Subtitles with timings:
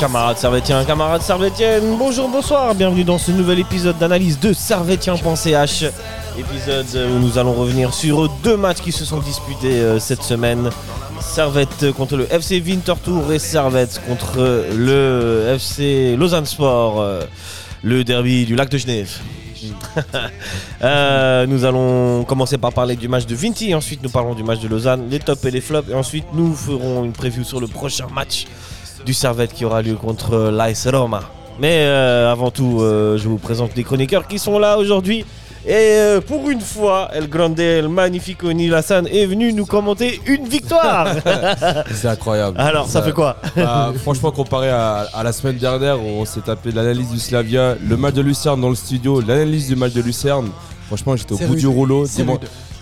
[0.00, 5.84] Camarades servétiens, camarades servétiennes, bonjour, bonsoir, bienvenue dans ce nouvel épisode d'analyse de servétien.ch.
[6.38, 10.70] Épisode où nous allons revenir sur deux matchs qui se sont disputés euh, cette semaine.
[11.20, 17.20] Servette contre le FC Winterthur et Servette contre le FC Lausanne Sport, euh,
[17.82, 19.18] le derby du lac de Genève.
[20.82, 24.60] Euh, nous allons commencer par parler du match de Vinti, ensuite nous parlerons du match
[24.60, 27.66] de Lausanne, les tops et les flops, et ensuite nous ferons une preview sur le
[27.66, 28.46] prochain match
[29.04, 31.22] du Servette qui aura lieu contre l'AS Roma.
[31.58, 35.24] Mais euh, avant tout, euh, je vous présente les chroniqueurs qui sont là aujourd'hui.
[35.66, 40.48] Et euh, pour une fois, El Grande, El Magnifico Nilassan est venu nous commenter une
[40.48, 41.08] victoire.
[41.94, 42.58] C'est incroyable.
[42.58, 46.40] Alors, ça fait quoi Bah, Franchement, comparé à, à la semaine dernière où on s'est
[46.40, 50.00] tapé l'analyse du Slavia, le match de Lucerne dans le studio, l'analyse du match de
[50.00, 50.48] Lucerne,
[50.86, 51.58] franchement, j'étais au bout rude.
[51.58, 52.06] du rouleau.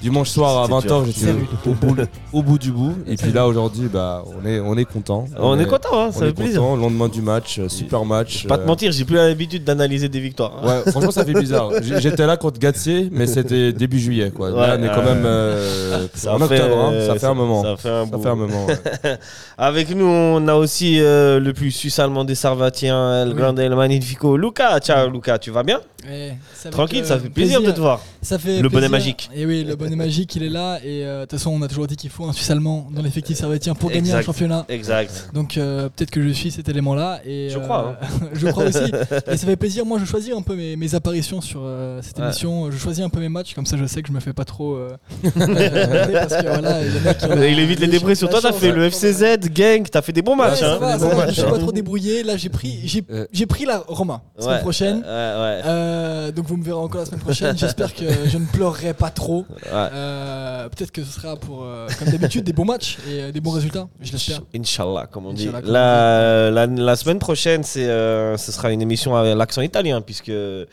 [0.02, 1.04] Dimanche soir à C'est 20h, dur.
[1.06, 1.34] j'étais
[1.68, 1.96] au, bout,
[2.32, 2.94] au bout du bout.
[3.06, 5.24] Et puis là, aujourd'hui, bah, on est, on est content.
[5.38, 6.60] On est content, hein, ça on fait est plaisir.
[6.60, 6.76] content.
[6.76, 8.46] Lendemain du match, euh, super match.
[8.46, 10.52] Pas te euh, mentir, j'ai plus l'habitude d'analyser des victoires.
[10.62, 10.66] hein.
[10.84, 11.70] Ouais, franchement, ça fait bizarre.
[11.82, 14.30] J'étais là contre Gatsier, mais c'était début juillet.
[14.30, 14.50] Quoi.
[14.50, 16.78] Ouais, là, on est quand euh, même euh, Ça en fait, octobre.
[16.84, 16.92] hein.
[16.92, 17.62] euh, Ça fait un moment.
[17.62, 18.22] Ça fait un, Ça bout.
[18.22, 18.66] fait un moment.
[18.66, 19.18] ouais.
[19.58, 23.34] Avec nous, on a aussi euh, le plus suisse-allemand des Servatiens, El Oui.
[23.34, 24.78] Grande, El Magnifico, Luca.
[24.80, 25.80] Ciao, Luca, tu vas bien?
[26.06, 26.36] Ouais,
[26.70, 28.00] Tranquille, euh, ça fait plaisir, de te voir.
[28.22, 29.28] Ça fait Le bonnet magique.
[29.34, 30.78] Et oui, le bonnet magique, il est là.
[30.84, 33.02] Et euh, de toute façon, on a toujours dit qu'il faut un Suisse allemand dans
[33.02, 34.18] l'effectif servétien pour gagner Exact.
[34.18, 34.64] un championnat.
[34.68, 35.30] Exact.
[35.34, 37.20] Donc euh, peut-être que je suis cet élément-là.
[37.26, 38.06] Et Je euh, crois, hein.
[38.32, 38.78] je crois aussi.
[39.30, 39.84] Et ça fait plaisir.
[39.84, 42.24] Moi, je choisis un peu mes, mes apparitions sur euh, cette Ouais.
[42.26, 42.70] émission.
[42.70, 44.44] Je choisis un peu mes matchs, comme ça, je sais que je me fais pas
[44.44, 44.76] trop.
[44.76, 44.90] euh,
[45.24, 48.28] parce que voilà, il évite les la- dépressions.
[48.28, 48.76] Toi, t'as fait chance.
[48.76, 50.62] le FCZ, Gang, t'as fait des bons matchs.
[50.62, 50.78] hein.
[50.80, 51.50] je me suis hein.
[51.50, 52.22] pas trop débrouillé.
[52.22, 53.26] Là, j'ai pris, j'ai, Euh.
[53.32, 54.96] j'ai pris la Roma la semaine prochaine.
[54.98, 55.60] Ouais, ouais.
[55.98, 57.56] Euh, donc vous me verrez encore la semaine prochaine.
[57.58, 59.44] J'espère que je ne pleurerai pas trop.
[59.50, 59.68] ouais.
[59.72, 63.40] Euh, Peut-être que ce sera pour, euh, comme d'habitude, des bons matchs et euh, des
[63.40, 63.88] bons résultats.
[64.00, 64.40] Je l'espère.
[64.54, 65.50] Inch'Allah, comme on dit.
[65.64, 70.28] La, la, la semaine prochaine, c'est, euh, ce sera une émission avec l'accent italien, puisque
[70.28, 70.66] il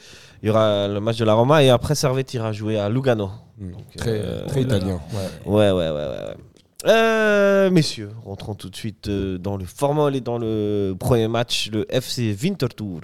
[0.43, 3.29] y aura le match de la Roma et après Servette ira jouer à Lugano.
[3.57, 3.71] Mm.
[3.71, 4.99] Donc, Très, euh, très italien.
[5.45, 5.51] ouais.
[5.51, 6.35] Ouais, ouais, ouais, ouais.
[6.85, 11.69] Euh, messieurs, rentrons tout de suite euh, dans le formol et dans le premier match,
[11.71, 13.01] le FC Winterthur.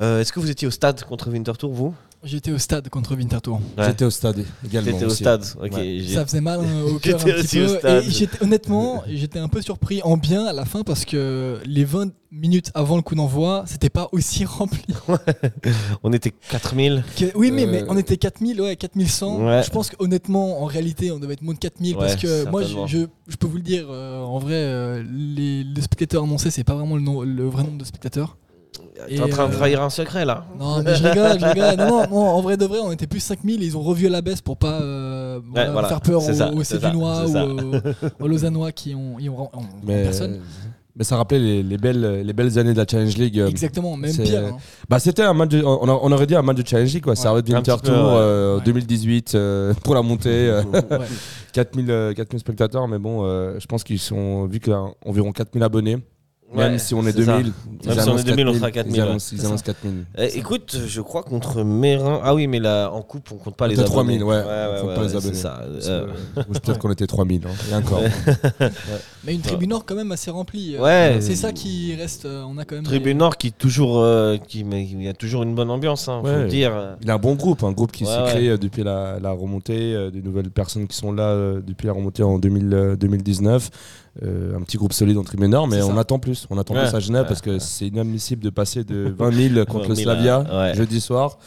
[0.00, 1.94] Euh, Est-ce que vous étiez au stade contre Winterthur, vous?
[2.24, 3.60] J'étais au stade contre Winterthur.
[3.76, 3.84] Ouais.
[3.86, 4.92] J'étais au stade également.
[4.92, 5.72] T'étais au stade Ok.
[5.72, 5.98] Ouais.
[6.00, 7.78] j'ai- Ça faisait mal hein, au cœur un J'étais petit aussi au peu.
[7.78, 8.04] stade.
[8.04, 11.84] Et j'étais, honnêtement, j'étais un peu surpris en bien à la fin parce que les
[11.84, 14.82] 20 minutes avant le coup d'envoi, c'était pas aussi rempli.
[16.02, 17.04] On était 4000.
[17.16, 19.44] Que- oui, mais, Euh, mais on était 4000, ouais, 4100.
[19.44, 19.62] Ouais.
[19.62, 22.66] Je pense qu'honnêtement, en réalité, on devait être moins de 4000 parce que moi, je,
[22.68, 22.86] certainement.
[22.86, 22.98] je,
[23.28, 26.74] je peux vous le dire, euh, en vrai, euh, les, les spectateurs annoncés, c'est pas
[26.74, 28.36] vraiment le, nom- le vrai nombre de spectateurs.
[29.08, 31.76] T'es en train de euh, trahir un secret là Non, mais je rigole, je rigole.
[31.76, 34.06] Non, non, non, en vrai de vrai, on était plus 5000 et ils ont revu
[34.06, 37.36] à la baisse pour pas euh, voilà, voilà, faire peur aux, ça, aux Sévinois ou
[37.36, 40.38] aux, aux Lausannois qui ont, ils ont, ont- ont Mais, personne.
[40.94, 43.40] mais ça rappelait les, les belles, les belles années de la Challenge League.
[43.40, 44.44] euh, Exactement, même pire.
[44.52, 44.56] hein.
[44.88, 47.02] Bah, c'était un match, de- on, a- on aurait dit un match de Challenge League,
[47.04, 47.16] quoi.
[47.16, 48.00] Ça aurait été un Winter Tour ouais.
[48.16, 48.62] euh, Ouais.
[48.64, 50.50] 2018 euh, pour la montée.
[50.72, 50.98] Ouais.
[51.52, 54.84] 4000, euh, 4000 spectateurs, mais bon, euh, je pense qu'ils sont, vu qu'il y a
[55.04, 55.98] environ 4000 abonnés,
[56.54, 57.36] même Ouais, si on est c'est ça.
[57.38, 59.38] 2000, ils Même si on est annoncent 2000, on 4000, sera 4000, Ils annoncent, ouais.
[59.42, 59.72] ils annoncent ça.
[59.72, 60.04] 4000.
[60.18, 62.20] Eh, écoute, je crois contre Mérin.
[62.22, 63.90] Ah oui, mais là, en coupe, on compte pas les abonnés.
[63.90, 64.36] 3000, ouais.
[64.36, 65.34] ouais, on compte ouais, pas ouais, les abonnés.
[65.34, 65.60] C'est ça.
[65.90, 68.00] Euh, Peut-être qu'on était 3000, hein, et encore.
[69.24, 70.76] Mais une tribune nord quand même assez remplie.
[70.76, 71.16] euh, Ouais.
[71.20, 72.24] C'est ça qui reste.
[72.26, 72.84] euh, On a quand même.
[72.84, 76.20] Tribune Nord qui toujours, euh, qui, mais il y a toujours une bonne ambiance, hein,
[76.22, 76.46] faut Ouais.
[76.46, 76.96] dire.
[77.02, 78.28] Il a un bon groupe, un groupe qui Ouais, s'est ouais.
[78.30, 81.86] créé euh, depuis la, la remontée, euh, des nouvelles personnes qui sont là euh, depuis
[81.86, 83.70] la remontée en 2000, euh, 2019.
[84.22, 86.46] Euh, un petit groupe solide en tribune nord, mais on attend plus.
[86.50, 86.82] On attend Ouais.
[86.86, 87.28] plus à Genève Ouais.
[87.28, 91.00] parce que c'est inadmissible de passer de 20 000 contre 20 le 000, Slavia jeudi
[91.00, 91.38] soir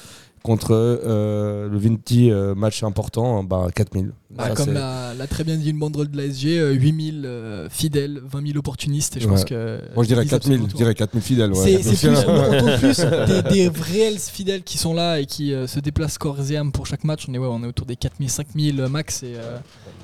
[0.47, 4.11] contre euh, le Vinti euh, match important, bah 4000.
[4.29, 8.19] Bah, Ça, comme l'a très bien dit une banderole de l'ASG, euh, 8000 euh, fidèles,
[8.25, 9.15] 20 000 opportunistes.
[9.17, 9.31] Et je Ouais.
[9.33, 9.79] pense que.
[9.95, 11.53] Moi je dirais ils disent 4000, absolument je dirais 4000 fidèles.
[11.53, 11.81] ouais.
[11.81, 15.65] C'est plus, on, on plus des, des réels fidèles qui sont là et qui euh,
[15.67, 17.25] se déplacent corps et âme pour chaque match.
[17.29, 19.57] On est, ouais, on est autour des 4000, 5000 max et, euh,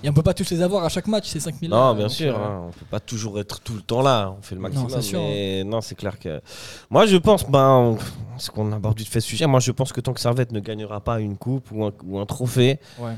[0.03, 1.77] et on peut pas tous les avoir à chaque match, ces 5000 là.
[1.77, 4.41] Non, bien sûr, euh, hein, on peut pas toujours être tout le temps là, on
[4.41, 4.89] fait le maximum.
[5.01, 5.15] c'est
[5.61, 5.63] hein.
[5.65, 6.41] non, c'est clair que.
[6.89, 7.97] Moi, je pense, ben,
[8.37, 10.59] ce qu'on aborde vite fait ce sujet, moi, je pense que tant que Servette ne
[10.59, 13.12] gagnera pas une coupe ou un, ou un trophée, Ouais.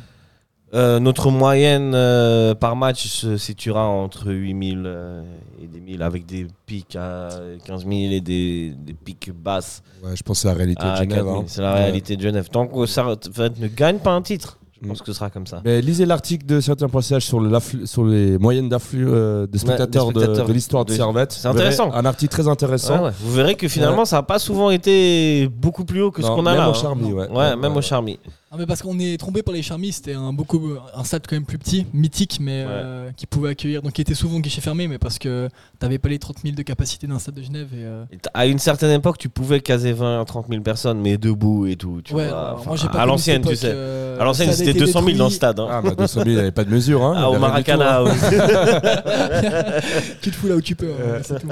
[0.73, 5.23] euh, notre moyenne euh, par match se situera entre 8000 euh,
[5.63, 7.29] et des 1000 avec des pics à
[7.63, 10.95] 15 000 et des, des pics basses ouais, je pense que c'est la réalité de
[10.95, 11.09] Genève.
[11.09, 11.37] 4 000.
[11.39, 11.43] hein.
[11.47, 11.83] C'est la Ouais.
[11.83, 12.49] réalité de Genève.
[12.49, 15.61] Tant que Servette ne gagne pas un titre, Je pense que ce sera comme ça.
[15.63, 17.41] Mais lisez l'article de certains passages sur,
[17.85, 21.31] sur les moyennes d'afflux euh, des spectateurs, de- spectateurs de, l'histoire de, de- Servette.
[21.31, 21.93] C'est intéressant.
[21.93, 22.97] Un article très intéressant.
[22.97, 23.11] Ouais, ouais.
[23.21, 26.45] Vous verrez que finalement, ça n'a pas souvent été beaucoup plus haut que ce qu'on
[26.45, 26.67] a même là.
[26.67, 26.73] au hein.
[26.73, 27.29] Charmy, ouais.
[27.29, 28.19] Ouais, même au Charmy.
[28.55, 30.61] Ah, mais parce qu'on est trompé par les Charmy, c'était un beaucoup
[30.95, 34.13] un stade quand même plus petit, mythique, mais euh, qui pouvait accueillir, donc qui était
[34.15, 37.35] souvent guichet fermé, mais parce que t'avais pas les 30 000 de capacité d'un stade
[37.35, 37.67] de Genève.
[37.73, 41.01] Et, euh, Et À une certaine époque, tu pouvais caser 20 à 30 000 personnes,
[41.01, 41.99] mais debout et tout.
[42.01, 42.61] Tu ouais, vois.
[42.65, 43.71] moi j'ai pas à l'ancienne, tu sais.
[43.73, 45.59] euh, À l'ancienne, c'était été 200 000 dans le stade.
[45.59, 45.67] hein.
[45.69, 47.03] Ah, bah 200 000, il n'y avait pas de mesure.
[47.03, 47.13] Hein.
[47.17, 47.99] Ah, au tout, Maracana.
[48.01, 48.05] hein.
[50.21, 50.91] tu te fous là où tu peux.
[50.91, 51.49] hein, c'est tout.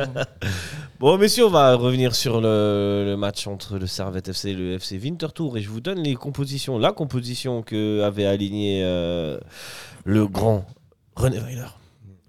[1.04, 4.76] Bon, messieurs, on va revenir sur le, le match entre le Servette FC et le
[4.76, 5.58] FC Winterthur.
[5.58, 9.38] Et je vous donne les compositions, la composition que avait aligné euh,
[10.06, 10.66] le grand
[11.18, 11.68] René Weiler.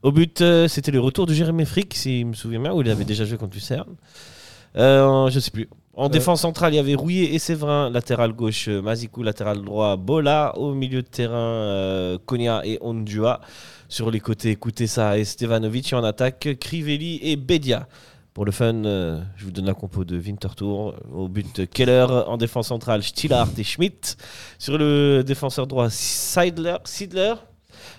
[0.03, 2.81] Au but, euh, c'était le retour de Jérémy Frick, si je me souviens bien, où
[2.81, 3.95] il avait déjà joué contre Lucerne.
[4.75, 5.69] Euh, je sais plus.
[5.95, 6.09] En Euh.
[6.09, 10.75] défense centrale, il y avait Rouillet et Séverin, latéral gauche, Mazikou, latéral droit, Bola, au
[10.75, 13.41] milieu de terrain, Konya et Ondua.
[13.89, 15.93] Sur les côtés, Koutessa et Stevanovic.
[15.93, 17.87] En attaque, Crivelli et Bedia.
[18.35, 20.95] Pour le fun, euh, je vous donne la compo de Winterthur.
[21.15, 22.07] Au but, Keller.
[22.27, 24.17] En défense centrale, Stillart et Schmidt.
[24.59, 26.77] Sur le défenseur droit, Seidler.
[26.85, 27.35] Sidler.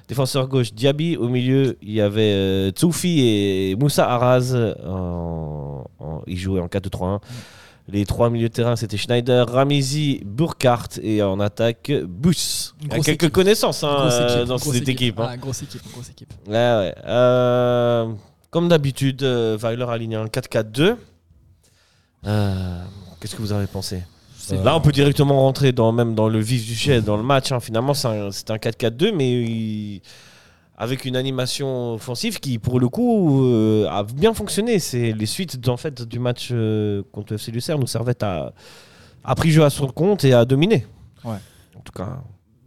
[0.09, 1.15] Défenseur gauche, Diaby.
[1.15, 4.53] Au milieu, il y avait euh, Tsoufi et Moussa Araz.
[4.85, 7.21] En- en- ils jouaient en 4-2-3-1.
[7.87, 12.73] Les trois milieux de terrain, c'était Schneider, Ramizi, Burkhardt et en attaque, Bus.
[12.81, 13.31] Il y a quelques équipe.
[13.31, 15.19] connaissances hein, équipe, dans cette équipe.
[15.19, 15.27] hein.
[15.29, 16.33] Ah, grosse équipe, grosse équipe.
[16.47, 16.95] Ouais, ouais.
[17.05, 18.07] Euh,
[18.55, 20.95] comme d'habitude, euh, Weiler aligné un 4-4-2.
[22.25, 22.83] Euh,
[23.19, 24.01] Qu'est-ce que vous avez pensé?
[24.63, 27.51] Là, on peut directement rentrer dans, même dans le vif du sujet, dans le match.
[27.51, 27.59] hein.
[27.59, 30.01] Finalement, c'est un, c'est un 4-4-2, mais il-
[30.77, 34.79] avec une animation offensive qui, pour le coup, euh, a bien fonctionné.
[34.79, 38.53] C'est les suites en fait, du match euh, contre le FC Lucerne où Servette a,
[39.25, 40.87] a pris jeu à son compte et a dominé.
[41.25, 41.37] Ouais.
[41.75, 42.21] En tout cas,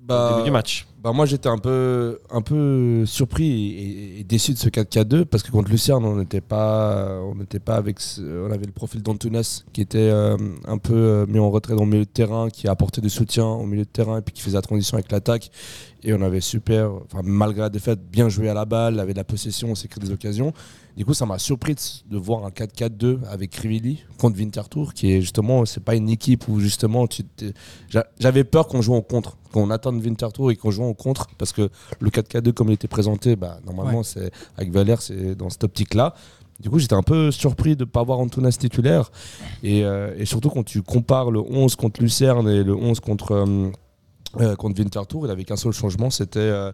[0.08, 0.87] au Bah, début du match.
[1.02, 3.46] Bah moi j'étais un peu, un peu surpris
[3.76, 7.60] et, et déçu de ce 4-4-2 parce que contre Lucerne on n'était pas, on n'était
[7.60, 9.40] pas avec, ce- on avait le profil d'Antunes
[9.72, 12.66] qui était euh, un peu euh, mis en retrait dans le milieu de terrain, qui
[12.66, 15.52] apportait du soutien au milieu de terrain et puis qui faisait la transition avec l'attaque
[16.03, 19.19] et on avait super, enfin malgré la défaite, bien joué à la balle, avait de
[19.19, 20.53] la possession, on s'est créé des occasions.
[20.97, 21.75] Du coup ça m'a surpris
[22.11, 26.49] de, voir un 4-4-2 avec Crivelli contre Winterthur qui est justement, c'est pas une équipe
[26.49, 27.06] où justement
[28.19, 31.53] J'avais peur qu'on joue en contre, qu'on attende Winterthur et qu'on joue en contre, parce
[31.53, 31.69] que
[32.00, 36.15] le 4K2 comme il était présenté, bah, normalement c'est avec Valère, c'est dans cette optique-là.
[36.61, 39.12] Du coup, j'étais un peu surpris de ne pas voir Antunes titulaire.
[39.62, 43.31] Et, euh, et surtout quand tu compares le 11 contre Lucerne et le 11 contre,
[43.33, 43.71] euh,
[44.40, 46.38] euh, contre Winterthur, il avait qu'un seul changement, c'était...
[46.40, 46.70] euh,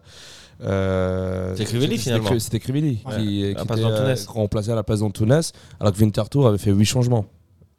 [0.61, 2.39] euh, C'était Crivelli, finalement.
[2.39, 3.17] C'était Crivelli Ouais.
[3.17, 5.41] qui, À la qui place était euh, remplacé à la place d'Antunes,
[5.79, 7.25] alors que Winterthur avait fait 8 changements.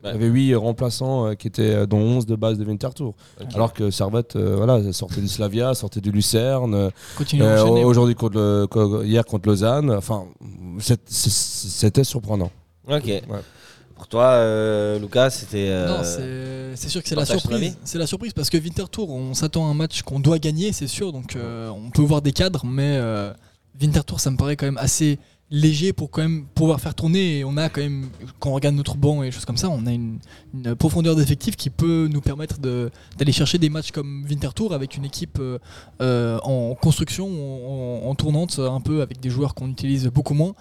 [0.05, 0.11] Ouais.
[0.11, 3.08] Il y avait 8 remplaçants euh, qui étaient euh, dont 11 de base de Winterthur.
[3.40, 3.46] Ok.
[3.55, 6.90] Alors que Servette, euh, voilà, sortait du Slavia, sortait du Lucerne.
[7.82, 9.90] Aujourd'hui, contre le- hier contre Lausanne.
[9.90, 10.26] Enfin,
[11.06, 12.50] c'était surprenant.
[12.88, 13.23] Ok.
[13.97, 15.69] Pour toi, euh, Lucas, c'était.
[15.71, 16.05] euh, Non,
[16.77, 17.79] c'est- sûr que c'est la surprise.
[17.85, 20.87] C'est la surprise parce que Winterthur, on s'attend à un match qu'on doit gagner, c'est
[20.87, 21.13] sûr.
[21.13, 23.01] Donc euh, on peut voir des cadres, mais
[23.81, 25.19] Winterthur, ça me paraît quand même assez
[25.51, 27.39] léger pour quand même pouvoir faire tourner.
[27.39, 28.09] Et on a quand même,
[28.41, 30.19] quand on regarde notre banc et choses comme ça, on a une,
[30.55, 34.97] une profondeur d'effectif qui peut nous permettre de- d'aller chercher des matchs comme Winterthur avec
[34.97, 35.41] une équipe
[36.00, 40.55] en construction, en, en tournante, un peu avec des joueurs qu'on utilise beaucoup moins.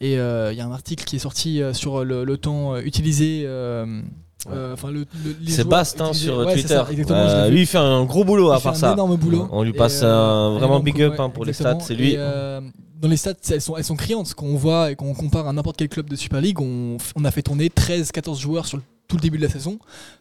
[0.00, 2.74] Et euh, il y a un article qui est sorti euh, sur le, le temps
[2.74, 3.44] euh, utilisé.
[3.46, 4.02] euh,
[4.50, 4.90] euh, enfin,
[5.62, 6.24] joueurs Bastin utilisés.
[6.26, 6.68] sur Ouais, Twitter.
[6.68, 7.54] ça, Euh, vu.
[7.54, 8.92] lui, il fait un gros boulot à part un ça.
[8.92, 9.48] énorme boulot.
[9.50, 11.78] On lui passe euh, un vraiment big up ouais, hein, pour les stats.
[11.80, 12.12] C'est lui.
[12.12, 12.60] Et, euh,
[13.00, 14.34] dans les stats, elles sont, elles sont criantes.
[14.34, 17.30] Qu'on voit et qu'on compare à n'importe quel club de Super League, on, on a
[17.30, 19.78] fait tourner 13-14 joueurs sur le- tout le début de la saison.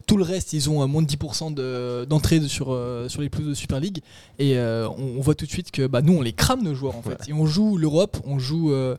[0.07, 3.21] Tout le reste, ils ont euh, moins de 10% de- d'entrée de- sur, euh, sur
[3.21, 3.99] les plus de Super League.
[4.39, 6.73] Et euh, on, on voit tout de suite que bah, nous, on les crame, nos
[6.73, 7.29] joueurs, en fait.
[7.29, 8.71] Et on joue l'Europe, on joue.
[8.71, 8.95] euh,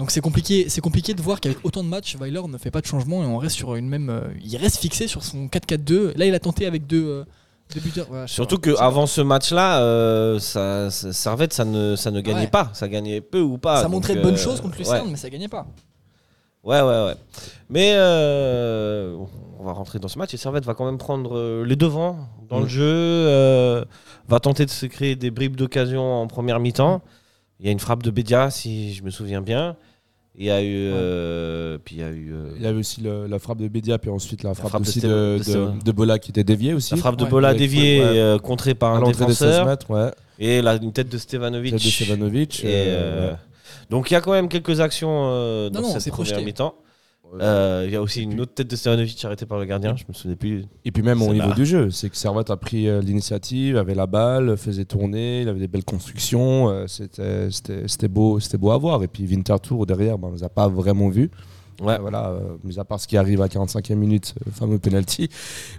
[0.00, 2.80] donc c'est compliqué, c'est compliqué de voir qu'avec autant de matchs, Weiler ne fait pas
[2.80, 4.10] de changement et on reste sur une même.
[4.10, 6.16] euh, il reste fixé sur son 4-4-2.
[6.18, 7.24] Là, il a tenté avec deux, euh,
[7.74, 8.08] deux buteurs.
[8.26, 12.46] Surtout qu'avant ce match-là, euh, ça, ça- Servette, ça ne, ça ne gagnait Ouais.
[12.48, 12.70] pas.
[12.72, 13.80] Ça gagnait peu ou pas.
[13.82, 15.10] ça montrait de bonnes choses contre Lucerne, ouais.
[15.12, 15.66] mais ça gagnait pas.
[16.64, 17.14] Ouais, ouais, ouais.
[17.68, 22.18] Mais on va rentrer dans ce match et Servette va quand même prendre les devants
[22.48, 22.62] dans Mm.
[22.62, 23.84] le jeu, euh,
[24.28, 27.02] va tenter de se créer des bribes d'occasion en première mi-temps.
[27.60, 29.76] Il y a une frappe de Bédia, si je me souviens bien.
[30.42, 30.66] Il y a eu.
[30.74, 32.32] euh, puis il y a eu.
[32.32, 34.98] euh, Il y avait aussi le- la frappe de Bédia, puis ensuite la frappe, aussi
[35.00, 35.78] de, de de, Stéphane.
[35.84, 36.94] de Bola qui était déviée aussi.
[36.94, 37.30] la frappe de Ouais.
[37.30, 38.06] Bola déviée, ouais.
[38.06, 39.66] euh, contrée par à un l'entrée des 16 défenseur.
[39.66, 40.10] mètres, ouais.
[40.38, 41.72] Et là, une tête de Stevanovic.
[41.74, 42.64] Tête de Stevanovic.
[42.64, 43.36] Et, euh, euh, ouais.
[43.90, 46.52] Donc il y a quand même quelques actions euh, dans Non, cette première projeté.
[47.40, 50.04] Euh, Il y a aussi une autre tête de Stevanovic arrêtée par le gardien, je
[50.08, 50.64] me souviens plus.
[50.84, 53.94] Et puis même au niveau du jeu, c'est que Servette a pris euh, l'initiative, avait
[53.94, 58.78] la balle, faisait tourner, il avait des belles constructions, euh, c'était beau, c'était beau à
[58.78, 59.02] voir.
[59.02, 61.30] Et puis Winterthur derrière, ben, on ne les a pas vraiment vus.
[61.80, 61.94] Ouais.
[61.94, 65.28] Euh, voilà, euh, mis à part ce qui arrive à 45e minute, le fameux penalty.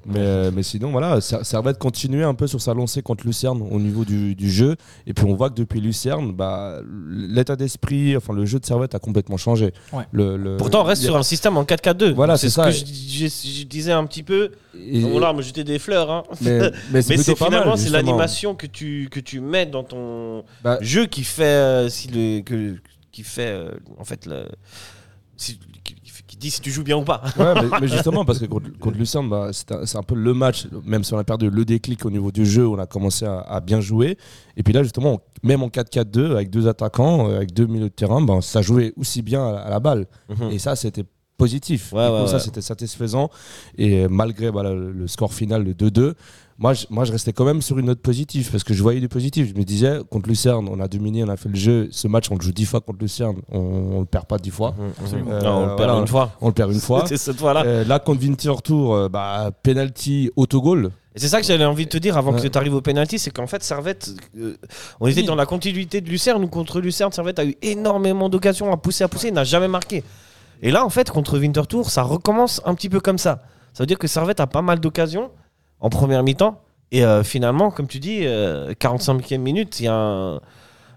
[0.06, 3.62] Mais, euh, mais sinon, voilà, Ser- Servette continuait un peu sur sa lancée contre Lucerne
[3.70, 4.76] au niveau du, du jeu.
[5.06, 6.80] Et puis on voit que depuis Lucerne, bah,
[7.10, 9.74] l'état d'esprit, enfin le jeu de Servette a complètement changé.
[9.94, 10.04] Ouais.
[10.12, 12.14] Le- le- Pourtant, on reste a- sur un système en 4-4-2.
[12.14, 12.66] Voilà, c'est ce ça.
[12.66, 14.52] que je, je- je disais un petit peu.
[14.78, 16.10] et- Donc là, me jeter des fleurs.
[16.10, 16.24] Hein.
[16.42, 21.06] mais, mais c'est finalement c'est l'animation que tu que tu mets dans ton Bah, jeu
[21.06, 22.76] qui fait euh, si le que,
[23.12, 24.46] qui fait euh, en fait le
[25.38, 25.60] si-
[26.42, 27.22] dit si tu joues bien ou pas.
[27.38, 30.68] Ouais, mais, mais justement, parce que contre, contre Lucerne, bah, c'est un, peu le match,
[30.84, 33.40] même si on a perdu le déclic au niveau du jeu, on a commencé à,
[33.40, 34.18] à bien jouer.
[34.58, 37.90] Et puis là, justement, on- même en 4-4-2, avec deux attaquants, euh, avec deux milieux
[37.90, 40.08] de terrain, bah, ça jouait aussi bien à, à la balle.
[40.52, 41.06] Et ça, c'était
[41.38, 41.94] positif.
[41.94, 43.30] Ouais, coup, ça, c'était satisfaisant.
[43.78, 46.14] Et malgré bah, le, le score final de 2-2,
[46.62, 49.00] moi je, moi, je restais quand même sur une note positive parce que je voyais
[49.00, 49.50] du positif.
[49.50, 51.88] Je me disais, contre Lucerne, on a dominé, on a fait le jeu.
[51.92, 54.52] Ce match, on le joue 10 fois contre Lucerne, on ne le perd pas 10
[54.52, 54.76] fois.
[55.02, 55.32] Absolument.
[55.32, 55.94] Euh, Non, on le perd voilà.
[56.02, 56.32] une fois.
[56.40, 57.04] On le perd une fois.
[57.08, 57.64] C'est cette fois-là.
[57.66, 60.92] Euh, là, contre Winterthur, euh, bah, penalty, autogol.
[61.16, 63.20] Et c'est ça que j'avais envie de te dire avant que tu arrives au penalty,
[63.20, 64.56] c'est qu'en fait Servette, euh,
[65.02, 65.26] on était Oui.
[65.26, 69.04] dans la continuité de Lucerne, ou contre Lucerne, Servette a eu énormément d'occasions à pousser,
[69.04, 70.04] à pousser, il n'a jamais marqué.
[70.62, 73.42] Et là, en fait, contre Winterthur, ça recommence un petit peu comme ça.
[73.74, 75.32] Ça veut dire que Servette a pas mal d'occasions
[75.82, 76.62] en première mi-temps.
[76.92, 80.36] Et euh, finalement, comme tu dis, euh, 45e minute, il y a un,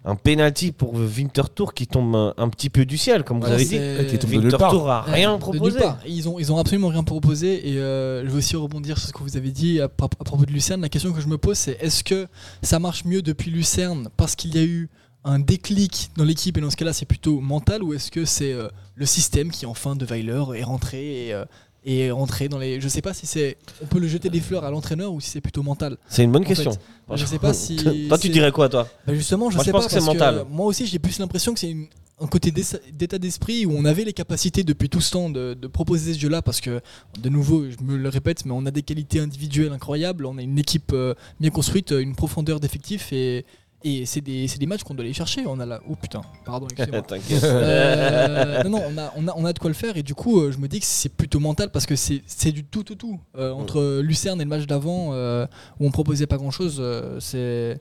[0.07, 3.53] un penalty pour Winterthur qui tombe un, un petit peu du ciel, comme vous Ouais,
[3.55, 4.09] avez dit.
[4.11, 5.81] qui tombe Winterthur a Ouais, rien de proposé.
[6.07, 7.71] Ils ont, ils ont absolument rien proposé.
[7.71, 10.25] Et euh, je veux aussi rebondir sur ce que vous avez dit à, pro- à
[10.25, 10.81] propos de Lucerne.
[10.83, 12.27] La question que je me pose, c'est est-ce que
[12.63, 14.91] ça marche mieux depuis Lucerne parce qu'il y a eu
[15.25, 16.59] un déclic dans l'équipe?
[16.59, 19.65] Et dans ce cas-là, c'est plutôt mental ou est-ce que c'est euh, le système qui,
[19.65, 21.45] enfin, de Weiler est rentré et, euh,
[21.85, 22.81] est rentré dans les.
[22.81, 23.57] Je sais pas si c'est.
[23.83, 25.97] On peut le jeter des fleurs à l'entraîneur ou si c'est plutôt mental.
[26.09, 26.73] C'est une bonne En question.
[26.73, 27.77] fait, je sais pas si
[28.09, 30.07] toi, tu dirais quoi, toi Bah justement, je Moi, je sais pense pas que c'est
[30.07, 30.45] parce mental.
[30.51, 31.87] moi aussi, j'ai plus l'impression que c'est une-
[32.21, 35.67] un côté d'état d'esprit où on avait les capacités depuis tout ce temps de, de
[35.67, 36.81] proposer ce jeu-là parce que
[37.21, 40.43] de nouveau, je me le répète, mais on a des qualités individuelles incroyables, on a
[40.43, 43.45] une équipe euh, bien construite, une profondeur d'effectifs et
[43.85, 45.45] et c'est des, c'est des matchs qu'on doit aller chercher.
[45.47, 46.67] On a là, oh putain, pardon.
[47.45, 50.15] Euh, non, non, on a, on, a, on a de quoi le faire et du
[50.15, 52.83] coup, euh, je me dis que c'est plutôt mental parce que c'est c'est du tout,
[52.83, 53.21] tout, tout.
[53.37, 55.47] Euh, entre Lucerne et le match d'avant euh,
[55.79, 56.83] où on proposait pas grand chose,
[57.21, 57.81] c'est.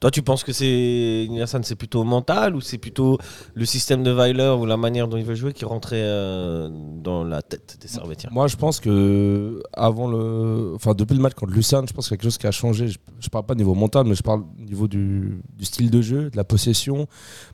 [0.00, 1.28] Toi, tu penses que c'est
[1.62, 3.18] c'est plutôt mental ou c'est plutôt
[3.54, 7.22] le système de Weiler ou la manière dont il veut jouer qui rentrait euh, dans
[7.24, 11.52] la tête des Servetiens Moi, je pense que avant le, enfin depuis le match contre
[11.52, 12.88] Lucerne, je pense qu'il y a quelque chose qui a changé.
[12.88, 16.30] Je, je parle pas niveau mental, mais je parle au niveau du, style de jeu,
[16.30, 17.06] de la possession,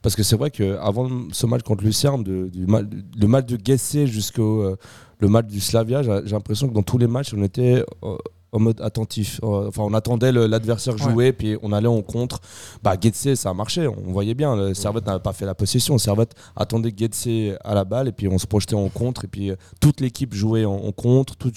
[0.03, 3.59] parce que c'est vrai que avant ce match contre Lucerne, de- du, le match de
[3.63, 4.77] Gessé jusqu'au euh,
[5.19, 8.17] le match du Slavia, j'ai l'impression que dans tous les matchs, on était euh,
[8.57, 9.41] en mode attentif.
[9.43, 12.41] Euh, Enfin, on attendait l'adversaire jouer, puis on allait en contre.
[12.83, 13.87] Bah, Getse, ça a marché.
[13.89, 14.57] On voyait bien.
[14.57, 15.99] Le Servette n'avait pas fait la possession.
[15.99, 17.29] Servette attendait Getse
[17.65, 19.25] à la balle, et puis on se projetait en contre.
[19.25, 21.37] Et puis euh, toute l'équipe jouait en, en contre.
[21.37, 21.57] Toute,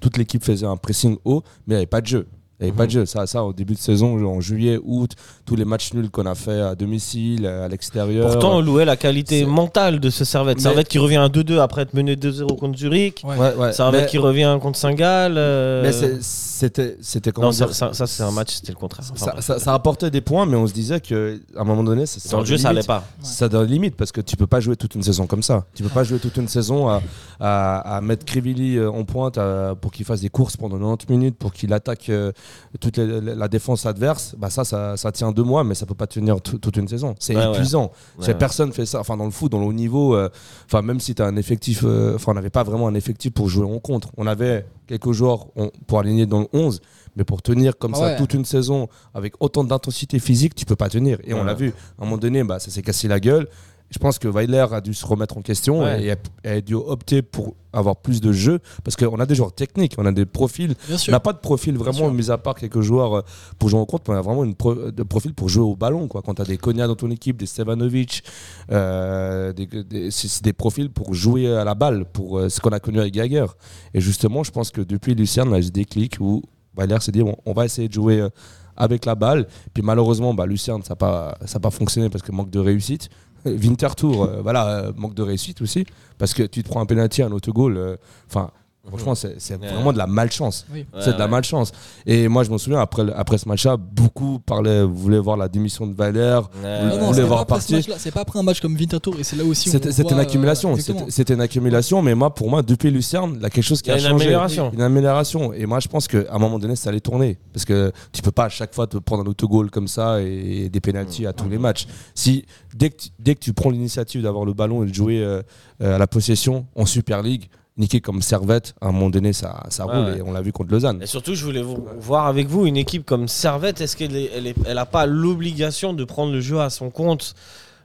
[0.00, 2.26] toute l'équipe faisait un pressing haut, mais il n'y avait pas de jeu.
[2.60, 3.06] Il n'y avait pas de jeu.
[3.06, 5.12] Ça, ça, au début de saison, en juillet, août,
[5.46, 8.28] tous les matchs nuls qu'on a fait à domicile, à l'extérieur.
[8.30, 10.56] Pourtant, on louait la qualité mentale de ce Servette.
[10.56, 13.22] Mais- Servette qui revient à 2-2 après être mené 2-0 contre Zurich.
[13.24, 13.36] Ouais.
[13.36, 13.72] Ouais, ouais.
[13.72, 15.34] Servette Mais- qui revient contre Saint-Gall.
[15.38, 18.72] euh, mais c'est- c'était c'était comment Non, ça, dire ça- ça, c'est un match, c'était
[18.72, 19.06] le contraire.
[19.12, 21.14] Enfin, ça, ça- ça apportait des points, mais on se disait qu'à
[21.56, 23.04] un moment donné, ça, Dans le jeu, ça allait pas.
[23.22, 25.64] Ça donne limite parce que tu peux pas jouer toute une saison comme ça.
[25.74, 27.00] Tu peux pas jouer toute une saison à,
[27.38, 31.08] à, à mettre Crivilli euh, en pointe à- pour qu'il fasse des courses pendant 90
[31.08, 32.32] minutes, pour qu'il attaque euh,
[32.80, 34.34] toute la, défense adverse.
[34.38, 36.88] Bah ça, ça, ça tient deux mois, mais ça peut pas tenir tout- toute une
[36.88, 37.14] saison.
[37.18, 37.84] C'est Ouais, épuisant.
[37.84, 37.90] Ouais,
[38.20, 38.38] C'est- ouais.
[38.38, 39.00] Personne fait ça.
[39.00, 40.28] Enfin, dans le foot, dans le haut niveau, euh,
[40.66, 43.32] enfin, même si tu as un effectif, euh, enfin, on n'avait pas vraiment un effectif
[43.32, 44.08] pour jouer en contre.
[44.16, 46.80] On avait quelques joueurs on- pour aligner dans le 11,
[47.16, 50.76] mais pour tenir comme Ah ça toute une saison avec autant d'intensité physique, tu peux
[50.76, 51.18] pas tenir.
[51.24, 51.68] Et on l'a vu.
[51.98, 53.48] À un moment donné, bah, ça s'est cassé la gueule.
[53.90, 56.02] Je pense que Weiler a dû se remettre en question Ouais.
[56.04, 59.52] et a, a dû opter pour avoir plus de jeux parce qu'on a des joueurs
[59.52, 60.74] techniques, on a des profils.
[61.08, 63.20] On n'a pas de profil vraiment, mis à part quelques joueurs euh,
[63.58, 65.74] pour jouer en compte, mais on a vraiment une pro- de profil pour jouer au
[65.74, 66.06] ballon.
[66.06, 66.20] Quoi.
[66.22, 68.22] Quand tu as des Konya dans ton équipe, des Stevanovic,
[68.70, 72.70] euh, des, des- c'est des profils pour jouer à la balle, pour euh, ce qu'on
[72.70, 73.46] a connu avec Geiger.
[73.94, 76.42] Et justement, je pense que depuis Lucerne, on a eu ce déclic où
[76.76, 78.28] Weiler s'est dit bon, on va essayer de jouer euh,
[78.76, 79.46] avec la balle.
[79.74, 82.58] Puis malheureusement, bah, Lucerne, ça n'a pas, ça a pas fonctionné parce que manque de
[82.60, 83.08] réussite.
[83.44, 85.86] Winterthur, euh, voilà, euh, manque de réussite aussi.
[86.18, 87.76] Parce que tu te prends un penalty, un autogol.
[87.76, 87.96] euh,
[88.28, 88.50] Enfin,
[88.88, 89.68] Franchement, c'est c'est Ouais.
[89.72, 90.66] vraiment de la malchance.
[90.72, 90.86] Oui.
[91.00, 91.72] c'est de la Ouais, malchance.
[92.06, 95.86] Et moi, je me souviens, après, après ce match-là, beaucoup parlaient, voulaient voir la démission
[95.86, 96.48] de Valère.
[96.62, 96.80] ouais.
[96.82, 98.60] Vous Non, non, voulez c'est voir pas après ce partir C'est pas après un match
[98.60, 99.68] comme Winterthur et c'est là aussi.
[99.68, 100.70] où C'était on c'était voit, une euh, accumulation.
[100.74, 100.98] exactement.
[101.00, 103.82] C'était c'était une accumulation, mais moi, pour moi, depuis Lucerne, il y a quelque chose
[103.82, 104.14] qui a, a une changé.
[104.24, 104.70] amélioration.
[104.72, 105.52] Une amélioration.
[105.52, 107.38] Et moi, je pense qu'à un moment donné, ça allait tourner.
[107.52, 110.68] Parce que tu peux pas à chaque fois te prendre un autogol comme ça et
[110.70, 111.86] des pénalties à tous les matchs.
[112.14, 115.20] Si, dès, que tu, dès que tu prends l'initiative d'avoir le ballon et de jouer
[115.22, 115.42] euh,
[115.82, 119.62] euh, à la possession en Super League, niquer comme servette, à un moment donné, ça,
[119.70, 120.04] ça Ouais, roule.
[120.12, 120.18] ouais.
[120.18, 121.00] Et on l'a vu contre Lausanne.
[121.02, 123.80] Et surtout, je voulais vous- voir avec vous une équipe comme Servette.
[123.80, 126.90] Est-ce qu'elle est, elle est- elle a pas l'obligation de prendre le jeu à son
[126.90, 127.34] compte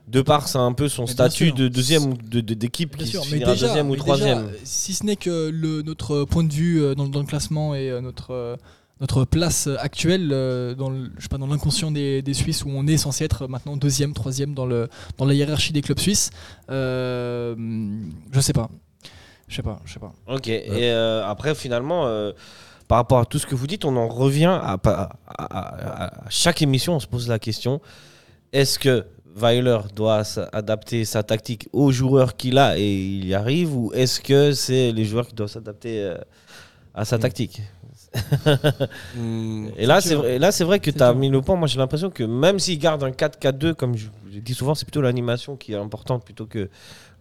[0.08, 3.04] de par c'est un peu son Mais statut de deuxième ou de- de- d'équipe Bien
[3.06, 6.24] qui sûr, mais finira déjà, deuxième ou déjà, troisième si ce n'est que le, notre
[6.24, 8.56] point de vue euh, dans, dans le classement et euh, notre, euh,
[9.00, 12.86] notre place actuelle dans le- je sais pas, dans l'inconscient des, des Suisses où on
[12.86, 16.30] est censé être maintenant deuxième, troisième dans, le, dans la hiérarchie des clubs suisses,
[16.70, 17.54] euh,
[18.32, 18.68] je sais pas.
[19.54, 20.12] Je sais pas, je sais pas.
[20.26, 20.48] Ok.
[20.48, 22.32] Et euh, après, finalement, euh,
[22.88, 26.04] par rapport à tout ce que vous dites, on en revient à, à- à- à-
[26.26, 26.96] à chaque émission.
[26.96, 27.80] On se pose la question
[28.52, 29.06] est-ce que
[29.36, 34.20] Weiler doit adapter sa tactique aux joueurs qu'il a et il y arrive, ou est-ce
[34.20, 36.16] que c'est les joueurs qui doivent s'adapter euh,
[36.94, 37.62] à sa tactique?
[39.16, 39.68] Hmm.
[39.76, 40.22] Et là, C'est c'est dur.
[40.22, 41.56] vrai, et là, c'est vrai que tu as mis le point.
[41.56, 44.84] Moi, j'ai l'impression que même s'il garde un 4-4-2, comme je, je dis souvent, c'est
[44.84, 46.68] plutôt l'animation qui est importante plutôt que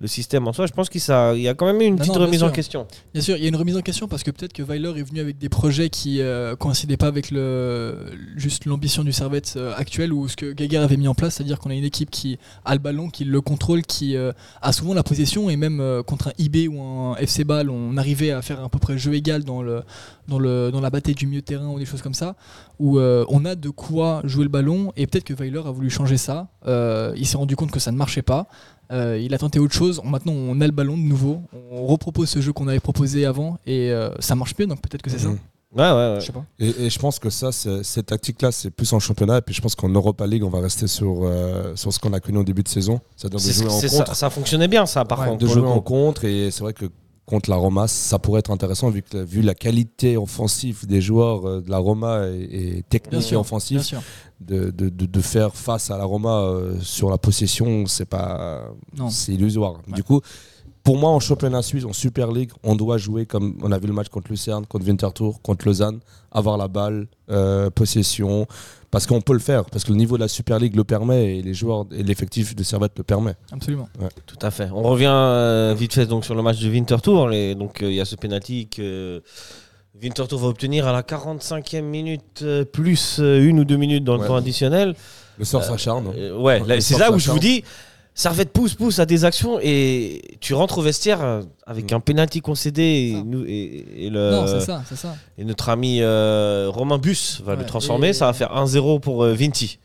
[0.04, 0.68] le système en soi.
[0.68, 2.86] Je pense qu'il y a quand même eu une Non, petite non, remise en question.
[3.14, 5.04] Bien sûr, il y a une remise en question parce que peut-être que Weiler est
[5.04, 9.74] venu avec des projets qui euh, coïncidaient pas avec le, juste l'ambition du Servette euh,
[9.78, 12.38] actuel ou ce que Gaguerre avait mis en place, c'est-à-dire qu'on a une équipe qui
[12.66, 16.04] a le ballon, qui le contrôle, qui euh, a souvent la possession et même euh,
[16.04, 19.14] contre un IB ou un FC Ball, on arrivait à faire à peu près jeu
[19.14, 19.84] égal dans, le,
[20.28, 22.36] dans, le, dans la bataille du milieu de terrain ou des choses comme ça,
[22.78, 25.90] où euh, on a de quoi jouer le ballon et peut-être que Weiler a voulu
[25.90, 26.50] changer ça.
[27.16, 28.48] Il s'est rendu compte que ça ne marchait pas.
[28.94, 30.00] Euh, il a tenté autre chose.
[30.04, 31.42] Maintenant, on a le ballon de nouveau.
[31.72, 34.68] On repropose ce jeu qu'on avait proposé avant et euh, ça marche mieux.
[34.68, 35.30] Donc peut-être que c'est ça.
[35.30, 35.40] Mhm.
[35.76, 36.18] Ouais, ouais, ouais.
[36.20, 36.46] Je sais pas.
[36.60, 39.40] Et, et je pense que ça, c'est- cette tactique-là, c'est plus en championnat.
[39.40, 42.14] Et puis je pense qu'en Europa League, on va rester sur, euh, sur ce qu'on
[42.14, 43.00] a connu au début de saison.
[43.16, 44.08] C'est-à-dire de jouer en contre.
[44.10, 45.40] ça, ça fonctionnait bien, ça, par Ouais, contre.
[45.40, 46.26] de jouer en contre.
[46.26, 46.86] Et c'est vrai que
[47.26, 51.48] contre la Roma, ça pourrait être intéressant vu, que, vu la qualité offensive des joueurs
[51.48, 53.82] euh, de la Roma et, et Bien technique et Bien offensive.
[54.46, 58.64] De, de, de, de faire face à la Roma euh, sur la possession, c'est pas.
[59.10, 59.74] C'est illusoire.
[59.88, 59.94] Ouais.
[59.96, 60.22] Du coup.
[60.84, 63.88] Pour moi, en championnat suisse, en Super League, on doit jouer comme on a vu
[63.88, 68.46] le match contre Lucerne, contre Winterthur, contre Lausanne, avoir la balle, euh, possession,
[68.92, 71.38] parce qu'on peut le faire, parce que le niveau de la Super League le permet
[71.38, 73.36] et les joueurs et l'effectif de Servette le permet.
[73.54, 73.88] Absolument.
[74.26, 74.70] Tout à fait.
[74.74, 77.32] On revient euh, vite fait donc, sur le match de Winterthur.
[77.32, 79.24] Et donc, euh, il y a ce penalty que
[80.02, 84.16] Winterthur va obtenir à la 45e minute, euh, plus euh, une ou deux minutes dans
[84.16, 84.28] le Ouais.
[84.28, 84.96] temps additionnel.
[85.38, 86.12] Le sort s'acharne.
[86.18, 87.38] Euh, ouais, Le là, c'est sort là où je s'acharne.
[87.38, 87.64] vous dis.
[88.16, 91.96] Servette pousse, pousse à des actions et tu rentres au vestiaire euh, avec Mm.
[91.96, 93.24] un penalty concédé et, Ça.
[93.26, 95.16] nous- et- et le, Non, c'est ça, c'est ça.
[95.38, 98.10] et notre ami euh, Romain Bus va le Ouais, transformer.
[98.10, 99.80] et- Ça va faire 1-0 pour euh, Vinti.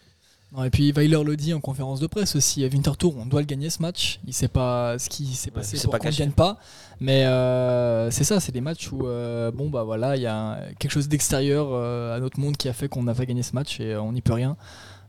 [0.52, 2.64] Non, et puis Weiler le dit en conférence de presse aussi.
[2.64, 4.18] À Winterthur, on doit le gagner ce match.
[4.26, 6.58] Il sait pas ce qui s'est passé s'est pour pas qu'on ne gagne pas.
[7.00, 10.60] Mais euh, c'est ça, c'est des matchs où euh, bon bah voilà, il y a
[10.78, 13.54] quelque chose d'extérieur euh, à notre monde qui a fait qu'on n'a pas gagné ce
[13.54, 14.56] match et on n'y peut rien.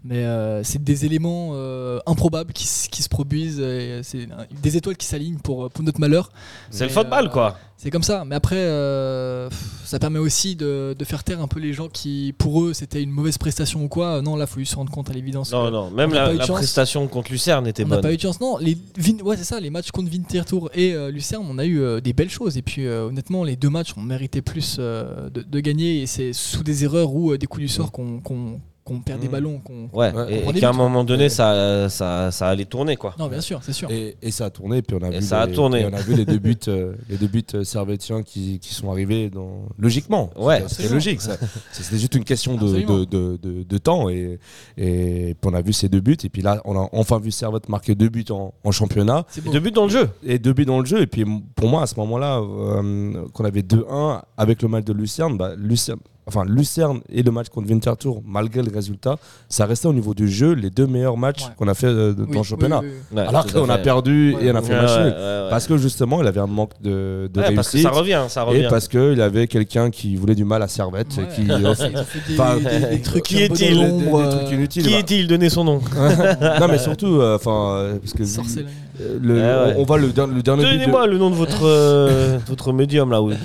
[0.03, 3.59] Mais euh, c'est des éléments euh, improbables qui, qui se produisent.
[3.59, 6.31] et C'est euh, des étoiles qui s'alignent pour, pour notre malheur.
[6.69, 7.57] C'est le football, euh, quoi.
[7.75, 8.23] C'est comme ça.
[8.25, 9.49] Mais après, euh,
[9.83, 13.03] ça permet aussi de, de faire taire un peu les gens qui, pour eux, c'était
[13.03, 14.21] une mauvaise prestation ou quoi.
[14.21, 15.51] Non, là, faut lui se rendre compte à l'évidence.
[15.51, 18.03] Non, non, même la, prestation contre Lucerne était on n'a bonne.
[18.03, 18.39] pas eu de chance.
[18.39, 18.77] Non, les
[19.23, 19.59] ouais, c'est ça.
[19.59, 22.57] Les matchs contre Winterthur et euh, Lucerne, on a eu euh, des belles choses.
[22.57, 26.01] Et puis, euh, honnêtement, les deux matchs, on méritait plus euh, de, de gagner.
[26.01, 28.59] Et c'est sous des erreurs ou euh, des coups du sort qu'on qu'on-
[28.89, 29.31] qu'on perd des Mm.
[29.31, 29.59] ballons.
[29.59, 31.29] qu'on- Ouais, Ouais, et, et qu'à un moment donné, Ouais.
[31.29, 33.15] ça, ça, ça allait tourner, quoi.
[33.17, 33.89] Non, bien sûr, c'est sûr.
[33.91, 35.81] Et, et ça a tourné, puis on a Et vu ça a les, tourné.
[35.81, 38.73] et on a vu les deux buts, euh, les deux buts euh, servétiens qui, qui
[38.73, 39.63] sont arrivés dans...
[39.77, 40.29] logiquement.
[40.37, 40.61] Ouais.
[40.61, 40.93] Absolument.
[40.95, 41.21] logique.
[41.21, 41.37] ça.
[41.71, 44.39] C'était juste une question de, de, de, de- de temps et,
[44.77, 46.17] et puis on a vu ces deux buts.
[46.23, 49.45] Et puis là, on a enfin vu Servette marquer deux buts en, en championnat C'est
[49.45, 50.09] Et deux buts dans le jeu.
[50.23, 51.01] et deux buts dans le jeu.
[51.01, 51.25] Et puis
[51.55, 55.51] pour moi, à ce moment-là, euh, qu'on avait 2-1 avec le match de Lucerne, bah,
[55.57, 55.99] Lucerne,
[56.29, 59.17] enfin Lucerne et le match contre Winterthur, malgré le résultat,
[59.49, 61.51] ça restait au niveau du jeu les deux meilleurs matchs Ouais.
[61.57, 62.79] qu'on a fait euh, Oui, dans le championnat.
[62.81, 63.17] oui, oui, oui.
[63.17, 65.13] Ouais, Alors qu'on a perdu et on a fait Ouais, match ouais, nul.
[65.13, 65.47] ouais, ouais.
[65.49, 67.81] Parce que justement, il avait un manque de, de Ouais, parce que réussite.
[67.91, 68.67] ça revient, ça et revient.
[68.69, 71.17] parce qu'il avait quelqu'un qui voulait du mal à Servette.
[71.17, 71.23] Ouais.
[71.23, 74.65] et Qui, trucs qui un peu est-il euh.
[74.69, 74.89] Qui bah.
[74.99, 75.81] est-il Donner son nom?
[76.59, 78.67] Non, mais surtout, euh, enfin, euh, parce que sorcellerie.
[78.69, 78.88] Euh,
[79.21, 79.73] le- Ah ouais.
[79.77, 80.33] on, on voit le, le dernier
[80.63, 80.71] but.
[80.71, 83.35] de- Donnez-moi le nom de votre, euh, de votre médium là, ou de-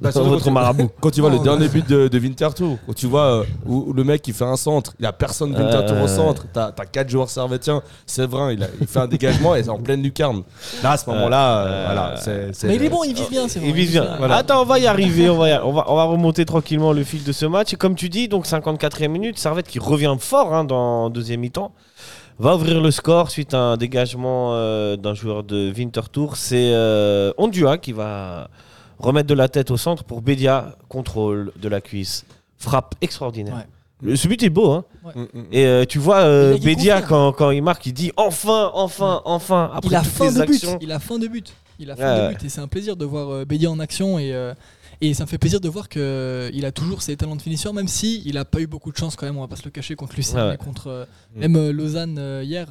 [0.00, 0.90] Bah, votre quand tu- marabout.
[1.00, 3.92] Quand tu vois le dernier but de, de Winterthur, quand tu vois euh, où, où
[3.92, 6.44] le mec il fait un centre, il y a personne de Winterthur Euh, au centre,
[6.52, 9.78] t'as as quatre joueurs servétiens, Séverin il, a- il fait un dégagement et c'est en
[9.78, 10.42] pleine lucarne.
[10.82, 12.14] Là à ce moment-là, euh, voilà,
[12.64, 13.68] Mais il est bon, il vise bien, c'est vrai.
[13.68, 14.06] Il vise bien.
[14.18, 14.36] Voilà.
[14.36, 15.28] Attends, on va y arriver.
[15.30, 17.72] On va, y- on, va, on va remonter tranquillement le fil de ce match.
[17.72, 21.72] Et comme tu dis, donc 54e minute, Servette qui revient fort hein, dans deuxième mi-temps.
[22.38, 26.36] Va ouvrir le score suite à un dégagement euh, d'un joueur de Winterthur.
[26.36, 28.48] C'est euh, Ondua qui va
[29.00, 30.76] remettre de la tête au centre pour Bédia.
[30.88, 32.24] Contrôle de la cuisse.
[32.56, 33.54] Frappe extraordinaire.
[33.56, 33.66] Ouais.
[34.10, 34.70] Le- Ce but est beau.
[34.70, 34.84] Hein.
[35.16, 35.26] Mm, mm.
[35.50, 37.08] Et euh, tu vois, euh, Bédia, confirme.
[37.08, 39.70] quand, quand il marque, il dit enfin, enfin, enfin.
[39.74, 40.64] Après Il a fin de but.
[40.80, 41.52] Il a fin de but.
[41.80, 42.22] Il a fin Ouais.
[42.28, 44.54] de but et c'est un plaisir de voir euh, Bédia en action et euh,
[45.00, 47.72] et ça me fait plaisir de voir que euh, a toujours ses talents de finisseur
[47.72, 49.36] même si il a pas eu beaucoup de chance quand même.
[49.36, 50.56] On va pas se le cacher contre Lucien ouais.
[50.56, 51.04] contre euh,
[51.36, 51.40] Mm.
[51.40, 52.66] même euh, Lausanne euh, hier.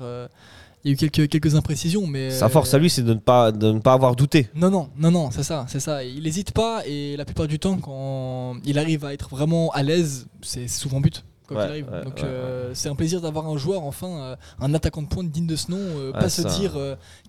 [0.84, 3.20] il y a eu quelques quelques imprécisions mais Sa force à lui, c'est de ne
[3.20, 4.50] pas, de ne pas avoir douté.
[4.56, 6.04] Non, non, non, non, c'est ça, c'est ça.
[6.04, 9.84] Il n'hésite pas et la plupart du temps, quand il arrive à être vraiment à
[9.84, 11.24] l'aise, c'est souvent but.
[11.48, 11.88] Quand Ouais, il arrive.
[11.92, 15.30] ouais, Donc euh, c'est un plaisir d'avoir un joueur, enfin, euh, un attaquant de pointe
[15.32, 15.78] digne de ce nom.
[15.80, 16.74] euh, pas se dire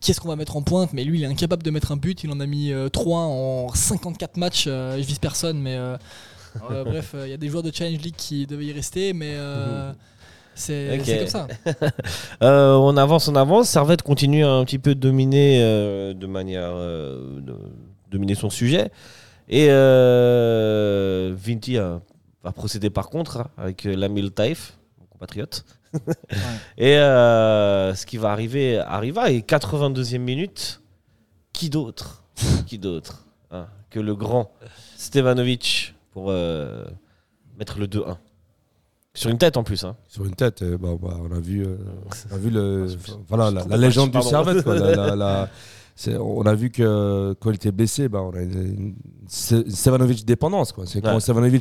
[0.01, 1.97] qui est-ce qu'on va mettre en pointe, mais lui il est incapable de mettre un
[1.97, 2.25] but.
[2.25, 4.65] Il en a mis 3 en 54 matchs.
[4.67, 5.79] je vise personne, mais
[6.85, 9.37] bref, il y a des joueurs de Challenge League qui devaient y rester, mais
[10.55, 11.47] c'est comme ça.
[12.43, 13.69] Euh, on avance, on avance.
[13.69, 16.71] Servette continue un petit peu de dominer euh, de manière.
[16.75, 17.55] euh, de-
[18.11, 18.91] dominer son sujet.
[19.51, 19.69] Et
[21.35, 22.01] Vinti a-
[22.49, 25.65] va procéder par contre hein, avec euh, Lamil Taif, mon compatriote.
[26.79, 29.31] Et euh, ce qui va arriver arriva.
[29.31, 30.83] Et 82e minute,
[31.53, 32.25] qui d'autre?
[32.67, 34.53] Qui d'autre hein, que le grand
[34.97, 36.85] Stevanovic pour euh,
[37.59, 38.17] mettre le 2-1
[39.15, 39.85] Sur une tête en plus.
[39.85, 39.97] Hein.
[40.07, 41.77] Sur une tête, bah, bah, on a vu, euh,
[42.31, 42.87] on a vu le,
[43.29, 44.45] voilà, la, légende match, du pardon.
[44.45, 44.65] Servette.
[44.65, 44.75] quoi.
[44.79, 45.53] La- la- la- c'est-
[46.07, 48.95] on a vu que quand il était blessé, bah, on a une
[49.29, 50.73] Stevanovic dépendance.
[50.73, 50.85] quoi.
[50.87, 51.15] C'est quand Ouais.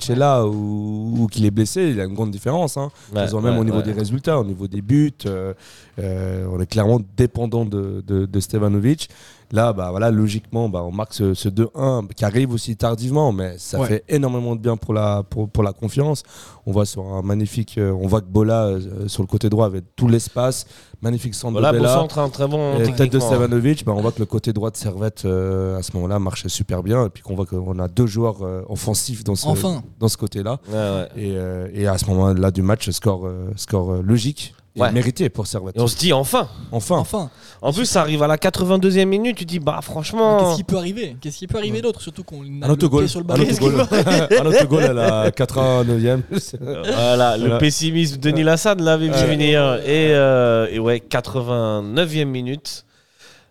[0.10, 2.78] Est là ou, ou qu'il est blessé, il y a une grande différence.
[2.78, 2.92] Hein.
[3.14, 5.54] Ouais, même ouais, au niveau des résultats, au niveau des buts, euh,
[6.00, 9.10] euh, on est clairement dépendant de, de, de Stevanovic.
[9.52, 13.56] Là, bah, voilà, logiquement, bah, on marque ce, ce 2-1 qui arrive aussi tardivement, mais
[13.58, 13.88] ça Ouais.
[13.88, 16.24] fait énormément de bien pour la, pour, pour la confiance.
[16.66, 19.66] On voit sur un magnifique, euh, on voit que Bola euh, sur le côté droit
[19.68, 20.66] avait tout l'espace,
[21.02, 21.94] magnifique centre Voilà, de beau Bella.
[21.96, 22.74] centre, un très bon.
[22.76, 23.28] Et tête de techniquement.
[23.30, 26.50] Stevanovic, bah, on voit que le côté droit de Servette euh, à ce moment-là marchait
[26.50, 29.82] super bien, et puis qu'on voit qu'on a deux joueurs euh, offensifs dans ce, Enfin.
[30.00, 30.60] dans ce côté-là.
[30.68, 31.08] Ouais, ouais.
[31.16, 34.92] Et, euh, et à ce moment-là du match, score, euh, score euh, logique Ouais.
[34.92, 35.76] mérité pour Servette.
[35.78, 36.48] Et on se dit enfin.
[36.72, 37.30] Enfin, Enfin,
[37.62, 39.36] En plus, ça arrive à la 82e minute.
[39.38, 40.40] Tu dis, bah franchement.
[40.40, 41.18] qu'est-ce qui peut arriver?
[41.20, 43.02] Qu'est-ce qui peut arriver d'autre Surtout qu'on a un le autogol.
[43.04, 43.44] pied sur le Un ballon?
[43.44, 43.82] autogol.
[44.40, 46.22] un autogol à la 89e.
[46.62, 47.58] Voilà, le Voilà.
[47.58, 49.76] pessimisme de Denis Lassade l'avait vu venir.
[49.86, 52.84] Et, euh, et ouais, 89e minute.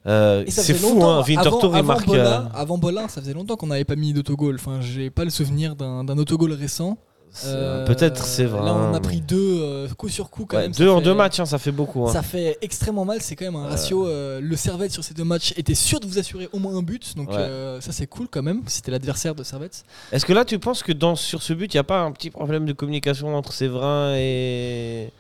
[0.07, 1.19] Euh, c'est fou, hein.
[1.19, 1.39] Avant, il
[1.77, 2.07] avant marque.
[2.07, 4.55] Bola, euh, avant Bola, ça faisait longtemps qu'on n'avait pas mis d'autogol.
[4.55, 6.97] Enfin, j'ai pas le souvenir d'un d'un autogol récent.
[7.45, 8.65] Euh, Peut-être c'est vrai.
[8.65, 8.95] Là, on hein.
[8.95, 10.73] a pris deux euh, coup sur coup quand Ouais, même.
[10.73, 12.07] deux en fait- deux matchs, hein, ça fait beaucoup.
[12.09, 12.13] hein.
[12.13, 13.21] Ça fait extrêmement mal.
[13.21, 14.07] C'est quand même un ratio.
[14.07, 16.83] euh, le Servette sur ces deux matchs était sûr de vous assurer au moins un
[16.83, 17.15] but.
[17.17, 17.37] Donc Ouais.
[17.39, 18.63] euh, ça c'est cool quand même.
[18.67, 19.85] C'était l'adversaire de Servette.
[20.13, 22.13] Est-ce que là, tu penses que dans, sur ce but, il n'y a pas un
[22.13, 25.11] petit problème de communication entre Séverin et.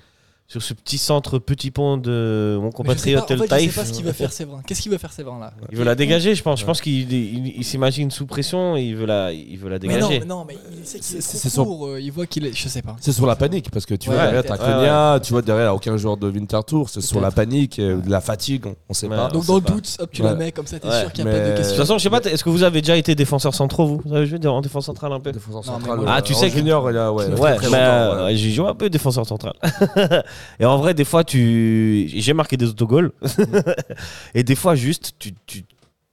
[0.49, 3.37] Sur ce petit centre, petit pont de mon Mais je sais compatriote pas, en El
[3.37, 4.63] fait, je sais Taïf pas ce qu'il veut faire Séverin.
[4.65, 6.61] Qu'est-ce qu'il veut faire Séverin là Il veut la dégager, je pense.
[6.61, 9.81] Je pense qu'il il- il s'imagine sous pression et il veut la, il veut la
[9.81, 10.21] Mais non, dégager.
[10.21, 12.53] mais non, mais il sait qu'il est, court, euh, Il voit qu'il est.
[12.57, 12.95] Je sais pas.
[13.01, 14.77] C'est sur la panique parce que tu vois Ouais, derrière t'as peut-être.
[14.77, 18.21] Konya, tu vois derrière aucun joueur de Winterthur, c'est sur la panique, euh, de la
[18.21, 19.17] fatigue, on, on sait Ouais.
[19.17, 19.27] pas.
[19.29, 19.73] Donc on dans le pas.
[19.73, 20.29] doute, hop, tu Ouais.
[20.29, 20.79] la mets comme ça.
[20.79, 21.01] T'es Ouais.
[21.01, 21.75] sûr qu'il n'y a pas Mais- de De question.
[21.77, 24.15] toute façon, je sais pas, est-ce que vous avez déjà été défenseur centraux, vous Vous
[24.15, 26.57] avez joué en défenseur central un peu Défenseur Non, central, euh, Ah, tu sais que-
[26.57, 27.25] junior, il ouais, Ouais,
[27.75, 28.37] euh, ouais.
[28.37, 29.55] j'ai joué un peu défenseur central.
[30.61, 33.13] et en vrai, des fois, tu, j'ai marqué des autogols.
[34.35, 35.65] et des fois, juste, tu, tu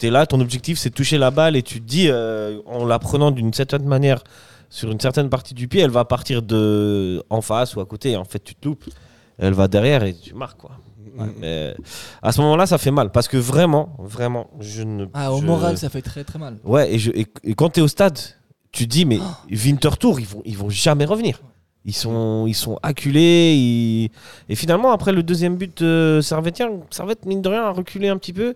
[0.01, 2.85] es là, ton objectif, c'est de toucher la balle et tu te dis, euh, en
[2.85, 4.23] la prenant d'une certaine manière
[4.69, 8.11] sur une certaine partie du pied, elle va partir de en face ou à côté.
[8.11, 8.85] Et en fait, tu te loupes.
[9.37, 10.71] Elle va derrière et tu marques quoi.
[11.17, 11.75] Ouais, mais
[12.23, 15.05] à ce moment-là, ça fait mal parce que vraiment, vraiment, je ne.
[15.13, 16.57] Ah, au je- moral, ça fait très très mal.
[16.63, 18.17] Ouais, et, je, et, et quand tu es au stade,
[18.71, 19.25] tu te dis, mais Oh.
[19.51, 21.39] Winterthur, ils vont, ils vont jamais revenir.
[21.85, 23.53] Ils sont, ils sont acculés.
[23.55, 24.09] ils-
[24.49, 28.17] Et finalement, après le deuxième but de Servetien, Servette, mine de rien, a reculé un
[28.17, 28.55] petit peu.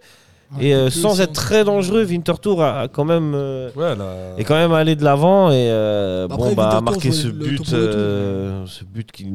[0.61, 3.33] et euh, sans être très dangereux, Winterthur a, a quand même.
[3.35, 6.79] euh, Ouais, là- est quand même allé de l'avant et euh, Après, bon bah a
[6.81, 9.27] marqué ce but euh, ce but qui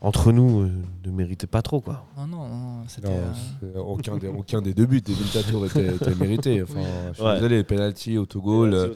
[0.00, 0.70] entre nous euh,
[1.06, 2.04] ne méritait pas trop quoi.
[2.16, 2.84] Non, non, non,
[3.64, 6.62] euh, aucun, des, aucun des deux buts de Winterthur était, était mérité.
[6.62, 7.34] Enfin, je suis Ouais.
[7.34, 8.74] désolé, penalty, autogol.
[8.74, 8.88] euh,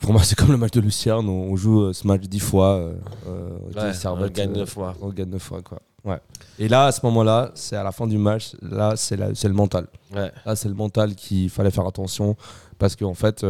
[0.00, 1.28] Pour moi, c'est comme le match de Lucerne.
[1.28, 2.76] On, on joue euh, ce match dix fois.
[2.76, 2.94] Euh,
[3.26, 4.94] euh, Ouais, Servette, on gagne euh, neuf fois.
[5.00, 5.80] On gagne neuf fois, quoi.
[6.58, 9.86] Et là, à ce moment-là, c'est à la fin du match, là, c'est le mental.
[10.14, 10.32] Ouais.
[10.46, 12.34] Là, c'est le mental qu'il fallait faire attention
[12.78, 13.44] parce qu'en fait,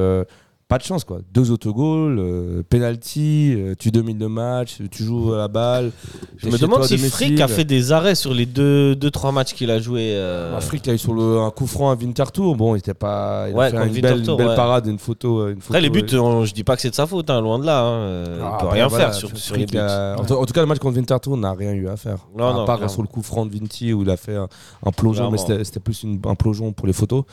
[0.68, 1.20] pas de chance quoi.
[1.33, 5.92] Deux autogols, euh, penalty, euh, tu domines le match, tu joues à la balle.
[6.37, 6.98] Je me demande si.
[6.98, 10.11] Frick a fait des arrêts sur les 2-3 deux, deux, trois matchs qu'il a joué.
[10.12, 12.54] euh, Bah, Frick a eu sur le, un coup franc à Winterthur.
[12.54, 13.46] Bon, il était pas.
[13.48, 14.57] Il Ouais, a fait une belle, Winterthur, une belle ouais.
[14.57, 15.40] parade, une photo.
[15.40, 17.31] euh, Une Après, les photo, buts, on- je dis pas que c'est de sa faute,
[17.31, 17.81] hein, loin de là.
[17.81, 19.78] hein, euh, Ah, il peut bah, rien voilà, faire sur, sur les buts.
[19.78, 22.18] a- en, tout- en tout cas, le match contre Winterthur n'a rien eu à faire.
[22.37, 22.92] Non, à non, part clairement.
[22.92, 24.48] sur le coup franc de Vinti où il a fait un,
[24.85, 27.24] un plongeon, mais c'était c'était plus une- un plongeon pour les photos.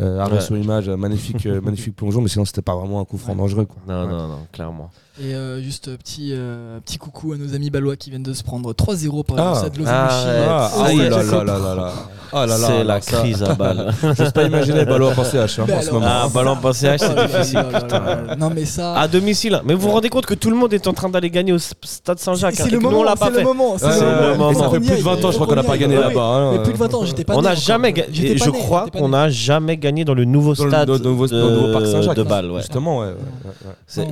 [0.00, 0.40] Euh, arrêt Ouais.
[0.40, 3.34] sur image, euh, magnifique, euh, magnifique plongeon, mais sinon c'était pas vraiment un coup franc
[3.34, 3.66] dangereux.
[3.66, 3.76] Quoi.
[3.86, 4.10] Non, Ouais.
[4.12, 4.90] non, non, clairement.
[5.20, 8.32] Et euh, juste euh, petit, euh, petit coucou à nos amis balois qui viennent de
[8.32, 9.42] se prendre 3-0 par Ah.
[9.42, 10.26] le Ah, Losanouchi.
[10.26, 10.46] ouais.
[10.48, 11.92] Ah, ça ah là, là, là, là, là.
[12.34, 13.92] Ah là là, c'est la ça- crise à balle.
[14.16, 16.06] J'ose pas imaginer Ballon penser H hein, en ce moment.
[16.08, 17.62] Ah, ballon passé H, c'est Oh difficile.
[17.74, 18.36] putain.
[18.38, 18.94] Non mais ça.
[18.98, 19.60] À domicile.
[19.66, 21.58] Mais vous vous rendez compte que tout le monde est en train d'aller gagner au
[21.58, 22.54] stade Saint-Jacques.
[22.54, 24.00] c'est hein, le que nous, on moment, l'a pas c'est le moment, c'est Ouais, c'est
[24.00, 24.54] le le moment.
[24.58, 26.22] ça fait plus de aille, 20 ans, je crois qu'on n'a pas gagné Ouais, là-bas.
[26.22, 26.52] hein.
[26.52, 28.38] Mais plus de 20 ans, j'étais pas On n'a jamais gagné.
[28.38, 31.10] Je crois qu'on n'a jamais gagné dans le nouveau Dans le- stade dans de, dans
[31.10, 32.16] le nouveau parc Saint-Jacques.
[32.16, 32.50] de Bâle.
[32.50, 32.60] ouais.
[32.60, 33.12] Justement, ouais.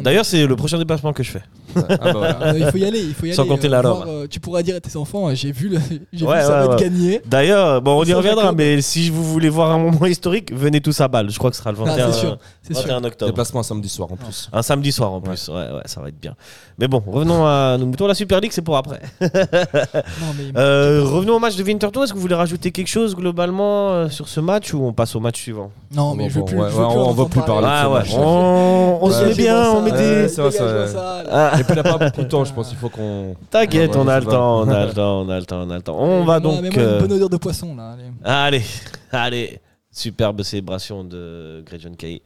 [0.03, 1.43] D'ailleurs, c'est le prochain déplacement que je fais.
[1.77, 1.83] ouais.
[1.89, 2.43] Ah bah voilà.
[2.49, 3.37] Euh, il faut y aller, il faut y aller.
[3.37, 4.07] Sans compter euh, la voir, Rome.
[4.09, 5.79] euh, tu pourras dire à tes enfants, j'ai vu le,
[6.13, 6.77] vu ça ouais, va ouais.
[6.77, 7.23] gagner.
[7.25, 11.01] D'ailleurs, bon, on y reviendra, mais si vous voulez voir un moment historique, venez tous
[11.01, 11.31] à Bâle.
[11.31, 12.83] Je crois que ce sera le Ah, 21, c'est sûr, c'est sûr.
[12.89, 13.31] 21 octobre.
[13.31, 14.49] Déplacement un samedi soir en plus.
[14.53, 15.55] Un samedi soir en plus, ouais.
[15.55, 16.35] ouais, ça va être bien.
[16.79, 18.07] Mais bon, revenons à nos moutons.
[18.09, 19.01] La Super League, c'est pour après.
[20.55, 22.03] Revenons au match de Winterthur.
[22.05, 25.21] Est-ce que vous voulez rajouter quelque chose globalement sur ce match ou on passe au
[25.21, 25.60] match suivant?
[25.93, 26.57] Non, mais Bon, je veux plus.
[26.59, 29.35] ouais, je veux ouais, plus on veut plus parler Ah ouais, on, on se met
[29.35, 30.29] bien, on met des.
[30.29, 30.87] c'est vrai, ça, ouais.
[30.89, 31.25] ça.
[31.31, 32.71] Ah, Et puis n'a pas beaucoup de temps, je pense.
[32.73, 33.35] Il faut qu'on.
[33.51, 35.77] T'inquiète, on a le temps, on a le temps, on a le temps, on a
[35.77, 35.97] le temps.
[35.99, 36.61] On va donc.
[36.63, 37.97] Mets-moi euh, une bonne odeur de poisson là.
[38.25, 38.63] allez.
[39.13, 42.23] Allez, superbe célébration de Greg John Kay.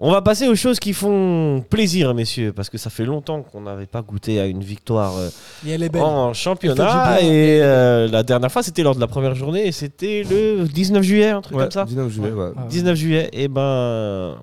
[0.00, 3.62] On va passer aux choses qui font plaisir, messieurs, parce que ça fait longtemps qu'on
[3.62, 7.20] n'avait pas goûté à une victoire euh, en championnat.
[7.20, 11.02] Et euh, la dernière fois, c'était lors de la première journée, et c'était le 19
[11.02, 11.84] juillet, un truc Ouais, comme ça.
[11.84, 12.50] 19 juillet, ouais.
[12.56, 12.68] Ah ouais.
[12.68, 14.36] 19 juillet, et ben.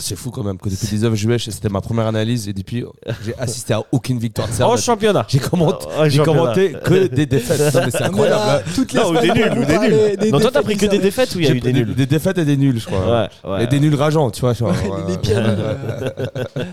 [0.00, 2.84] C'est fou quand même que depuis le 19 juillet, c'était ma première analyse et depuis,
[3.24, 5.24] j'ai assisté à aucune victoire de En championnat.
[5.28, 7.72] J'ai commenté, j'ai que des défaites.
[7.72, 8.36] Non, mais c'est incroyable.
[8.46, 8.62] là, hein.
[8.74, 10.16] toutes les Non, ou des semaines, nuls, ou des nuls.
[10.18, 11.94] des Non, toi, t'as pris que des défaites ou il y a eu des nuls
[11.94, 13.28] des défaites et des nuls, je crois.
[13.44, 13.64] Ouais, ouais.
[13.64, 14.54] Et des nuls rageants, tu vois.
[14.54, 15.04] genre, Ouais, ouais.
[15.06, 16.12] les- les pires Ouais, nuls, ouais.
[16.58, 16.64] euh,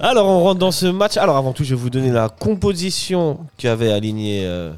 [0.00, 1.16] Alors, on rentre dans ce match.
[1.16, 4.72] Alors, avant tout, je vais vous donner la composition qu'avait aligné euh,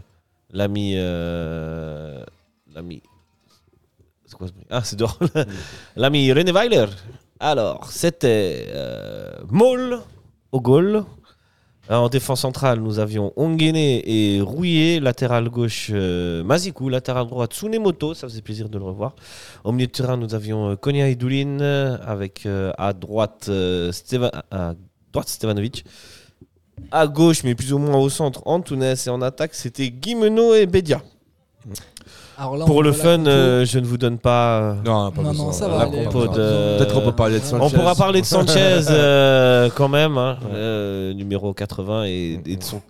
[0.53, 0.92] l'ami.
[0.97, 2.23] euh,
[2.75, 3.03] l'ami.
[4.27, 4.66] C'est quoi ce bruit?
[4.70, 5.18] Ah, c'est dehors.
[5.97, 6.87] l'ami René Weiler.
[7.40, 10.01] Alors, c'était euh, Moll
[10.53, 11.05] au goal.
[11.90, 15.01] Euh, En défense centrale, nous avions Ongene et Rouillé.
[15.01, 16.42] Latéral gauche, euh.
[16.88, 18.14] Latéral droit, Tsunemoto.
[18.14, 19.14] Ça faisait plaisir de le revoir.
[19.64, 21.18] Au milieu de terrain, nous avions euh, Konya et
[22.07, 24.75] Avec euh, à droite, Steva- à
[25.29, 25.85] Stevanovic.
[26.90, 28.83] À gauche, mais plus ou moins au centre, Antunes.
[28.83, 31.03] Et en attaque, c'était Guimeno et Bedia.
[32.38, 34.61] Alors là, on Pour le fun, euh, je ne vous donne pas.
[34.61, 35.47] euh, Non, pas Non, besoin.
[35.47, 36.05] non, ça La va aller.
[36.05, 37.77] compo on va de- pas- Peut-être qu'on peut parler de On Sanchez.
[37.77, 42.81] pourra parler de Sanchez euh, quand même, hein, euh, numéro 80, et, et de son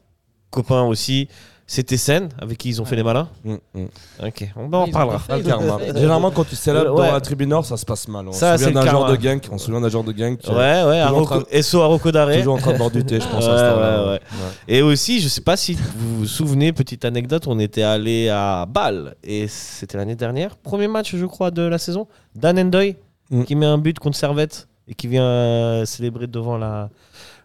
[0.50, 1.28] copain aussi.
[1.66, 3.26] C'était Sen, avec qui ils ont fait les malins.
[3.42, 3.84] Mm, mm.
[4.26, 5.16] Ok, on en Ils ont parlera.
[5.18, 5.78] pas fait, le ils ont karma.
[5.78, 5.98] pas fait.
[5.98, 7.06] Généralement, quand tu célèbres Ouais.
[7.06, 8.28] dans la tribune nord, ça se passe mal.
[8.28, 9.40] On Ça, se c'est souvient le d'un genre de gang.
[9.50, 12.36] On se souvient d'un genre de gang qui Ouais, ouais, toujours en Aroko Daré.
[12.38, 13.44] toujours en train de boire du thé, je pense.
[13.46, 14.04] Ouais, à ce temps-là.
[14.04, 14.20] ouais, ouais.
[14.68, 18.66] Et aussi, je sais pas si vous vous souvenez, petite anecdote, on était allé à
[18.68, 22.06] Bâle et c'était l'année dernière, premier match, je crois, de la saison.
[22.34, 22.96] Dan Endoy
[23.30, 23.44] Mm.
[23.44, 26.90] qui met un but contre Servette et qui vient euh, célébrer devant la,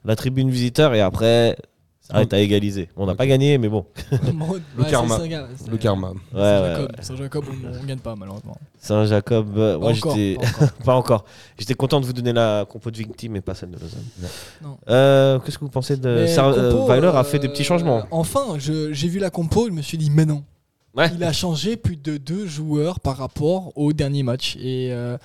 [0.04, 1.56] la tribune visiteur et après,
[2.10, 2.90] arrête à égaliser.
[2.96, 3.86] On n'a pas gagné, mais bon.
[4.12, 5.18] Le ouais, karma.
[5.20, 6.10] Le karma.
[6.34, 6.88] Ouais, ouais, ouais.
[7.02, 8.58] Saint-Jacob, on, on gagne pas malheureusement.
[8.80, 10.38] Saint-Jacob, euh, Pas moi encore, j'étais.
[10.38, 10.72] pas encore.
[10.86, 11.26] pas encore.
[11.58, 14.04] J'étais content de vous donner la compo de victime et pas celle de Lausanne.
[14.64, 14.78] Non.
[14.90, 16.10] Euh, Qu'est-ce que vous pensez de.
[16.10, 18.04] Mais Sar- euh, compo, Weiler a euh, fait des petits changements.
[18.12, 20.44] Enfin, je- j'ai vu la compo, je me suis dit, mais non.
[20.96, 21.10] Ouais.
[21.14, 24.56] Il a changé plus de deux joueurs par rapport au dernier match.
[24.60, 25.18] Et, euh,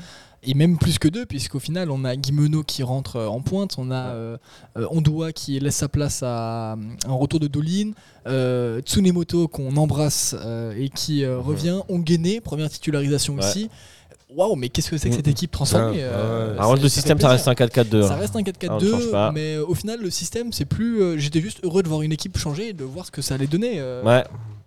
[0.46, 3.74] et même plus que deux, puisqu'au final, on a Guimeno qui rentre euh, en pointe,
[3.78, 4.37] on a euh,
[4.78, 6.76] euh, Ondoa qui laisse sa place à euh,
[7.09, 7.92] un retour de Dolin,
[8.26, 13.40] euh, Tsunemoto qu'on embrasse euh, et qui euh, revient, Ongene, première titularisation Mhm.
[13.40, 13.46] Ouais.
[13.48, 13.70] ici.
[14.37, 15.18] Waouh, mais qu'est-ce que c'est que Mhm.
[15.18, 18.02] cette équipe transformée euh, ça- le système, ça reste un 4-4-2.
[18.02, 18.16] Ça hein.
[18.16, 19.30] reste un Ah, on ne change 4-4-2, pas.
[19.33, 21.00] mais euh, au final, le système, c'est plus.
[21.00, 23.35] euh, J'étais juste heureux de voir une équipe changer et de voir ce que ça
[23.35, 23.74] allait donner.
[23.76, 24.24] euh, Ouais.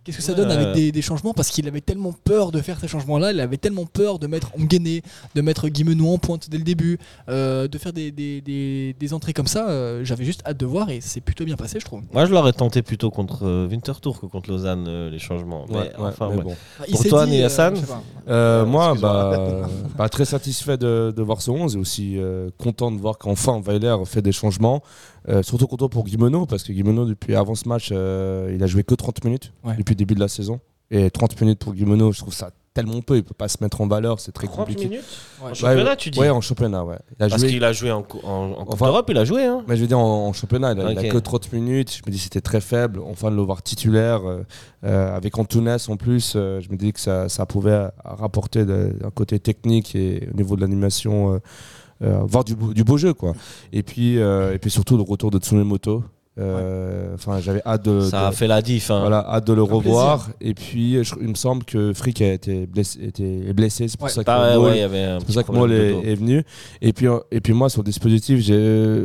[0.07, 1.33] Qu'est-ce que ça Ouais, donne avec des, des changements?
[1.33, 4.51] Parce qu'il avait tellement peur de faire ces changements-là, il avait tellement peur de mettre
[4.57, 5.01] Nguené,
[5.35, 6.97] de mettre Guimeno en pointe dès le début,
[7.29, 9.67] euh, de faire des, des, des- des entrées comme ça.
[9.69, 12.01] euh, J'avais juste hâte de voir et c'est plutôt bien passé, je trouve.
[12.13, 15.65] Moi, je l'aurais tenté plutôt contre euh, Winterthur que contre Lausanne, euh, les changements.
[15.69, 16.43] Mais Ouais, ouais, enfin, mais ouais.
[16.43, 16.55] bon.
[16.87, 18.01] Il Pour s'est toi, dit, Nia Hassan je sais pas.
[18.29, 19.67] Euh, Euh, moi, bah,
[19.97, 23.59] bah, très satisfait de, de voir ce 11 et aussi euh, content de voir qu'enfin
[23.59, 24.81] Weiler fait des changements.
[25.29, 28.67] Euh, surtout content pour Guimeno parce que Guimeno, depuis avant ce match, euh, il a
[28.67, 29.75] joué que 30 minutes Ouais.
[29.77, 30.59] depuis le début de la saison.
[30.89, 33.17] Et 30 minutes pour Guimeno, je trouve ça tellement peu.
[33.17, 34.87] Il peut pas se mettre en valeur, c'est très 30 compliqué.
[34.87, 35.03] minutes
[35.43, 35.51] Ouais.
[35.51, 36.95] En championnat, tu dis Ouais, en championnat, ouais.
[37.19, 37.49] Il a Parce joué.
[37.51, 39.43] qu'il a joué en, cou- en, en Coupe Enfin- d'Europe, il a joué.
[39.43, 39.63] Hein.
[39.67, 41.09] Mais je veux dire, en, en championnat, il a, il a Ok.
[41.11, 41.93] que 30 minutes.
[41.97, 43.01] Je me dis c'était très faible.
[43.05, 44.21] Enfin, de le voir titulaire,
[44.85, 48.95] euh, avec Antunes en plus, euh, je me dis que ça, ça pouvait rapporter de-
[49.01, 51.39] d'un côté technique et au niveau de l'animation, euh,
[51.99, 53.13] voir du, beau- du beau jeu.
[53.13, 53.33] Quoi.
[53.73, 56.03] Et, puis, euh, et puis surtout le retour de Tsunemoto.
[56.39, 58.91] Euh, Enfin, j'avais hâte de, Ça de- a fait la diff.
[58.91, 58.99] hein.
[58.99, 60.29] voilà, hâte de le Un revoir.
[60.39, 62.99] Et puis, je- il me semble que Frick a été blessé.
[63.05, 64.11] était blessé c'est pour Ouais.
[64.11, 65.51] ça que Bah ouais, Maul- c'est pour ça que
[66.05, 66.43] est, venu.
[66.81, 68.39] Et puis, euh, et puis moi, sur le dispositif,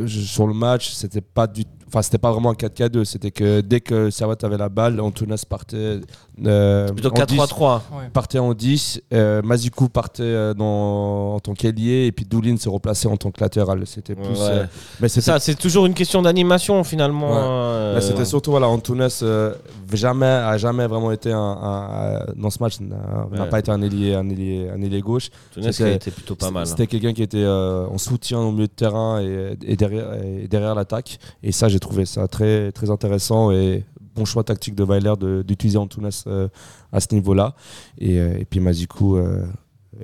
[0.06, 3.04] sur le match, c'était pas du Enfin, c'était pas vraiment un 4K2.
[3.04, 6.00] C'était que dès que Servette avait la balle, Antunes partait.
[6.46, 7.74] euh, Plutôt en 10, 4-3-3.
[7.92, 8.08] Ouais.
[8.12, 9.02] partait en 10.
[9.12, 12.06] Euh, Mazikou partait euh, dans, en tant qu'ailier.
[12.06, 13.86] Et puis Doulin se replaçait en tant que latéral.
[13.86, 14.24] C'était plus.
[14.24, 14.38] Ouais.
[14.40, 14.64] euh,
[15.00, 17.30] mais ça, c'est toujours une question d'animation finalement.
[17.30, 17.36] Ouais.
[17.38, 19.54] hein, mais c'était euh, surtout voilà, Antunes euh,
[19.92, 23.82] jamais a jamais vraiment été un, un- un- dans ce match n'a pas été un
[23.82, 25.28] ailier un ailier un ailier gauche.
[25.52, 26.62] Tounes qui a c'était- été plutôt pas mal.
[26.62, 26.66] hein.
[26.66, 30.48] C'était quelqu'un qui était euh, en soutien au milieu de terrain et, et derrière, et
[30.48, 31.18] derrière l'attaque.
[31.42, 35.42] Et ça, j'ai trouvé ça très, très intéressant et bon choix tactique de Weiler de-
[35.42, 36.48] d'utiliser Antunes euh,
[36.92, 37.54] à ce niveau-là.
[37.98, 39.44] Et, euh, et puis Mazikou, euh,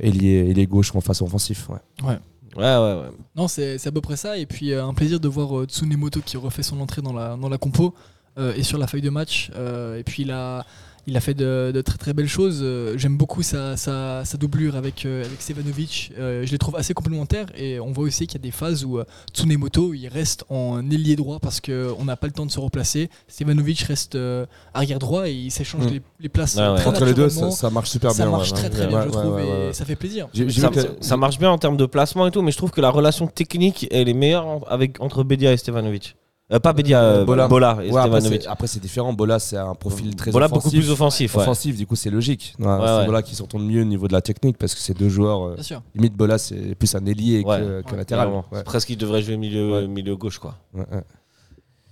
[0.00, 1.68] ailier, ailier gauche en face offensif.
[1.68, 1.78] Ouais.
[2.04, 2.18] Ouais,
[2.56, 2.64] ouais,
[3.00, 3.10] ouais.
[3.36, 4.36] Non, c'est c'est à peu près ça.
[4.38, 7.36] Et puis euh, un plaisir de voir euh, Tsunemoto qui refait son entrée dans la,
[7.36, 7.94] dans la compo
[8.38, 9.50] euh, et sur la feuille de match.
[9.54, 10.64] Euh, et puis il a,
[11.08, 12.60] il a fait de, de très très belles choses.
[12.62, 16.12] Euh, J'aime beaucoup sa, sa, sa doublure avec, euh, avec Stevanovic.
[16.18, 17.46] Euh, je les trouve assez complémentaires.
[17.56, 20.88] Et on voit aussi qu'il y a des phases où euh, Tsunemoto il reste en
[20.90, 23.08] ailier droit parce qu'on n'a pas le temps de se replacer.
[23.26, 24.44] Stevanovic reste euh,
[24.74, 25.90] arrière droit et il s'échange Mm.
[25.90, 26.58] les, les places.
[26.58, 26.78] Ah ouais.
[26.80, 28.30] très Entre les deux, ça, ça marche super Ça bien.
[28.30, 29.72] marche ouais, très très ouais, bien, ouais, je trouve, ouais, ouais, et ouais.
[29.72, 30.28] ça fait plaisir.
[30.50, 32.90] Ça, ça marche bien en termes de placement et tout, mais je trouve que la
[32.90, 36.16] relation technique elle est meilleure avec, entre Bedia et Stevanovic.
[36.50, 37.46] Euh, pas Bedia, euh, Bola.
[37.46, 37.76] Bola.
[37.82, 38.42] et Ouais, après, Stevanovic.
[38.42, 39.12] c'est- après, c'est différent.
[39.12, 40.64] Bola, c'est un profil très Bola offensif.
[40.64, 41.34] beaucoup plus offensif.
[41.34, 41.42] ouais.
[41.42, 42.54] offensif, du coup, c'est logique.
[42.58, 43.06] Ouais, Ouais, c'est ouais.
[43.06, 45.42] Bola qui s'entend mieux au niveau de la technique parce que c'est deux joueurs.
[45.48, 45.82] euh, Bien sûr.
[45.94, 47.58] limite, Bola, c'est plus un ailier Ouais.
[47.58, 48.26] que, Ouais, latéral.
[48.28, 48.44] Clairement.
[48.50, 48.58] Ouais.
[48.58, 49.86] C'est presque qu'il devrait jouer milieu, Ouais.
[49.86, 50.54] milieu gauche quoi.
[50.72, 51.02] Ouais, ouais.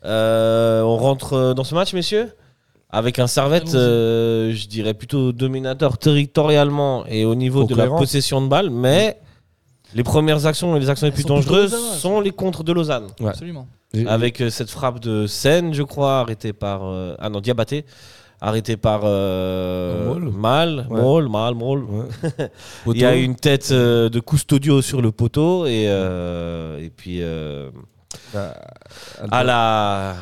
[0.04, 2.32] Euh, on rentre euh, dans ce match, messieurs?
[2.90, 3.76] Avec un servette, Allons-y.
[3.76, 9.18] euh, je dirais plutôt dominateur territorialement et au niveau de la possession de balle, mais
[9.96, 13.08] les premières actions et les actions les plus dangereuses sont les contres de Lausanne.
[13.18, 13.30] Ouais.
[13.30, 13.66] Absolument.
[14.06, 16.80] Avec euh, cette frappe de Seine, je crois, arrêtée par.
[16.84, 17.86] euh, ah non, Diabaté,
[18.40, 19.00] arrêtée par.
[19.04, 20.30] euh, Maul.
[20.32, 21.00] Mal, Ouais.
[21.00, 21.84] Maul, Mal, Maul.
[21.84, 22.04] Ouais.
[22.94, 27.22] Il y a une tête euh, de Custodio sur le poteau et, euh, et puis
[27.22, 27.70] euh,
[28.34, 28.54] Bah,
[29.30, 30.14] à la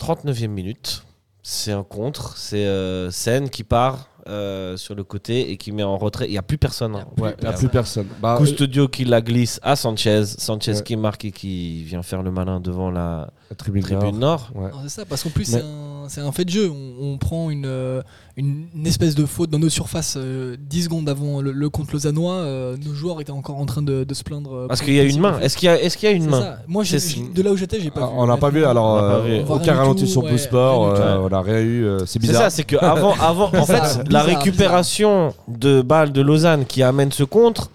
[0.00, 1.04] 39e minute,
[1.42, 5.82] c'est un contre, c'est euh, Seine qui part euh, sur le côté et qui met
[5.82, 6.26] en retrait.
[6.26, 6.94] Il n'y a plus personne.
[6.96, 7.04] hein.
[7.18, 8.06] Il n'y a plus personne.
[8.22, 10.82] Bah, Custodio qui la glisse à Sanchez, Sanchez Ouais.
[10.82, 14.50] qui marque et qui vient faire le malin devant la la tribune, tribune nord.
[14.54, 14.62] nord.
[14.64, 14.70] Ouais.
[14.70, 16.70] Non, C'est ça, parce qu'en plus, Mais- c'est un, c'est un fait de jeu.
[16.70, 18.02] On, on prend une, euh,
[18.36, 21.92] une, une espèce de faute dans nos surfaces euh, 10 secondes avant le, le contre
[21.92, 22.34] lausannois.
[22.34, 24.52] euh, nos joueurs étaient encore en train de, de se plaindre.
[24.54, 25.38] euh, Parce qu'il y a une main.
[25.40, 26.58] Est-ce qu'il y a, est-ce qu'il y a une C'est main ça.
[26.68, 28.12] Moi, j'ai- C'est- de là où j'étais, j'ai pas Ah, vu.
[28.16, 31.28] on n'a pas vu, alors euh, aucun ralenti sur ouais, Blue Sport, rien euh, on
[31.28, 32.42] n'a rien eu, euh, c'est C'est bizarre.
[32.42, 36.64] ça, c'est que avant, avant, en Bizarre, fait, la bizarre, récupération de balles de Lausanne
[36.66, 37.70] qui amène ce contre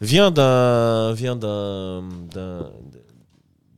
[0.00, 2.00] vient d'un, vient d'un,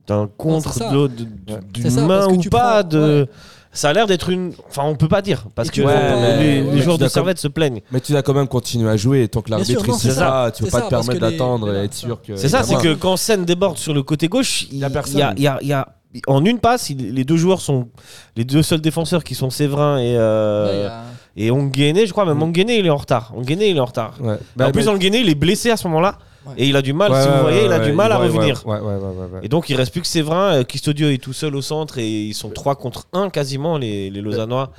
[0.07, 2.83] d'un, contre c'est d'une C'est main ou pas.
[2.83, 3.27] prends- de,
[3.73, 6.97] ça a l'air d'être une, enfin, on peut pas dire parce Et que les, joueurs
[6.97, 7.81] de Servette se plaignent.
[7.91, 10.13] Mais tu dois quand même continuer à jouer tant que l'arbitre non, il sait c'est
[10.15, 12.35] ça, tu peux C'est pas ça, te permettre les- d'attendre et être sûr que.
[12.35, 15.19] C'est ça, c'est que quand Sen déborde sur le côté gauche, il y a personne.
[15.19, 15.87] y a, il y a- il y a-
[16.27, 17.87] en une passe, il- les deux joueurs sont
[18.35, 20.93] les deux seuls défenseurs qui sont Séverin et euh, Ouais,
[21.35, 22.25] et Onguéné, je crois.
[22.25, 22.43] Même Mm.
[22.43, 23.33] Onguéné, il est en retard.
[23.35, 24.13] Onguéné, il est en retard.
[24.21, 24.33] Ouais.
[24.33, 26.19] en Bah, plus, mais- Onguéné, il est blessé à ce moment-là.
[26.57, 27.11] Et il a du mal.
[27.21, 28.65] Si vous voyez, il a du mal à revenir.
[28.67, 29.39] Ouais, ouais, ouais, ouais, ouais.
[29.43, 30.55] Et donc, il reste plus que Séverin.
[30.55, 34.09] euh, Custodio est tout seul au centre et ils sont 3 contre 1 quasiment, les,
[34.09, 34.71] les Lausannois.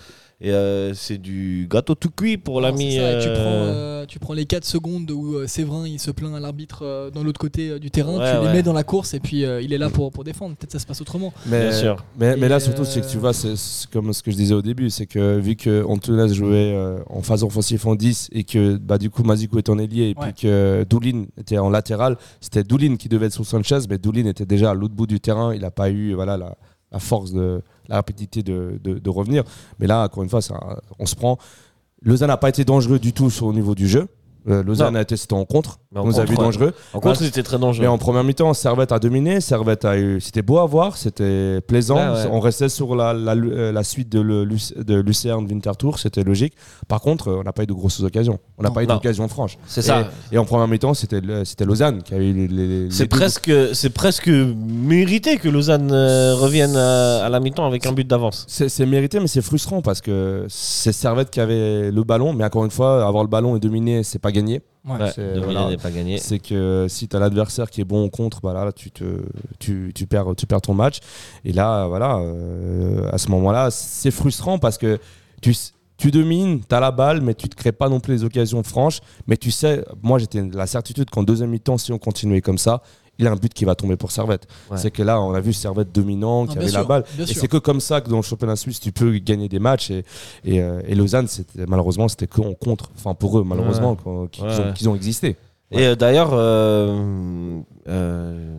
[0.46, 2.96] Et euh, c'est du gâteau tout cuit pour l'ami.
[2.96, 6.34] Tu, euh, prends, euh, tu prends les 4 secondes où euh, Séverin il se plaint
[6.34, 8.52] à l'arbitre euh, dans l'autre côté euh, du terrain, Ouais, tu les ouais.
[8.52, 10.54] mets dans la course et puis euh, il est là pour, pour défendre.
[10.56, 11.32] Peut-être ça se passe autrement.
[11.46, 12.04] Mais, Bien sûr.
[12.18, 13.54] mais, là, surtout, c'est que tu vois, c'est
[13.90, 17.22] comme ce que je disais au début, c'est que vu que Antunes jouait euh, en
[17.22, 20.30] phase offensive en 10 et que bah, du coup Mazikou est en ailier et Ouais.
[20.34, 24.26] puis que Doulin était en latéral, c'était Doulin qui devait être sur Sanchez, mais Doulin
[24.26, 26.54] était déjà à l'autre bout du terrain, il n'a pas eu voilà, la,
[26.92, 29.44] la force de, la rapidité de, de- de revenir.
[29.78, 31.38] Mais là, encore une fois, ça- on se prend.
[32.02, 34.08] Lausanne n'a pas été dangereux du tout sur, au niveau du jeu.
[34.48, 34.98] Euh, Lausanne Non.
[34.98, 35.78] a été c'était en contre.
[35.94, 36.44] Mais en on nous a contre, vu ouais.
[36.44, 36.74] dangereux.
[36.92, 37.82] En contre, Ouais, c'était très dangereux.
[37.84, 39.40] mais en première mi-temps, Servette a dominé.
[39.40, 40.20] Servette a eu.
[40.20, 41.96] C'était beau à voir, c'était plaisant.
[42.14, 42.26] Ouais.
[42.30, 46.24] On restait sur la, la, euh, la suite de, le- Luc- de Lucerne Winterthur, c'était
[46.24, 46.54] logique.
[46.88, 48.38] Par contre, on n'a pas eu de grosses occasions.
[48.58, 49.56] On n'a pas eu d'occasion franche.
[49.66, 50.08] C'est ça.
[50.32, 51.20] Et, en première mi-temps, c'était
[51.64, 52.90] Lausanne qui a eu les.
[52.90, 57.92] C'est presque, c'est presque mérité que Lausanne euh, revienne à, à la mi-temps avec un
[57.92, 58.44] but d'avance.
[58.48, 62.32] C'est c'est mérité, mais c'est frustrant parce que c'est Servette qui avait le ballon.
[62.32, 64.60] Mais encore une fois, avoir le ballon et dominer, c'est pas gagné.
[64.86, 64.98] Ouais.
[64.98, 65.60] Ouais, c'est- voilà.
[66.38, 69.04] que si tu as l'adversaire qui est bon au contre, bah là, tu, te,
[69.58, 70.98] tu, tu perds, tu perds ton match.
[71.44, 74.98] Et là, voilà, euh, à ce moment-là, c'est frustrant parce que
[75.40, 75.54] tu,
[75.96, 78.24] tu domines, tu as la balle, mais tu ne te crées pas non plus les
[78.24, 79.00] occasions franches.
[79.26, 82.82] Mais tu sais, moi, j'étais la certitude qu'en deuxième mi-temps, si on continuait comme ça,
[83.18, 84.46] il y a un but qui va tomber pour Servette.
[84.70, 84.76] Ouais.
[84.76, 87.04] C'est que là, on a vu Servette dominant, qui avait la balle.
[87.18, 89.90] Et c'est que comme ça que dans le championnat suisse, tu peux gagner des matchs.
[89.90, 90.04] Et,
[90.44, 92.90] et, euh, et Lausanne, c'était- malheureusement, c'était que en contre.
[92.96, 93.96] Enfin, pour eux, malheureusement,
[94.30, 94.60] qu'ils Ouais.
[94.68, 95.36] ont, qu'ils ont existé.
[95.70, 98.56] Et euh, d'ailleurs, euh, euh,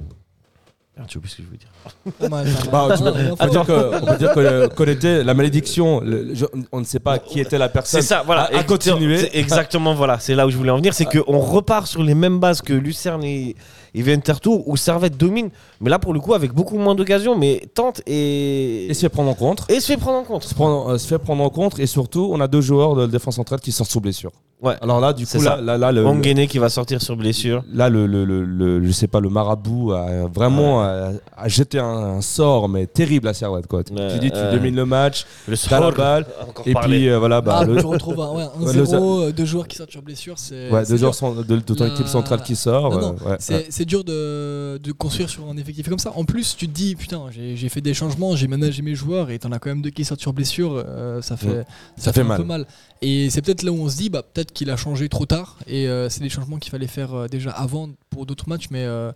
[0.98, 2.30] merde, j'ai oublié ce que je voulais dire.
[2.30, 2.48] Mal.
[2.72, 6.00] Bah, tu peux- on peut dire que, on peut dire que, qu'on était la malédiction.
[6.02, 8.02] le- je- on ne sait pas qui était la personne.
[8.02, 8.44] C'est ça, voilà.
[8.44, 9.18] À, à écoutez, continuer.
[9.18, 10.20] c'est Exactement, voilà.
[10.20, 10.94] C'est là où je voulais en venir.
[10.94, 13.56] C'est qu'on repart sur les mêmes bases que Lucerne et,
[13.94, 15.50] et Winterthur, où Servette domine.
[15.82, 18.88] Mais là, pour le coup, avec beaucoup moins d'occasions, mais tente et.
[18.90, 19.66] Et se fait prendre en compte.
[19.70, 20.44] et se fait prendre en compte.
[20.44, 21.80] Se, prendre- euh, se fait prendre en compte.
[21.80, 24.32] Et surtout, on a deux joueurs de la défense centrale qui sortent sous blessure.
[24.62, 24.74] Ouais.
[24.82, 25.58] Alors là, du coup, ça.
[25.58, 27.64] là, là, là, le, le- qui va sortir sur blessure.
[27.74, 31.78] là, le, le, le- le- je sais pas, le marabout a vraiment a, a jeté
[31.78, 33.68] un, un sort, mais terrible à Servette.
[33.68, 33.80] Quoi.
[33.92, 34.52] Ouais, tu dis, tu ouais.
[34.54, 35.98] domines le match, Le t'as la score.
[35.98, 36.26] balle.
[36.66, 36.98] Et parler.
[37.00, 39.46] puis, euh, voilà, bah, Ah, le- tu retrouves un, ouais, un Ouais, 0, euh, deux
[39.46, 40.36] joueurs qui sortent sur blessure.
[40.40, 42.94] C'est ouais, deux joueurs de, de ton La- équipe centrale qui sort.
[43.28, 43.36] Euh.
[43.70, 46.12] C'est dur de, de construire sur un effectif comme ça.
[46.16, 49.38] En plus, tu te dis, putain, j'ai fait des changements, j'ai managé mes joueurs et
[49.38, 51.66] t'en as quand même deux qui sortent sur blessure, euh, ça fait, Mm.
[51.98, 52.38] ça, fait fait, un mal.
[52.38, 52.66] peu mal.
[53.02, 55.58] Et c'est peut-être là où on se dit, bah, peut-être qu'il a changé trop tard
[55.68, 58.84] et euh, c'est des changements qu'il fallait faire euh, déjà avant pour d'autres matchs, mais,
[58.84, 59.12] euh,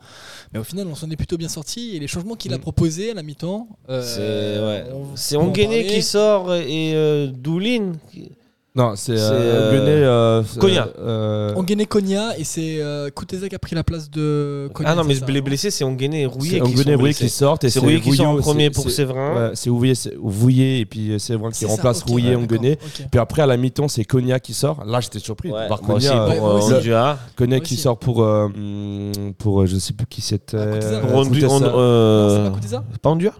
[0.53, 1.95] mais au final, on s'en est plutôt bien sorti.
[1.95, 2.61] Et les changements qu'il a Mm.
[2.61, 4.85] proposés à la mi-temps, C'est ouais.
[5.37, 7.93] Onguené qui sort et Doulin.
[8.11, 8.31] qui-
[8.75, 10.87] Non, c'est euh, euh, euh, Cogna.
[10.99, 14.91] euh, Onguené Konya et c'est euh, Kuteza qui a pris la place de Konya.
[14.91, 17.29] Ah non, mais ça, les blessés, c'est Onguené et Rouillet qui sont et Rouillet qui
[17.29, 19.51] sortent et C'est Rouillet qui sort en premier c'est- pour Séverin.
[19.55, 22.77] c'est Rouillet, c'est- Vouillet et puis Séverin qui remplace Rouillet et.
[23.11, 24.85] Puis après à la mi-temps c'est Cogna qui sort.
[24.85, 25.81] Là j'étais surpris Ouais, de voir.
[27.35, 30.57] Cogna Moi qui sort pour hum, pour je sais plus qui c'était.
[30.57, 31.07] Ah,
[33.01, 33.31] Pas Ondua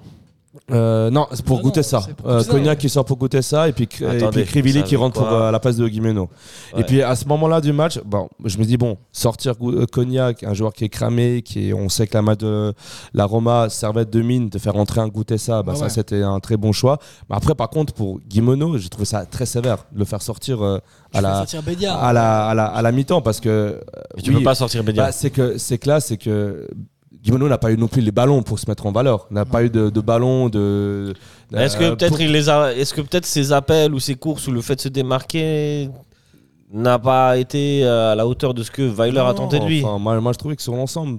[0.72, 2.02] Euh, non, c'est pour Ah goûter non, ça.
[2.06, 2.78] c'est pour Euh, goûter ça, Cognac ouais.
[2.78, 5.28] qui sort pour goûter ça et puis, et Attendez, puis Crivelli ça qui rentre pour,
[5.32, 6.30] euh, à la place de Guimeno.
[6.74, 6.82] Ouais.
[6.82, 10.44] Et puis à ce moment-là du match, bon, je me dis bon, sortir euh, Cognac,
[10.44, 12.74] un joueur qui est cramé, qui est- on sait que la, de,
[13.14, 15.90] la Roma servette de mine, de faire rentrer un goûter ça, bah, Ah ça ouais.
[15.90, 17.00] c'était un très bon choix.
[17.30, 20.62] Mais après par contre pour Guimeno, j'ai trouvé ça très sévère de le faire sortir
[20.64, 20.80] euh,
[21.14, 21.96] à la sortir Bédia.
[21.96, 23.80] à la à la, à la mi-temps parce que
[24.16, 25.04] Mais Tu oui, peux pas sortir Bédia.
[25.06, 26.68] bah, c'est que c'est que là, c'est que
[27.24, 29.28] Guimeno n'a pas eu non plus les ballons pour se mettre en valeur.
[29.30, 31.14] N'a pas eu de, de ballons de.
[31.54, 34.16] Est-ce que euh, peut-être pour- il les a Est-ce que peut-être ses appels ou ses
[34.16, 35.90] courses ou le fait de se démarquer
[36.72, 39.84] n'a pas été euh, à la hauteur de ce que Weiler Non, attendait de lui
[39.84, 41.18] enfin, moi, moi, je trouvais que sur l'ensemble,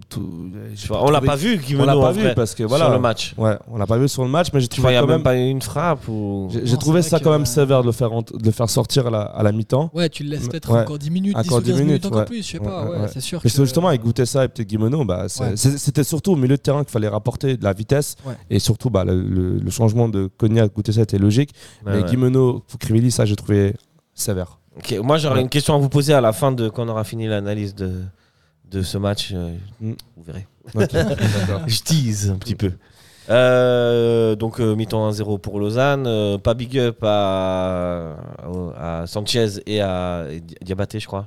[0.91, 2.85] On l'a pas vu, On l'a pas vu vrai, parce que voilà.
[2.87, 3.35] sur le match.
[3.37, 5.23] Ouais, on l'a pas vu sur le match, mais j'ai trouvé a quand même même.
[5.25, 6.49] pas eu une frappe ou.
[6.63, 9.21] J'ai trouvé ça quand même sévère de le faire, de le faire sortir à la,
[9.23, 9.91] à la mi-temps.
[9.93, 10.81] Ouais, tu le laisses peut-être Ouais.
[10.83, 12.25] encore 10 minutes, 10 Encore ou 15 10 minutes, minutes, encore ouais.
[12.27, 13.09] plus, je sais pas, ouais, ouais, ouais.
[13.13, 13.41] c'est sûr.
[13.43, 15.53] Mais que- c'est justement avec Goutessa et peut-être Guimeno, bah, c'est- Ouais.
[15.57, 18.35] c'est- c'était surtout au milieu de terrain qu'il fallait rapporter de la vitesse Ouais.
[18.51, 21.51] et surtout bah, le, le- le changement de Cognac Goutessa était logique.
[21.85, 22.03] Mais.
[22.05, 23.75] Guimeno, Crivelli, ça j'ai trouvé
[24.15, 24.60] sévère.
[24.77, 25.41] Ok, Moi, j'aurais Ouais.
[25.43, 28.03] une question à vous poser à la fin de quand on aura fini l'analyse de,
[28.71, 29.31] de ce match.
[29.35, 29.93] euh, Mm.
[30.16, 30.47] Vous verrez.
[31.66, 32.73] Je tease un petit peu.
[33.29, 36.07] Euh, donc, euh, mi-temps 1-0 pour Lausanne.
[36.07, 38.16] euh, pas big up à,
[38.77, 41.27] à Sanchez et à Di- Diabaté, je crois,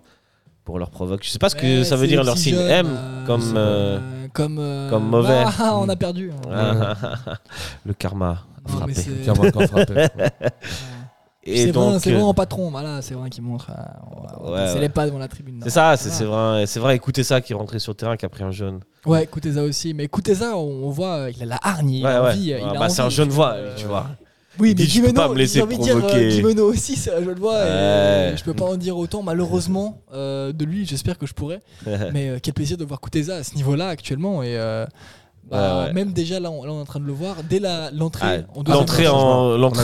[0.66, 1.24] pour leur provoque.
[1.24, 4.00] Je sais pas ce que Ouais, ça veut dire leur signe M, euh, comme, euh,
[4.34, 5.44] comme, euh, comme mauvais.
[5.60, 6.32] Ah, on a perdu.
[7.86, 8.40] le karma
[8.70, 10.08] Non, a frappé.
[11.46, 12.72] C'est vrai, c'est euh, vraiment patron.
[12.72, 13.70] Voilà, c'est vrai qui montre.
[13.72, 14.82] euh, C'est ouais.
[14.82, 15.60] les pas devant la tribune.
[15.64, 16.96] C'est ça, c'est vrai, c'est vrai.
[16.96, 18.80] Écoutez ça qui est rentré sur le terrain, qui a pris un jaune.
[19.06, 19.94] Ouais, écoutez ça aussi.
[19.94, 22.46] Mais écoutez ça, on on voit, euh, il a la hargne, il a envie.
[22.48, 24.08] il a bah, c'est un jeune voix, euh, tu vois.
[24.60, 26.30] Oui, mais je Guimeno, pas me laisser envie de dire, euh.
[26.30, 27.60] Guimeno aussi, c'est un jeune voix.
[27.66, 30.86] et je peux pas en dire autant, malheureusement, euh, de lui.
[30.86, 31.62] J'espère que je pourrais.
[32.14, 34.44] Mais euh, quel plaisir de voir Kuteza à ce niveau-là actuellement.
[34.44, 34.86] Et euh,
[35.50, 35.94] bah, Ouais, ouais.
[35.94, 37.38] même déjà, là on, là, on est en train de le voir.
[37.50, 39.18] Dès la- l'entrée, Ah, en deuxième L'entrée mi-temps,
[39.54, 39.84] en, l'entrée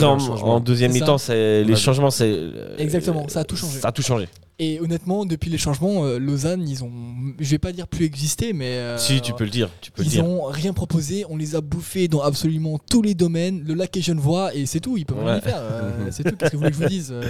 [0.64, 3.78] deuxième mi-temps, les changements, c'est euh, Exactement, ça a tout changé.
[3.80, 4.28] Ça a tout changé.
[4.62, 6.90] Et honnêtement, depuis les changements, euh, Lausanne, ils ont,
[7.38, 9.70] je vais pas dire plus existé, mais euh, Si, tu peux le dire.
[9.80, 10.26] Tu peux le ils dire.
[10.26, 11.24] ont rien proposé.
[11.30, 13.62] On les a bouffés dans absolument tous les domaines.
[13.66, 14.98] Le lac est genevois et c'est tout.
[14.98, 15.56] Ils peuvent rien y faire.
[15.60, 16.36] euh, c'est tout.
[16.36, 17.22] Qu'est-ce que vous voulez que je vous dise euh,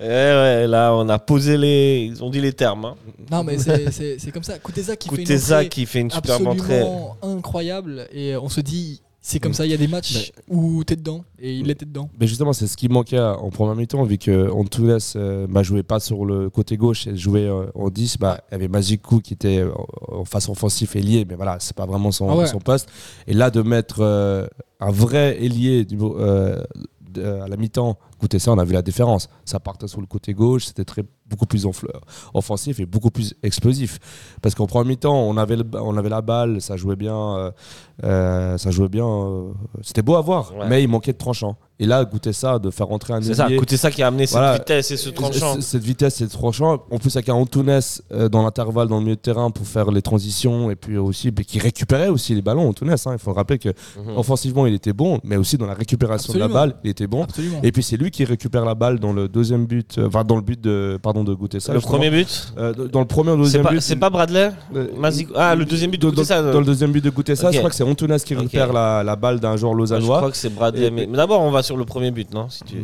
[0.00, 2.08] Eh ouais, là, on a posé les.
[2.10, 2.84] Ils ont dit les termes.
[2.84, 2.94] Hein.
[3.30, 4.58] Non, mais c'est- c'est c'est comme ça.
[4.58, 6.80] Kuteza qui fait une Kuteza entrée qui fait une superbe entrée.
[6.80, 10.84] absolument incroyable et on se dit c'est comme ça il y a des matchs où
[10.84, 14.02] t'es dedans et il était dedans Mais justement, c'est ce qui manquait en première mi-temps,
[14.04, 17.88] vu que Antunes euh, bah, jouait pas sur le côté gauche et jouait euh, en
[17.88, 18.18] 10.
[18.18, 19.70] Bah, il y avait Magikou qui était euh,
[20.08, 22.46] en face offensif ailier, mais voilà, c'est pas vraiment son, Ah ouais.
[22.46, 22.88] son poste.
[23.26, 24.46] Et là, de mettre euh,
[24.80, 26.62] un vrai ailier du, euh,
[27.10, 29.28] de- à la mi-temps, écoutez ça, on a vu la différence.
[29.44, 31.66] Ça partait sur le côté gauche, c'était très beaucoup plus
[32.32, 33.98] offensif et beaucoup plus explosif.
[34.40, 37.50] Parce qu'en première mi-temps, on avait, le- on avait la balle, ça jouait bien, euh,
[38.04, 39.06] euh, ça jouait bien.
[39.06, 39.52] euh,
[39.82, 40.66] c'était beau à voir, Ouais.
[40.68, 41.56] mais il manquait de tranchant.
[41.80, 44.26] Et là, goûter ça, de faire rentrer un C'est ça, écoutez ça qui a amené
[44.26, 45.60] cette vitesse et ce tranchant.
[45.60, 46.78] Cette vitesse et ce tranchant.
[46.90, 47.80] En plus, avec un Antunes
[48.30, 51.44] dans l'intervalle, dans le milieu de terrain pour faire les transitions et puis aussi mais
[51.44, 52.68] qui récupérait aussi les ballons.
[52.68, 53.12] Antunes, hein.
[53.12, 54.16] il faut le rappeler que Mhm.
[54.16, 57.24] offensivement, il était bon, mais aussi dans la récupération de la balle, il était bon.
[57.24, 60.24] absolument Et puis c'est lui qui récupère la balle dans le deuxième but, euh, enfin
[60.24, 61.72] dans le but de pardon de goûter ça.
[61.74, 62.52] Le premier but
[62.92, 63.80] dans le premier ou deuxième pas, but.
[63.80, 64.86] c'est pas Bradley euh,
[65.34, 66.60] Ah, le deuxième but de dans, Goutessa, dans euh.
[66.60, 67.52] le deuxième but de goûter ça, Ok.
[67.54, 70.16] je crois que c'est Antunes qui récupère la, la balle d'un joueur Ah, Je lausannois.
[70.18, 70.86] crois que c'est Bradley.
[70.86, 72.76] Et- Mais, mais d'abord, on va sur le premier but, non si tu...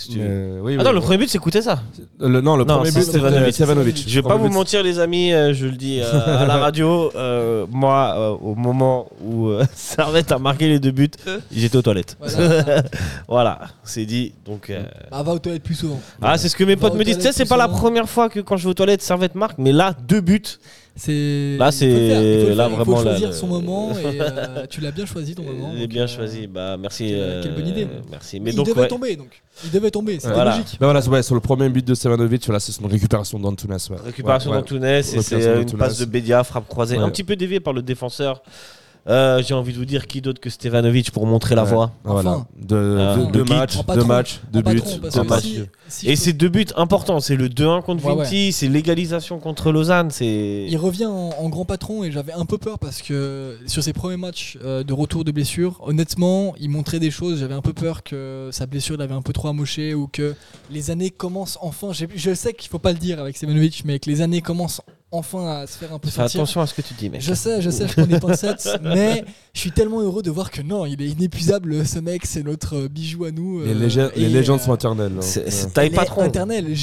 [0.00, 1.82] Si tu- Euh, oui, Ah oui, non, le premier but, c'est écouter ça.
[2.20, 3.52] Le- non, le Non, premier c'est but, c'était Stevanovic.
[3.54, 4.04] Stevanovic.
[4.06, 6.46] Je vais pas Premier vous but, mentir, les amis, euh, je le dis euh, à
[6.46, 7.10] la radio.
[7.16, 11.10] euh, moi, euh, au moment où euh, Servette a marqué les deux buts,
[11.52, 12.16] j'étais aux toilettes.
[12.20, 12.82] Voilà.
[13.26, 14.34] Voilà, c'est dit.
[14.46, 16.94] Donc, euh, bah, va aux toilettes plus souvent ah, c'est ce que mes Va potes
[16.94, 17.16] aux me disent.
[17.16, 17.78] Tu sais, toilettes c'est plus pas la souvent.
[17.78, 20.42] première fois que quand je vais aux toilettes, Servette marque, mais là, deux buts.
[20.98, 23.92] C'est Là, il c'est- il là, faire, il faut vraiment, là, choisir le- son moment
[23.92, 26.46] et euh, tu l'as bien choisi ton moment J'ai donc, bien euh, choisi.
[26.46, 27.06] Bah, merci.
[27.08, 27.86] quelle- euh, quelle bonne idée.
[28.10, 28.40] Merci.
[28.40, 30.50] Mais il donc, devait ouais, tomber donc il devait tomber c'était Voilà.
[30.58, 33.70] logique Ben voilà, ouais, sur le premier but de Stevanovic, voilà, c'est son récupération d'Antunes.
[33.72, 33.96] Ouais.
[34.04, 34.62] Récupération Ouais, ouais.
[34.62, 37.02] d'Antunes et c'est une passe de Bédia, frappe croisée, Ouais.
[37.04, 38.42] un petit peu déviée par le défenseur.
[39.06, 41.70] Euh, J'ai envie de vous dire qui d'autre que Stevanovic pour montrer la Ouais.
[41.70, 41.92] voie.
[42.04, 42.30] Voilà.
[42.30, 42.46] Enfin.
[42.60, 43.16] De, Ah.
[43.16, 44.60] de- Le deux matchs, deux matchs, buts,
[45.12, 45.42] deux matchs.
[45.42, 47.20] si- si Et c'est deux buts importants.
[47.20, 50.10] C'est le 2-1 contre Ouais, Vinti, c'est l'égalisation contre Lausanne.
[50.10, 53.82] C'est Il revient en, en grand patron et j'avais un peu peur parce que sur
[53.82, 57.40] ses premiers matchs euh, de retour de blessure, honnêtement, il montrait des choses.
[57.40, 60.34] J'avais un peu peur que sa blessure l'avait un peu trop amoché ou que
[60.70, 61.92] les années commencent enfin.
[61.92, 65.60] Je sais qu'il faut pas le dire avec Semenovic, mais que les années commencent enfin
[65.62, 66.40] à se faire un peu Fais sentir.
[66.40, 67.20] attention à ce que tu dis, mec.
[67.22, 70.50] Je sais, je sais, je prends des pincettes, mais je suis tellement heureux de voir
[70.50, 71.86] que non, il est inépuisable.
[71.86, 73.62] Ce mec, c'est notre euh, bijou à nous.
[73.64, 75.12] Les, euh, les légendes euh, sont éternelles.
[75.16, 75.22] hein.
[75.22, 76.30] C'est taille patron.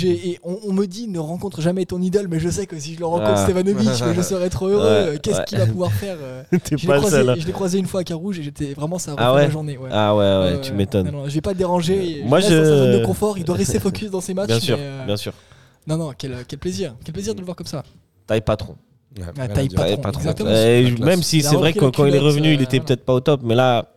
[0.03, 2.95] Et on, on me dit ne rencontre jamais ton idole, mais je sais que si
[2.95, 3.43] je le rencontre Ah.
[3.45, 5.11] Stevanovic, je serais trop heureux.
[5.11, 5.45] Ouais, Qu'est-ce ouais.
[5.45, 6.17] qu'il va pouvoir faire
[6.51, 7.29] T'es Je l'ai croisé, seul.
[7.29, 7.35] hein.
[7.37, 9.49] je l'ai croisé une fois à Carouge et j'étais vraiment ça a Ah ouais la
[9.51, 9.77] journée.
[9.77, 9.89] ouais.
[9.91, 11.11] Ah ouais, tu m'étonnes.
[11.27, 12.23] Je vais pas le déranger.
[12.25, 12.47] Moi, je.
[12.49, 14.47] je- Dans sa zone de confort, il doit rester focus dans ses matchs.
[14.47, 15.33] Bien sûr, bien sûr.
[15.87, 16.95] Non, non, quel, quel plaisir.
[17.03, 17.83] Quel plaisir de le voir comme ça.
[18.27, 18.75] Taille patron.
[19.17, 19.69] Ouais, Ah, taille.
[19.69, 20.49] Patron, Taille patron.
[20.49, 22.85] Et même si c'est vrai que quand il est revenu, il euh, était voilà.
[22.85, 23.91] peut-être pas au top, mais là,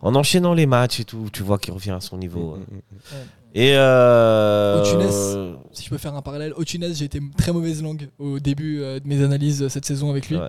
[0.00, 2.56] en enchaînant les matchs et tout, tu vois qu'il revient à son niveau.
[2.56, 3.40] Mm, mm, mm.
[3.52, 4.80] Et euh...
[4.80, 5.58] Otunes.
[5.72, 9.00] Si je peux faire un parallèle, Otunes, j'ai été très mauvaise langue au début euh,
[9.00, 10.36] de mes analyses euh, cette saison avec lui.
[10.36, 10.48] Ouais.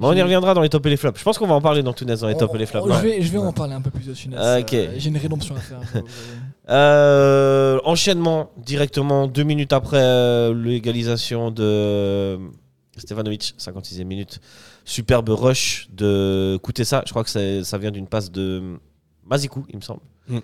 [0.00, 1.18] Bon, on y reviendra dans les tops et les flops.
[1.18, 2.86] Je pense qu'on va en parler dans Tunes dans les tops et les flops.
[2.88, 4.34] Oh, je, vais, je vais en parler un peu plus de Tunes.
[4.36, 4.74] Ah, ok.
[4.74, 5.80] Euh, J'ai une rédemption à faire.
[6.68, 12.38] Euh, enchaînement directement deux minutes après euh, l'égalisation de
[13.00, 14.40] Stevanovic, 56e minute.
[14.84, 17.02] Superbe rush de Koutessa.
[17.06, 17.30] Je crois que
[17.62, 18.78] ça, vient d'une passe de
[19.24, 20.00] Mazikou, il me semble.
[20.28, 20.38] Mm.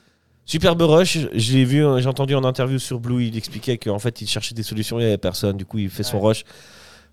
[0.44, 1.18] Superbe rush.
[1.32, 4.28] Je l'ai vu, euh, j'ai entendu en interview sur Blue, il expliquait qu'en fait il
[4.28, 5.56] cherchait des solutions, il n'y avait personne.
[5.56, 6.44] Du coup, il fait son rush.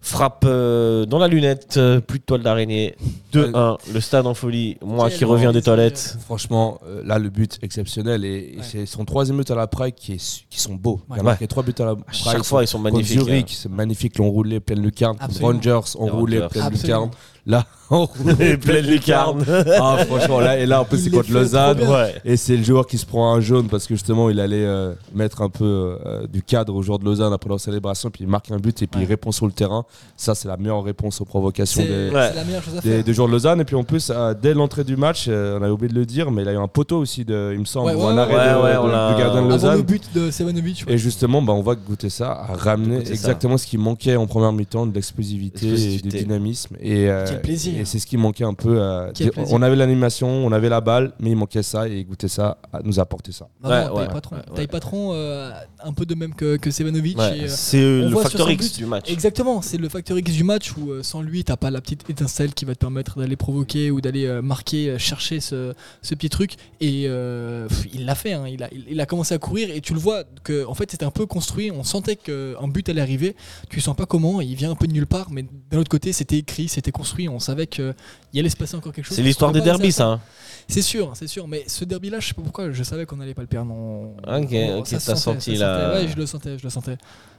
[0.06, 2.94] Frappe euh, dans la lunette, euh, plus de toile d'araignée.
[3.32, 4.76] 2-1, le stade en folie.
[4.86, 6.18] Moi qui reviens des toilettes.
[6.26, 8.26] Franchement, euh, là, le but exceptionnel.
[8.26, 8.64] Et, et Ouais.
[8.70, 11.00] c'est son troisième but à la Prague qui, est, su- qui sont beaux.
[11.10, 11.24] Il a Ouais.
[11.24, 12.14] marqué trois buts à la À Prague.
[12.14, 13.18] chaque fois, ils sont magnifiques.
[13.18, 13.24] hein.
[13.24, 14.18] Zurich, c'est magnifique.
[14.18, 15.16] L'ont roulé pleine lucarne.
[15.22, 15.54] Absolument.
[15.54, 16.50] Rangers, on Les roulé Rangers.
[16.50, 17.00] pleine Absolument.
[17.06, 17.12] lucarne.
[17.46, 19.44] Là, on roulé pleine lucarne.
[19.78, 21.82] Ah, franchement, là, et là, en plus, c'est contre Lausanne.
[21.82, 22.16] Ouais.
[22.24, 24.94] Et c'est le joueur qui se prend un jaune parce que justement il allait euh,
[25.14, 28.30] mettre un peu euh, du cadre au joueur de Lausanne après leur célébration, puis il
[28.30, 29.84] marque un but et puis il répond sur le terrain.
[30.16, 32.30] Ça, c'est la meilleure réponse aux provocations des, Ouais.
[32.30, 33.04] c'est la meilleure chose à des, faire.
[33.04, 33.60] des joueurs de Lausanne.
[33.60, 36.06] Et puis en plus, euh, dès l'entrée du match, euh, on avait oublié de le
[36.06, 38.06] dire, mais il a eu un poteau aussi, de, il me semble, Ouais, ou ouais,
[38.06, 38.22] un ouais.
[38.22, 39.76] arrêt de- de- on l'a- du gardien de Lausanne.
[39.78, 40.86] le but de Sevanovic.
[40.88, 43.12] Et justement, bah, on va goûter ça, à ramener ça.
[43.12, 46.78] exactement ce qui manquait en première mi-temps, de l'explosivité et du dynamisme.
[46.82, 47.80] Et, euh, Quel plaisir.
[47.80, 48.82] Et c'est ce qui manquait un peu.
[48.82, 49.54] à- Quel plaisir.
[49.54, 52.82] on avait l'animation, on avait la balle, mais il manquait ça et goûter ça à-
[52.84, 53.48] nous apporter ça.
[53.64, 54.36] Non, Ouais, non, ouais, taille patron.
[54.36, 54.56] ouais, ouais.
[54.56, 55.52] Taille patron, euh,
[55.84, 57.18] un peu de même que, que Sevanovic.
[57.20, 59.10] Euh, c'est euh, le facteur X du match.
[59.12, 62.10] Exactement, c'est le facteur X du match où euh, sans lui, t'as pas la petite
[62.10, 66.16] étincelle qui va te permettre d'aller provoquer ou d'aller euh, marquer, euh, chercher ce, ce
[66.16, 66.56] petit truc.
[66.82, 69.70] Et euh, pff, il l'a fait, hein, il, a, il, il a commencé à courir
[69.70, 71.72] et tu le vois que en fait c'était un peu construit.
[71.72, 73.36] On sentait qu'un but allait arriver.
[73.70, 76.14] Tu sens pas comment, il vient un peu de nulle part, mais d'un autre côté
[76.14, 77.23] c'était écrit, c'était construit.
[77.30, 77.94] On savait qu'il
[78.36, 79.16] allait se passer encore quelque chose.
[79.16, 80.08] C'est l'histoire On des derbys, ça.
[80.08, 80.20] hein.
[80.68, 81.48] C'est sûr, c'est sûr.
[81.48, 83.68] Mais ce derby-là, je sais pas pourquoi, je savais qu'on allait pas le perdre.
[83.74, 84.14] Non.
[84.16, 85.94] Ok, Non, ok, ça senti sentait.
[85.94, 86.98] Ouais, je le sentais, je le sentais.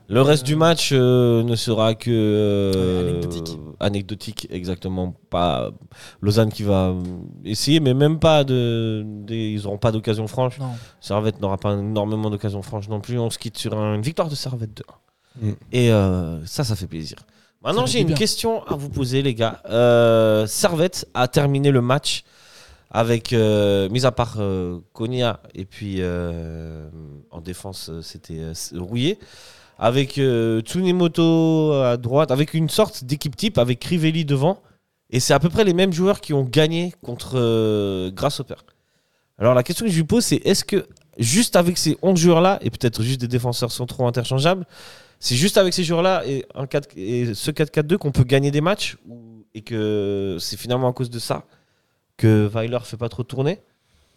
[0.09, 3.59] Le reste Euh, du match euh, ne sera que euh, Anecdotique.
[3.81, 5.15] anecdotique, exactement.
[5.31, 5.71] Pas
[6.21, 7.03] Lausanne qui va euh,
[7.45, 10.59] essayer, mais même pas de, ils n'auront pas d'occasion franche.
[10.59, 10.73] Non.
[11.01, 13.19] Servette n'aura pas énormément d'occasion franche non plus.
[13.19, 14.83] On se quitte sur une victoire de Servette 2.
[15.41, 15.53] Mm.
[15.73, 17.17] Et euh, ça, ça fait plaisir.
[17.65, 18.17] Maintenant, j'ai une bien.
[18.17, 19.63] question à vous poser, les gars.
[19.71, 22.25] Euh, Servette a terminé le match
[22.91, 26.89] avec, euh, mis à part euh, Konya et puis euh,
[27.31, 28.41] en défense, euh, c'était
[28.77, 29.19] Rouillé,
[29.79, 34.61] avec Tsunemoto à droite, avec une sorte d'équipe type, avec Crivelli devant.
[35.11, 38.55] Et c'est à peu près les mêmes joueurs qui ont gagné contre Grasshopper.
[39.39, 40.87] Alors la question que je lui pose, c'est est-ce que
[41.19, 44.67] juste avec ces 11 joueurs-là, et peut-être juste des défenseurs centraux interchangeables,
[45.25, 48.61] c'est juste avec ces joueurs-là et, un 4 et ce 4-4-2 qu'on peut gagner des
[48.61, 51.45] matchs ou- et que c'est finalement à cause de ça
[52.17, 53.61] que Weiler fait pas trop tourner?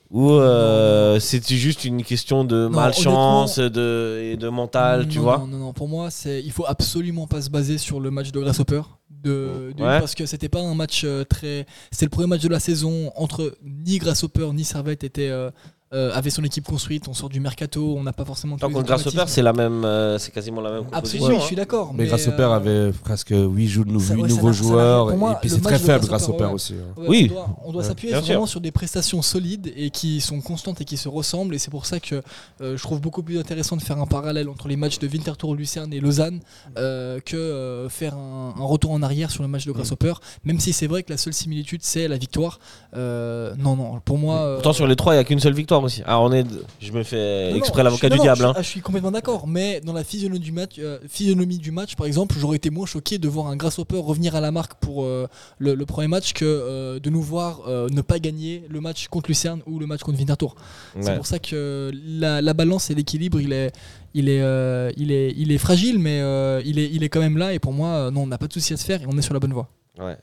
[0.09, 5.23] Ou euh, c'est juste une question de Non, malchance de, et de mental, tu non,
[5.23, 5.37] vois?
[5.39, 5.73] Non, non, non.
[5.73, 8.81] Pour moi, c'est il faut absolument pas se baser sur le match de Grasshopper.
[9.09, 9.99] De, de- Ouais.
[9.99, 11.65] Parce que c'était pas un match euh, très.
[11.91, 15.51] C'est le premier match de la saison entre ni Grasshopper ni Servette était, euh,
[15.93, 17.07] euh, avait son équipe construite.
[17.07, 18.55] On sort du mercato, on n'a pas forcément.
[18.55, 20.83] Les contre Grasshopper, c'est la même, euh, c'est quasiment la même.
[20.91, 21.39] Absolument, oui, hein.
[21.41, 21.93] je suis d'accord.
[21.93, 25.17] Mais, Grasshopper euh, avait presque 8, jou- nou- ça- huit ouais, ça nouveaux joueurs, pour
[25.17, 26.51] moi, et puis le c'est match très de faible Grasshopper, ouais.
[26.51, 26.73] aussi.
[26.73, 26.93] hein.
[27.01, 27.31] Ouais, Oui.
[27.63, 28.47] On doit, s'appuyer vraiment sûr.
[28.49, 31.55] sur des prestations solides et qui sont constantes et qui se ressemblent.
[31.55, 32.21] Et c'est pour ça que
[32.61, 35.53] euh, je trouve beaucoup plus intéressant de faire un parallèle entre les matchs de Winterthur,
[35.53, 36.39] Lucerne et Lausanne
[36.77, 40.13] euh, que euh, faire un, un retour en arrière sur le match de Grasshopper.
[40.43, 42.59] Même si c'est vrai que la seule similitude, c'est la victoire.
[42.95, 44.39] Euh, non, non, pour moi.
[44.41, 46.01] euh, Pourtant, sur les trois, il n'y a qu'une seule victoire aussi.
[46.05, 46.45] Ah, on est.
[46.79, 48.41] Je me fais non, exprès non, l'avocat je- du non, diable.
[48.41, 48.53] je, hein.
[48.55, 51.95] ah, je suis complètement d'accord, mais dans la physionomie du match, euh, physionomie du match,
[51.95, 55.03] par exemple, j'aurais été moins choqué de voir un Grasshopper revenir à la marque pour
[55.03, 55.27] euh,
[55.59, 59.07] le, le premier match que euh, de nous voir euh, ne pas gagner le match
[59.07, 60.55] contre Lucerne ou le match contre Winterthur.
[60.99, 61.15] C'est Ouais.
[61.15, 63.71] pour ça que la, la balance et l'équilibre, il est,
[64.13, 67.19] il est, euh, il est, il est fragile, mais euh, il est, il est quand
[67.19, 67.53] même là.
[67.53, 69.17] Et pour moi, euh, non, on n'a pas de souci à se faire et on
[69.17, 69.67] est sur la bonne voie.
[69.99, 70.17] Ouais.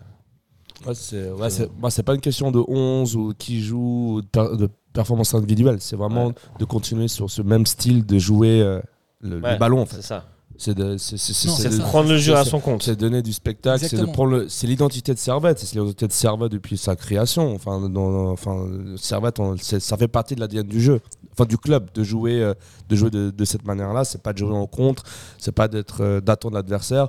[0.86, 4.68] Ouais, c'est ouais, c'est- moi, c'est pas une question de 11 ou qui joue de
[4.94, 5.76] performance individuelle.
[5.80, 6.34] C'est vraiment Ouais.
[6.58, 8.80] de continuer sur ce même style de jouer euh,
[9.20, 9.82] le, ballon.
[9.82, 9.96] En fait.
[9.96, 10.24] C'est ça.
[10.56, 11.88] C'est de, c'est- c'est- c'est- Non, c'est C'est c'est de de- ça.
[11.88, 12.84] prendre le jeu à son compte.
[12.84, 16.12] c'est donner du spectacle, c'est de prendre le- c'est l'identité de Servette, c'est l'identité de
[16.12, 17.52] Servette depuis sa création.
[17.56, 18.64] Enfin, dans, enfin
[18.96, 21.00] Servette, on- c'est- ça fait partie de l'ADN du jeu,
[21.32, 22.54] enfin du club, de jouer, euh,
[22.88, 24.04] de jouer de, de cette manière-là.
[24.04, 25.02] C'est pas de jouer en contre,
[25.38, 27.08] c'est pas d'être euh, d'attendre l'adversaire.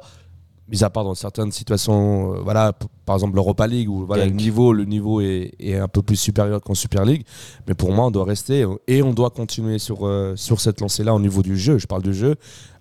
[0.67, 2.73] Mis à part dans certaines situations, euh, voilà,
[3.05, 6.15] par exemple l'Europa League où voilà, le niveau, le niveau est, est un peu plus
[6.15, 7.23] supérieur qu'en Super League.
[7.67, 11.13] Mais pour moi, on doit rester et on doit continuer sur, euh, sur cette lancée-là
[11.13, 11.77] au niveau du jeu.
[11.77, 12.35] Je parle du jeu.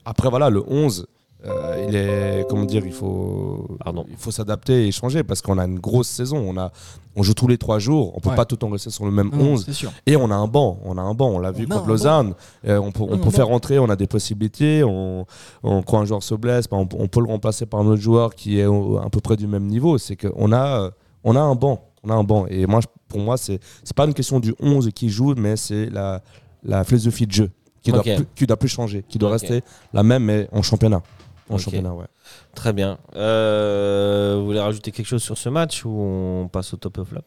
[0.07, 1.07] Après, voilà, le 11,
[1.47, 4.07] euh, il est, comment dire, il faut, Pardon.
[4.09, 6.39] il faut s'adapter et changer parce qu'on a une grosse saison.
[6.39, 6.71] On, a,
[7.17, 8.13] on joue tous les trois jours.
[8.17, 8.37] On peut Ouais.
[8.37, 9.65] pas tout le temps rester sur le même Non, non, 11.
[9.67, 9.93] c'est sûr.
[10.07, 10.79] Et on a un banc.
[10.85, 11.29] On a un banc.
[11.31, 12.35] On l'a vu contre Lausanne.
[12.67, 13.79] Euh, on peut, on peut faire rentrer.
[13.79, 14.83] On a des possibilités.
[14.85, 15.27] On,
[15.63, 18.35] on, quand un joueur se blesse, on, on peut le remplacer par un autre joueur
[18.35, 19.99] qui est au- à peu près du même niveau.
[19.99, 20.91] C'est qu'on a, euh,
[21.25, 21.83] on a un banc.
[22.03, 22.47] On a un banc.
[22.49, 25.91] Et moi, pour moi, c'est c'est pas une question du 11 qui joue, mais c'est
[25.91, 26.23] la,
[26.63, 27.51] la philosophie de jeu
[27.83, 28.15] qui doit, Ok.
[28.17, 31.03] plus, qui doit plus changer, qui doit rester la même, mais en championnat.
[31.51, 32.07] En championnat, ouais.
[32.55, 32.99] Très bien.
[33.17, 37.01] Euh, vous voulez rajouter quelque chose sur ce match ou on passe au top et
[37.01, 37.21] au flop?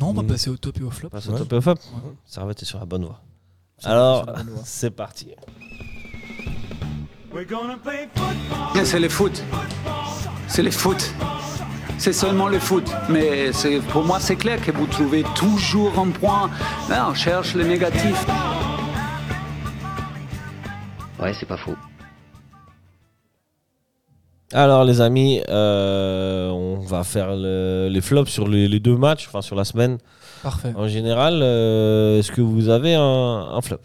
[0.00, 0.26] Non, on va Mm.
[0.28, 1.08] passer au top et au flop.
[1.10, 2.12] Passe au top et au flop Ouais.
[2.24, 3.20] Servette est sur la bonne voie.
[3.82, 4.26] Alors,
[4.64, 5.28] c'est parti.
[8.84, 9.42] C'est le foot.
[10.46, 11.12] C'est le foot.
[11.98, 12.88] C'est seulement le foot.
[13.08, 16.48] Mais c'est- pour moi, c'est clair que vous trouvez toujours un point.
[16.88, 18.24] Là, on cherche le négatif.
[21.20, 21.74] Ouais, c'est pas faux.
[24.54, 29.26] Alors les amis, euh, on va faire le- les flops sur les, les deux matchs,
[29.26, 29.98] enfin sur la semaine
[30.42, 30.72] Parfait.
[30.76, 31.40] en général.
[31.42, 33.80] euh, Est-ce que vous avez un, un flop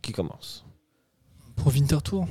[0.00, 0.64] Qui commence?
[1.56, 2.24] Pour Winterthur.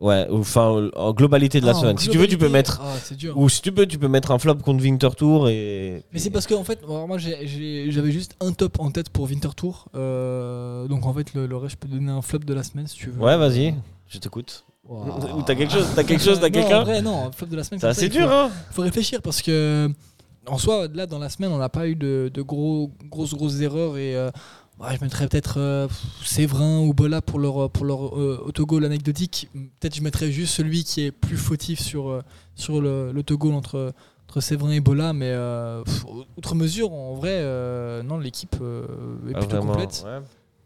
[0.00, 1.98] Ouais, enfin en globalité de la Ah, semaine.
[1.98, 2.80] Si tu veux, tu peux mettre...
[2.82, 3.36] Ah, c'est dur.
[3.36, 6.04] Ou si tu peux, tu peux mettre un flop contre Winterthur et...
[6.12, 9.88] Mais c'est parce que en fait, moi j'avais juste un top en tête pour Winterthur.
[9.96, 12.86] Euh, donc en fait, le, le reste, je peux donner un flop de la semaine
[12.86, 13.20] si tu veux.
[13.20, 13.74] Ouais, vas-y,
[14.08, 14.64] je t'écoute.
[14.90, 17.62] Ou t'as quelque chose, t'as quelque chose, t'as quelqu'un en vrai, non, flop de la
[17.64, 17.80] semaine.
[17.80, 19.88] C'est assez il dur, faut- hein faut réfléchir parce que
[20.46, 23.60] en soi, là, dans la semaine, on n'a pas eu de, de gros, grosses, grosses
[23.60, 23.96] erreurs.
[23.98, 24.30] Et euh,
[24.80, 25.86] ouais, je mettrais peut-être euh,
[26.24, 29.48] Séverin ou Bola pour leur, pour leur euh, autogol anecdotique.
[29.78, 32.22] Peut-être je mettrais juste celui qui est plus fautif sur, euh,
[32.56, 33.92] sur le- l'autogol entre,
[34.28, 35.12] entre Séverin et Bola.
[35.12, 36.04] Mais euh, pff,
[36.36, 37.42] outre mesure, en vrai,
[38.02, 40.04] non, l'équipe est Ah, plutôt vraiment, complète.
[40.04, 40.18] ouais.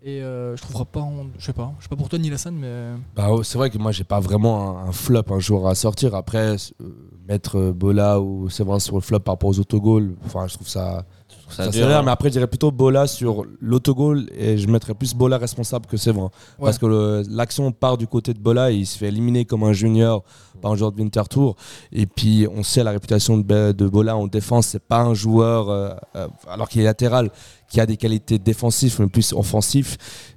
[0.06, 2.28] Et euh, je trouverai pas, en- je sais pas, je sais pas pour toi ni
[2.28, 5.38] Lassane, mais Bah, ouais, c'est vrai que moi, j'ai pas vraiment un, un flop un
[5.38, 6.14] jour à sortir.
[6.14, 6.84] Après, euh,
[7.26, 10.68] mettre euh, Bola ou Séverin sur le flop par rapport aux autogols, enfin, je trouve
[10.68, 11.04] ça.
[11.48, 12.02] Ça Ça sévère, hein.
[12.04, 15.96] mais après, je dirais plutôt Bola sur l'autogol et je mettrais plus Bola responsable que
[15.96, 16.30] Séverin.
[16.58, 16.64] Ouais.
[16.66, 19.72] Parce que l'action part du côté de Bola et il se fait éliminer comme un
[19.72, 20.22] junior
[20.60, 21.56] par un joueur de Winter Tour.
[21.92, 25.68] Et puis, on sait la réputation de, de Bola en défense, c'est pas un joueur,
[25.68, 27.30] euh, euh, alors qu'il est latéral,
[27.68, 29.96] qui a des qualités défensives, mais plus offensif.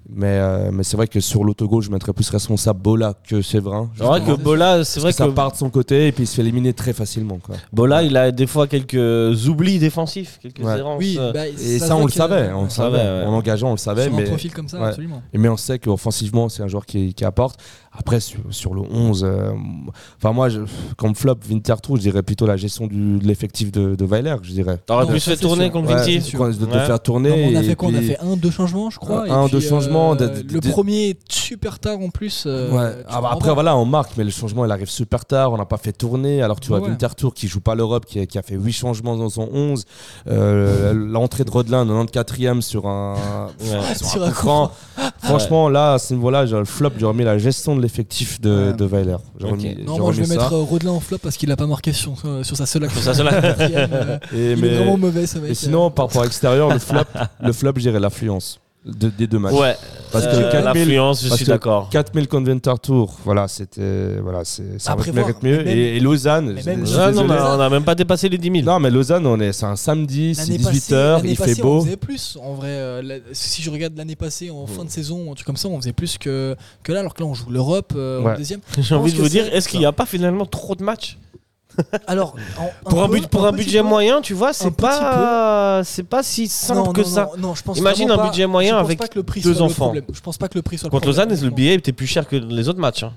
[0.09, 3.91] Mais, euh, mais c'est vrai que sur l'autogol, je mettrais plus responsable Bola que Séverin.
[3.97, 6.28] C'est vrai que Bola, c'est vrai que ça part de son côté et puis il
[6.28, 7.39] se fait éliminer très facilement.
[7.43, 7.55] Quoi.
[7.74, 10.80] Bola, il a des fois quelques oublis défensifs, quelques Ouais.
[10.80, 10.97] errances.
[10.99, 12.51] oui, bah, Et ça, on le savait.
[12.53, 13.20] On le Ça savait, savait.
[13.20, 13.26] ouais.
[13.26, 14.05] En engageant, on le savait.
[14.05, 14.88] sur Mais, un profil comme ça, ouais.
[14.88, 15.22] absolument.
[15.34, 17.59] mais on sait qu'offensivement, c'est un joueur qui, qui apporte.
[17.91, 19.51] Après, sur, sur le 11, euh,
[20.17, 20.61] enfin, moi, je,
[20.97, 24.51] comme flop Winterthur, je dirais plutôt la gestion du, de l'effectif de, de Weiler, je
[24.51, 24.77] dirais.
[24.85, 25.95] T'aurais pu se faire tourner contre quoi,
[26.51, 26.85] de, de Ouais.
[26.85, 27.51] faire tourner.
[27.53, 29.21] On a fait quoi On a fait un, deux changements, je crois.
[29.21, 32.09] Un, et un, puis, deux changements, euh, de- de- le de- premier super tard en
[32.09, 32.43] plus.
[32.45, 35.57] euh, Ah bah après voilà on marque mais le changement il arrive super tard on
[35.57, 36.79] n'a pas fait tourner alors tu vois.
[36.81, 39.85] Winterthur qui joue pas l'Europe qui, a- qui a fait 8 changements dans son 11
[40.27, 43.15] euh, l'entrée de Rodelin 94e sur un
[43.61, 43.95] Ouais.
[43.95, 44.71] sur Sur un franc.
[45.21, 48.73] franchement là à ce niveau là le flop j'aurais mis la gestion de l'effectif de,
[48.85, 49.59] Weiler J'aurais Ok.
[49.59, 51.67] mis- Non, j'aurais moi je vais mettre euh, Rodelin en flop parce qu'il a pas
[51.67, 53.01] marqué sur, euh, sur sa seule action.
[53.01, 53.41] Sur sa seule action.
[53.41, 56.79] Quatrième, euh, Et il mais- est vraiment mauvais et sinon par rapport à l'extérieur le
[56.79, 57.01] flop
[57.41, 59.75] le flop je dirais l'affluence de- des deux matchs Ouais,
[60.11, 61.89] Parce que Euh, 4000 l'influence, je parce suis que d'accord.
[61.89, 64.15] 4000 Conventer Tour, voilà, c'était.
[64.23, 65.05] Voilà, c'est, ça voir,
[65.43, 65.57] mieux.
[65.57, 66.86] mais même- et, et Lausanne, même-
[67.30, 68.65] on n'a même pas dépassé les 10 000.
[68.65, 71.43] Non, mais Lausanne, on est, c'est un samedi, c'est L'année 18h, passée- l'année il fait
[71.47, 71.82] passée, On beau.
[71.84, 72.69] faisait plus en vrai.
[72.69, 75.67] euh, la- si je regarde l'année passée en fin de saison, un truc comme ça,
[75.67, 78.32] on faisait plus que, que là, alors que là on joue l'Europe euh, Ouais.
[78.34, 78.61] en deuxième.
[78.80, 81.17] J'ai envie de vous que dire, est-ce qu'il n'y a pas finalement trop de matchs?
[82.07, 83.88] Alors, en- Pour un, peu, but, pour un petit budget peu.
[83.88, 87.30] moyen, tu vois, c'est pas, c'est pas si simple Non, que non, ça.
[87.38, 88.99] non, je pense Imagine un pas- budget moyen avec
[89.43, 89.93] deux enfants.
[90.11, 92.36] Je pense pas que le prix soit Contre Lausanne, le billet était plus cher que
[92.36, 93.03] les autres matchs.
[93.03, 93.13] hein.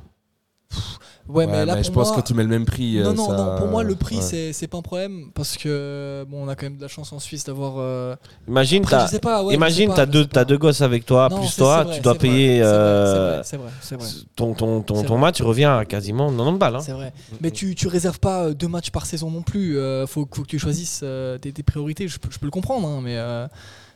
[1.32, 2.98] Ouais, mais là, je pour pense moi- que tu mets le même prix.
[2.98, 4.22] Non, euh, non, ça- non, pour moi, le prix, ouais.
[4.22, 7.12] c'est c'est pas un problème parce que bon, on a quand même de la chance
[7.12, 7.74] en Suisse d'avoir.
[7.78, 8.16] euh,
[8.48, 10.44] Imagine, Après, t'as, je sais pas, ouais, je imagine, sais t'as pas, deux, je pas.
[10.44, 13.56] deux gosses avec toi, non, plus toi, vrai, tu dois payer c'est vrai, euh, C'est
[13.56, 14.06] vrai, c'est vrai.
[14.06, 14.26] c'est vrai.
[14.36, 15.18] ton, ton, ton, ton vrai.
[15.18, 16.76] match, revient à quasiment 90 balles.
[16.76, 16.80] hein.
[16.80, 17.12] C'est vrai.
[17.40, 19.78] Mais tu, tu réserves pas euh, deux matchs par saison non plus.
[19.78, 22.08] euh, faut, faut que tu choisisses euh, tes, tes priorités.
[22.08, 23.46] Je, peux- je peux le comprendre, hein, mais euh,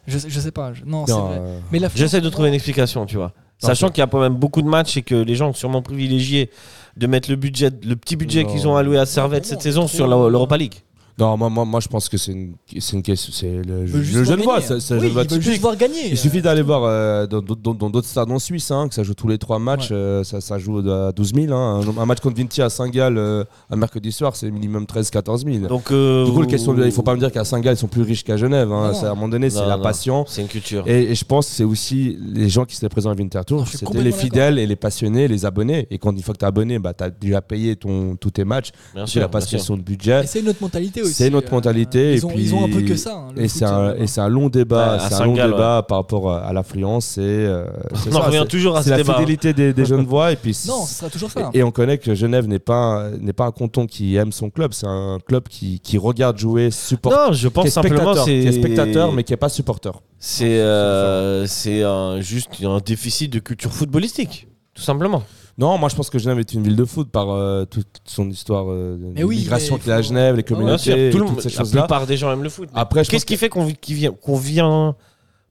[0.06, 0.72] je, je sais pas.
[0.74, 1.38] je- non, c'est Non, vrai.
[1.40, 3.32] euh, Mais J'essaie de trouver une explication, tu vois.
[3.62, 5.54] Non, Sachant qu'il y a quand même beaucoup de matchs et que les gens ont
[5.54, 6.50] sûrement privilégié
[6.96, 10.06] de mettre le budget, le petit budget qu'ils ont alloué à Servette cette saison sur
[10.06, 10.74] l'Europa League.
[11.18, 13.32] Non, moi, moi, moi, je pense que c'est une, c'est une question.
[13.32, 14.44] C'est le, juste le gagner.
[14.62, 15.60] c'est c'est le Oui, ils juste typique.
[15.60, 16.08] voir gagner.
[16.10, 18.94] Il suffit d'aller voir euh, dans d'autres- dans- dans d'autres stades en Suisse, hein, que
[18.94, 19.96] ça joue tous les trois matchs, Ouais.
[19.96, 21.52] euh, ça, ça joue à 12 000.
[21.52, 21.80] hein.
[21.96, 25.68] Un, un match contre Vinti à Saint-Gall euh, un mercredi soir, c'est minimum 13-14 000.
[25.68, 27.78] Donc, euh, du coup, la question de, il faut pas me dire qu'à Saint-Gall, ils
[27.78, 28.72] sont plus riches qu'à Genève.
[28.72, 28.92] hein.
[29.02, 29.82] À un moment donné, c'est Non, la non.
[29.84, 30.24] passion.
[30.28, 30.82] c'est une culture.
[30.88, 33.68] Et, et je pense que c'est aussi les gens qui étaient présents à Non, je
[33.68, 35.86] suis c'était les fidèles et les passionnés, les abonnés.
[35.92, 38.32] Et quand une fois que tu es abonné, bah, tu as déjà payé ton, tous
[38.32, 38.70] tes matchs.
[38.94, 40.24] Bien Tu sûr, n'as pas bien de budget.
[40.24, 41.14] Et c'est notre mentalité aussi.
[41.14, 43.14] C'est notre euh, mentalité, Ils et ont, puis- ils ont un peu que ça.
[43.14, 45.34] hein, Et c'est un, euh, et c'est un long débat, Ouais, à c'est un long
[45.34, 47.06] débat par rapport à, à l'affluence.
[47.06, 47.66] C'est euh,
[48.10, 49.12] On en revient toujours à ce la débat.
[49.12, 49.20] hein.
[49.20, 50.32] fidélité des, des jeunes voix.
[50.32, 51.50] Et, puis Non, ce sera toujours ça.
[51.54, 54.50] et, et on connaît que Genève n'est pas, n'est pas un canton qui aime son
[54.50, 54.72] club.
[54.74, 57.26] C'est un club qui, qui regarde jouer, supporter.
[57.28, 59.92] Non, je qui pense est simplement c'est qui est spectateur, mais qui n'est pas supporter.
[60.18, 61.46] c'est euh,
[61.84, 65.22] un, juste un déficit de culture footballistique, tout simplement.
[65.56, 68.28] Non, moi je pense que Genève est une ville de foot par euh, toute son
[68.28, 70.78] histoire euh, de Mais oui, migration qu'il y a à Genève, les Ah ouais, Bien
[70.78, 72.68] sûr, communautés, tout le toutes monde, la plupart des gens aiment le foot.
[72.74, 74.96] Après, qu'est-ce qui fait qu'on qu'il vient, qu'on vient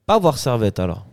[0.06, 1.06] pas voir Servette alors?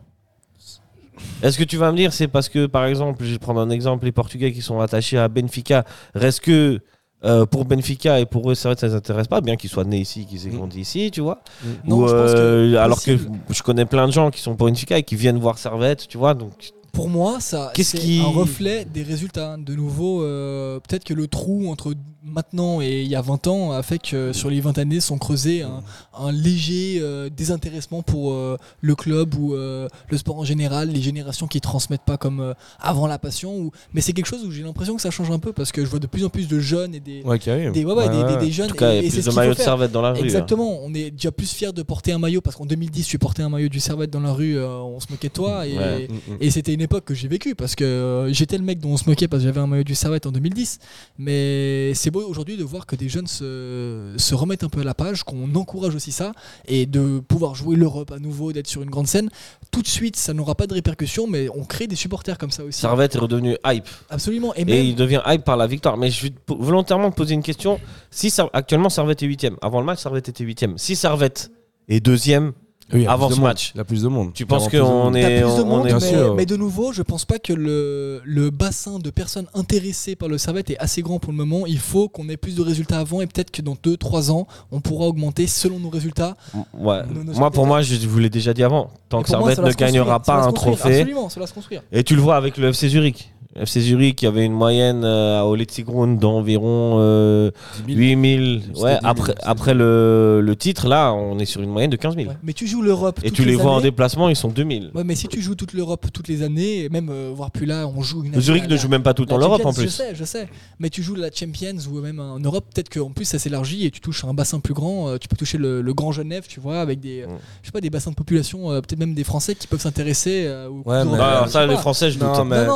[1.42, 3.70] Est-ce que tu vas me dire c'est parce que par exemple, je vais prendre un
[3.70, 5.84] exemple, les Portugais qui sont attachés à Benfica,
[6.14, 6.80] reste que
[7.24, 9.98] euh, pour Benfica et pour eux Servette ça les intéresse pas, bien qu'ils soient nés
[10.00, 10.56] ici, qu'ils aient Mm.
[10.56, 11.42] grandi ici, tu vois?
[11.84, 13.16] Non, Ou, je pense que euh, alors que
[13.50, 16.16] je connais plein de gens qui sont pour Benfica et qui viennent voir Servette, tu
[16.18, 16.32] vois.
[16.34, 19.56] Donc Pour moi, ça c'est qui- un reflet des résultats.
[19.56, 23.72] De nouveau, euh, peut-être que le trou entre maintenant et il y a 20 ans
[23.72, 25.82] a fait que sur les 20 années sont creusés un,
[26.18, 31.00] un léger euh, désintéressement pour euh, le club ou euh, le sport en général, les
[31.00, 33.56] générations qui transmettent pas comme avant la passion.
[33.56, 33.70] Ou...
[33.94, 35.90] Mais c'est quelque chose où j'ai l'impression que ça change un peu parce que je
[35.90, 38.66] vois de plus en plus de jeunes et des, Ouais, des, ouais, ouais, jeunes.
[38.66, 39.54] en tout cas, et- c'est ce de.
[39.54, 40.18] Servette dans la rue.
[40.18, 40.24] là.
[40.24, 43.42] Exactement, on est déjà plus fiers de porter un maillot parce qu'en 2010 tu portais
[43.42, 45.74] un maillot du Servette dans la rue, euh, on se moquait de toi et.
[45.74, 46.36] Mm, mm.
[46.40, 48.96] et c'était une époque que j'ai vécu parce que euh, j'étais le mec dont on
[48.96, 50.78] se moquait parce que j'avais un maillot du Servette en 2010.
[51.18, 54.80] Mais c'est c'est beau aujourd'hui de voir que des jeunes se, se remettent un peu
[54.80, 56.32] à la page, qu'on encourage aussi ça,
[56.66, 59.30] et de pouvoir jouer l'Europe à nouveau, d'être sur une grande scène.
[59.70, 62.64] Tout de suite, ça n'aura pas de répercussions, mais on crée des supporters comme ça
[62.64, 62.80] aussi.
[62.80, 63.88] Servette est redevenu hype.
[64.08, 64.52] Absolument.
[64.56, 65.96] Et, Et il devient hype par la victoire.
[65.96, 67.78] Mais je vais volontairement te poser une question.
[68.10, 71.52] Si actuellement Servette est 8 Avant le match, Servette était 8 Si Servette
[71.88, 72.54] est deuxième,
[72.92, 73.44] Oui, Avant ce monde.
[73.44, 73.72] match.
[73.74, 74.32] Il y a plus de monde.
[74.34, 75.40] tu penses qu'on est.
[75.42, 76.34] Plus de on- monde, on est- bien mais, sûr.
[76.34, 80.38] mais de nouveau, je pense pas que le, le bassin de personnes intéressées par le
[80.38, 81.66] Servette est assez grand pour le moment.
[81.66, 84.80] Il faut qu'on ait plus de résultats avant et peut-être que dans 2-3 ans, on
[84.80, 86.36] pourra augmenter selon nos résultats.
[86.74, 87.02] Ouais.
[87.12, 88.90] Nos- nos Moi, pour moi, je vous l'ai déjà dit avant.
[89.08, 91.00] Tant Et que Servette ne gagnera pas un trophée.
[91.00, 91.82] Absolument, ça va se construire.
[91.92, 93.32] Et tu le vois avec le FC Zurich.
[93.58, 97.50] FC Zurich qui avait une moyenne euh, au Letzigrund d'environ euh,
[97.86, 97.98] 10 000.
[97.98, 98.62] 8000.
[98.62, 101.90] C'était Ouais, 10 000, après, après le, le titre, là, on est sur une moyenne
[101.90, 102.28] de 15 000.
[102.28, 102.36] Ouais.
[102.44, 103.18] Mais tu joues l'Europe.
[103.24, 104.92] Et tu les vois en déplacement, ils sont 2000.
[104.94, 107.88] Ouais, mais si tu joues toute l'Europe toutes les années, même euh, voire plus là,
[107.88, 109.74] on joue une Zurich ne la- joue même pas tout le temps l'Europe Champions, en
[109.74, 109.84] plus.
[109.84, 110.48] Je sais, je sais.
[110.78, 113.90] Mais tu joues la Champions ou même en Europe, peut-être qu'en plus ça s'élargit et
[113.90, 115.08] tu touches un bassin plus grand.
[115.08, 117.38] euh, Tu peux toucher le, le Grand Genève, tu vois, avec des, euh, Mm.
[117.62, 120.44] je sais pas, des bassins de population, euh, peut-être même des Français qui peuvent s'intéresser.
[120.46, 121.80] euh, Ouais, mais- Ah, je ça, les pas.
[121.80, 122.28] Français, je doute.
[122.28, 122.66] Non, mais-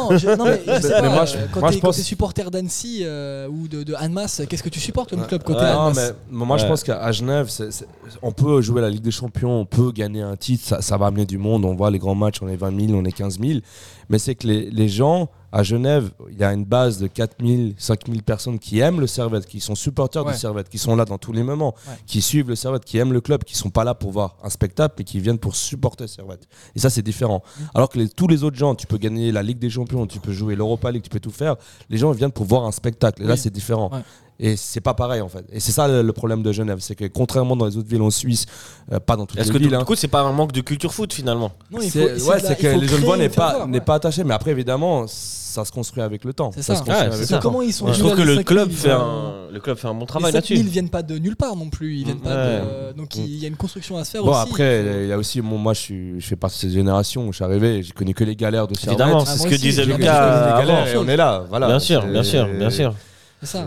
[0.66, 3.68] Mais moi, je- euh, quand moi, t'es je quand pense- t'es supporter d'Annecy euh, ou
[3.68, 6.56] de, de Annemasse, qu'est-ce que tu supportes comme club côté Ouais, Non, Annemasse mais moi
[6.58, 7.86] je pense qu'à Genève, c'est- c'est-
[8.22, 11.06] on peut jouer la Ligue des Champions, on peut gagner un titre, ça, ça va
[11.06, 11.64] amener du monde.
[11.64, 13.60] On voit les grands matchs, on est 20 000, on est 15 000.
[14.08, 17.36] Mais c'est que les, les gens à Genève, il y a une base de 4
[17.40, 20.32] 000, 5 000 personnes qui aiment le Servette, qui sont supporters Ouais.
[20.32, 21.94] du Servette, qui sont là dans tous les moments, Ouais.
[22.06, 24.50] qui suivent le Servette, qui aiment le club, qui sont pas là pour voir un
[24.50, 26.48] spectacle, mais qui viennent pour supporter Servette.
[26.74, 27.42] Et ça, c'est différent.
[27.44, 27.62] Mm.
[27.74, 30.18] Alors que les- tous les autres gens, tu peux gagner la Ligue des Champions, tu
[30.18, 31.54] peux jouer l'Europa League, tu peux tout faire.
[31.88, 33.22] Les gens viennent pour voir un spectacle.
[33.22, 33.38] Et là, Oui.
[33.38, 33.90] c'est différent.
[33.92, 34.00] Ouais.
[34.40, 35.44] Et c'est pas pareil en fait.
[35.52, 38.10] Et c'est ça le, problème de Genève, c'est que contrairement dans les autres villes en
[38.10, 38.46] Suisse,
[38.92, 40.50] euh, pas dans toutes Est-ce les que villes, du hein, coup, c'est pas un manque
[40.50, 43.28] de culture foot finalement Non, il faut- c'est c'est ouais, c'est que les voix n'est
[43.28, 43.80] pas n'est ouais.
[43.84, 44.24] pas attaché.
[44.24, 46.50] Mais après évidemment, ça se construit avec le temps.
[46.52, 46.74] C'est ça.
[46.74, 47.36] se construit Ouais, avec ça.
[47.36, 47.42] temps.
[47.42, 49.60] Comment ils sont Je venus trouve que le 5 club 000, fait euh, un, le
[49.60, 50.56] club fait un bon travail 7 là-dessus.
[50.56, 51.94] 000 viennent pas de nulle part non plus.
[51.98, 52.60] Ils viennent pas Ouais.
[52.92, 54.40] de- Donc il y a une construction à se faire Bon aussi.
[54.50, 57.30] après, il y a aussi moi je suis je fais partie de cette génération où
[57.32, 58.74] je suis arrivé, j'ai connu que les galères de.
[58.84, 60.58] Évidemment, Ah, c'est ce que disait Lucas que les avant.
[60.58, 61.68] galères et on est là, voilà.
[61.68, 62.92] Bien sûr, bien sûr, bien sûr.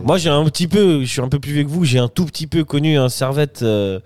[0.04, 2.08] Moi, j'ai un petit peu, je suis un peu plus vieux que vous, j'ai un
[2.08, 4.00] tout petit peu connu un Servette euh,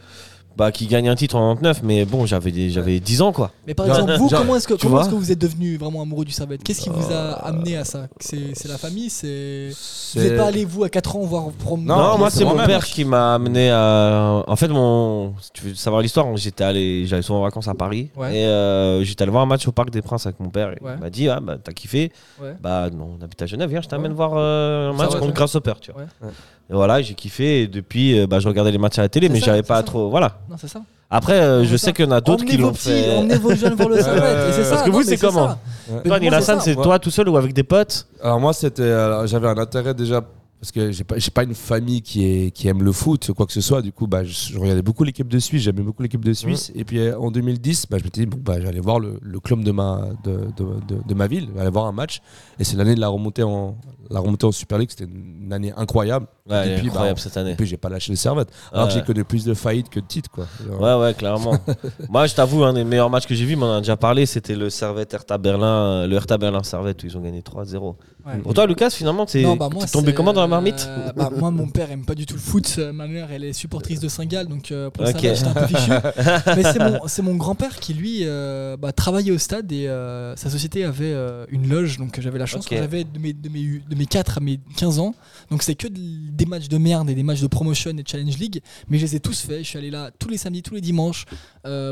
[0.58, 3.52] bah, qui gagne un titre en 99, mais bon, j'avais des- j'avais 10 ans quoi.
[3.68, 5.32] Mais par Genre- exemple, vous, genre, comment est-ce que, tu comment vois est-ce que vous
[5.32, 6.64] êtes devenu vraiment amoureux du Servette?
[6.64, 8.08] Qu'est-ce qui vous a Euh, amené à ça?
[8.20, 9.70] C'est c'est la famille C'est
[10.16, 12.44] Vous n'êtes pas allé, vous, à 4 ans, voir promener Non, Non, moi c'est c'est
[12.44, 12.68] mon moi-même.
[12.68, 14.44] père qui m'a amené à.
[14.48, 15.34] En fait, mon.
[15.42, 18.36] Si tu veux savoir l'histoire, j'étais allé, j'allais souvent en vacances à Paris Ouais.
[18.38, 20.70] et euh, j'étais allé voir un match au Parc des Princes avec mon père.
[20.72, 20.92] Et Ouais.
[20.98, 22.12] Il m'a dit, ah bah t'as kiffé.
[22.42, 22.56] Ouais.
[22.62, 24.18] Bah non, on habite à Genève, viens, je t'amène Ouais.
[24.18, 25.34] voir euh, un Ça match va, contre ouais.
[25.36, 26.02] Grasshopper, tu vois.
[26.02, 26.30] Ouais.
[26.70, 29.30] Et voilà, j'ai kiffé et depuis, euh, bah, je regardais les matchs à la télé,
[29.30, 29.84] mais j'avais pas ça.
[29.84, 30.10] trop.
[30.10, 30.40] Voilà.
[30.50, 30.82] Non, c'est ça.
[31.14, 33.18] Après, euh, je sais qu'il y en a d'autres qui vos l'ont petits, fait.
[33.18, 34.50] Emmenez vos jeunes voir le Servette.
[34.50, 34.70] et c'est ça.
[34.70, 35.58] Parce que non, vous, c'est comment
[36.06, 39.50] Toi, Nilassan, c'est toi tout seul ou avec des potes Alors moi c'était alors, j'avais
[39.50, 40.22] un intérêt déjà
[40.62, 43.46] parce que j'ai pas pas une famille qui est qui aime le foot ou quoi
[43.48, 43.82] que ce soit.
[43.82, 45.64] Du coup bah je, je regardais beaucoup l'équipe de Suisse.
[45.64, 46.72] J'aimais beaucoup l'équipe de Suisse.
[46.76, 49.40] Et puis euh, en 2010 bah, je m'étais dit bon bah j'allais voir le, le
[49.40, 51.50] club de ma de, de, de- de ma ville.
[51.56, 52.22] J'allais voir un match.
[52.60, 53.76] Et c'est l'année de la remontée en
[54.12, 54.90] la remontée en Super League.
[54.92, 56.28] C'était une année incroyable.
[56.50, 57.52] Ouais, est Depuis, bah, incroyable cette année.
[57.52, 59.00] et puis j'ai pas lâché le Servette alors que Ouais.
[59.00, 60.46] j'ai connu plus de faillites que de titres quoi.
[60.80, 61.56] Ouais, ouais, clairement.
[62.10, 63.96] Moi, je t'avoue, un des meilleurs matchs que j'ai vu, mais on en a déjà
[63.98, 65.68] parlé, c'était le Servette Hertha Berlin,
[66.04, 67.96] euh, le Hertha Berlin Servette où ils ont gagné 3-0.
[68.26, 68.38] Ouais.
[68.44, 71.68] Pour toi, Lucas, finalement, t'es bah, tombé comment dans la marmite euh, bah, Moi, mon
[71.68, 72.76] père aime pas du tout le foot.
[72.78, 75.20] Euh, Ma mère, elle est supportrice de Saint-Gall, donc euh, pour le Ok.
[75.20, 75.92] Servette, j'étais un peu fichu.
[76.58, 80.84] Mais c'est mon, grand-père qui, lui, euh, bah, travaillait au stade et euh, sa société
[80.86, 81.16] avait
[81.50, 81.98] une loge.
[81.98, 82.70] Donc j'avais la chance Ok.
[82.72, 85.16] quand j'avais de mes, de, mes, de mes 4 à mes 15 ans.
[85.50, 86.00] Donc c'est que de-
[86.32, 88.62] des matchs de merde et des matchs de promotion et Challenge League.
[88.90, 89.64] Mais je les ai tous faits.
[89.64, 91.26] Je suis allé là tous les samedis, tous les dimanches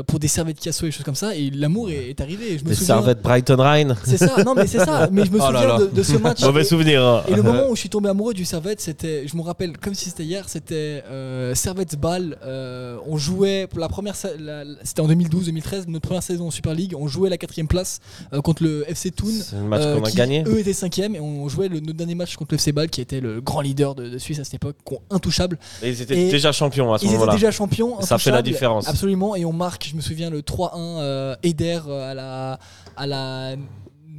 [0.06, 1.34] pour des servettes casso et des choses comme ça.
[1.34, 2.52] Et l'amour est, est arrivé.
[2.54, 2.96] Et je me Les souviens.
[2.96, 3.96] Servette Brighton Rhine.
[4.04, 5.08] C'est ça, non mais c'est ça.
[5.12, 5.78] Mais je me Oh là souviens là.
[5.78, 6.42] de, de ce match.
[6.42, 7.02] Mauvais souvenir.
[7.04, 7.22] hein.
[7.28, 9.94] et le moment où je suis tombé amoureux du Servette, c'était, je me rappelle comme
[9.94, 12.36] si c'était hier, c'était euh, Servette Ball.
[12.44, 16.94] euh, on jouait pour la première, c'était en 2012-2013, notre première saison en Super League.
[16.98, 18.00] On jouait la quatrième place
[18.32, 19.26] euh, contre le FC Thun.
[19.30, 20.42] C'est le match qu'on a qui, gagné.
[20.48, 23.00] Eux étaient cinquième et on jouait le, notre dernier match contre le FC Ball, qui
[23.00, 24.74] était le grand leader de, de Suisse à cette époque,
[25.10, 25.56] intouchable.
[25.80, 27.34] Et ils étaient Et déjà champions à ce Ils étaient moment-là.
[27.34, 28.00] déjà champions.
[28.00, 28.88] Ça fait la différence.
[28.88, 29.36] Absolument.
[29.36, 32.58] Et on marque, je me souviens, le 3-1 euh, Eder à la,
[32.96, 33.54] à la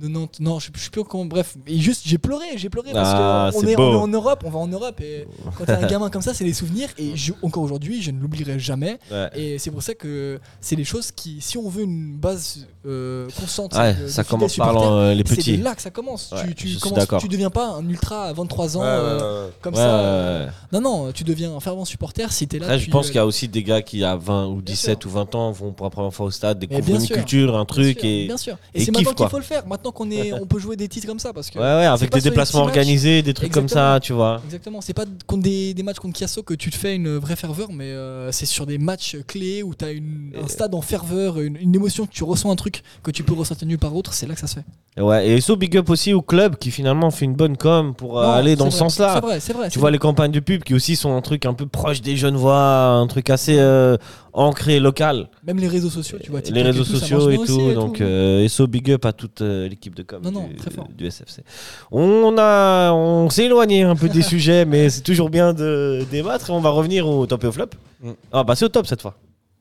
[0.01, 1.25] 90, non, je je sais plus comment.
[1.25, 4.07] Bref, et juste, j'ai pleuré, j'ai pleuré parce Ah, qu'on c'est est, on est en
[4.07, 5.27] Europe, on va en Europe et
[5.57, 8.19] quand t'as un gamin comme ça, c'est des souvenirs et je- encore aujourd'hui, je ne
[8.19, 8.99] l'oublierai jamais.
[9.11, 9.29] Ouais.
[9.35, 13.27] Et c'est pour ça que c'est des choses qui, si on veut une base euh,
[13.39, 14.73] constante, Ouais, de- de ça commence par
[15.13, 15.57] les c'est petits.
[15.57, 16.31] de là que ça commence.
[16.31, 19.45] Ouais, tu, tu commences- tu deviens pas un ultra à 23 ans Ouais, euh, ouais,
[19.47, 19.51] ouais.
[19.61, 20.47] comme Ouais, ça.
[20.71, 22.65] Non, non, tu deviens un fervent supporter si t'es là.
[22.65, 24.73] Après, je pense euh, qu'il y a aussi des gars qui, à 20 ou Bien
[24.73, 25.09] 17 sûr.
[25.11, 27.65] ou 20 ans, vont pour la première fois au stade, découvrir une culture, un Bien
[27.65, 28.01] truc.
[28.01, 28.57] bien sûr.
[28.73, 29.67] et c'est maintenant qu'il faut le faire.
[29.67, 31.57] Maintenant longtemps qu'on on peut jouer des titres comme ça parce que.
[31.59, 34.41] Ouais, ouais, avec des déplacements organisés, des trucs comme ça, tu vois.
[34.45, 37.35] Exactement, c'est pas contre des, des matchs contre Kiasso que tu te fais une vraie
[37.35, 41.39] ferveur, mais euh, c'est sur des matchs clés où tu as un stade en ferveur,
[41.39, 44.13] une, une émotion, que tu ressens un truc que tu peux ressentir nulle part autre,
[44.13, 44.65] c'est là que ça se fait.
[44.97, 47.93] Et Ouais, et so big up aussi au club qui finalement fait une bonne com
[47.95, 49.15] pour euh, Non, aller dans ce sens-là.
[49.15, 49.69] C'est vrai, c'est vrai.
[49.69, 49.93] Tu vois vrai.
[49.93, 52.87] les campagnes de pub qui aussi sont un truc un peu proche des jeunes voix,
[52.87, 53.97] un truc assez euh,
[54.33, 55.29] ancré local.
[55.45, 56.41] Même les réseaux sociaux, tu vois.
[56.41, 59.67] les et réseaux tout, sociaux et tout, donc et so big up à toute euh,
[59.81, 60.87] l'équipe de com Non, non, du, très fort.
[60.95, 61.43] du SFC.
[61.91, 66.51] On a, on s'est éloigné un peu des sujets, mais c'est toujours bien de débattre
[66.51, 67.69] on va revenir au top et au flop.
[68.01, 68.11] Mm.
[68.31, 69.15] On va passer au top cette fois.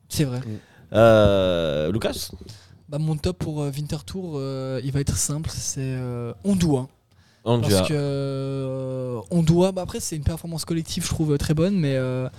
[0.09, 0.39] C'est vrai.
[0.93, 2.29] Euh, Lucas
[2.87, 6.87] Bah, mon top pour euh, Winter Tour, euh, il va être simple, c'est euh, Ondua.
[7.43, 7.69] Andrea.
[7.71, 11.75] Parce que euh, on doit, bah après c'est une performance collective je trouve très bonne,
[11.75, 12.29] mais euh,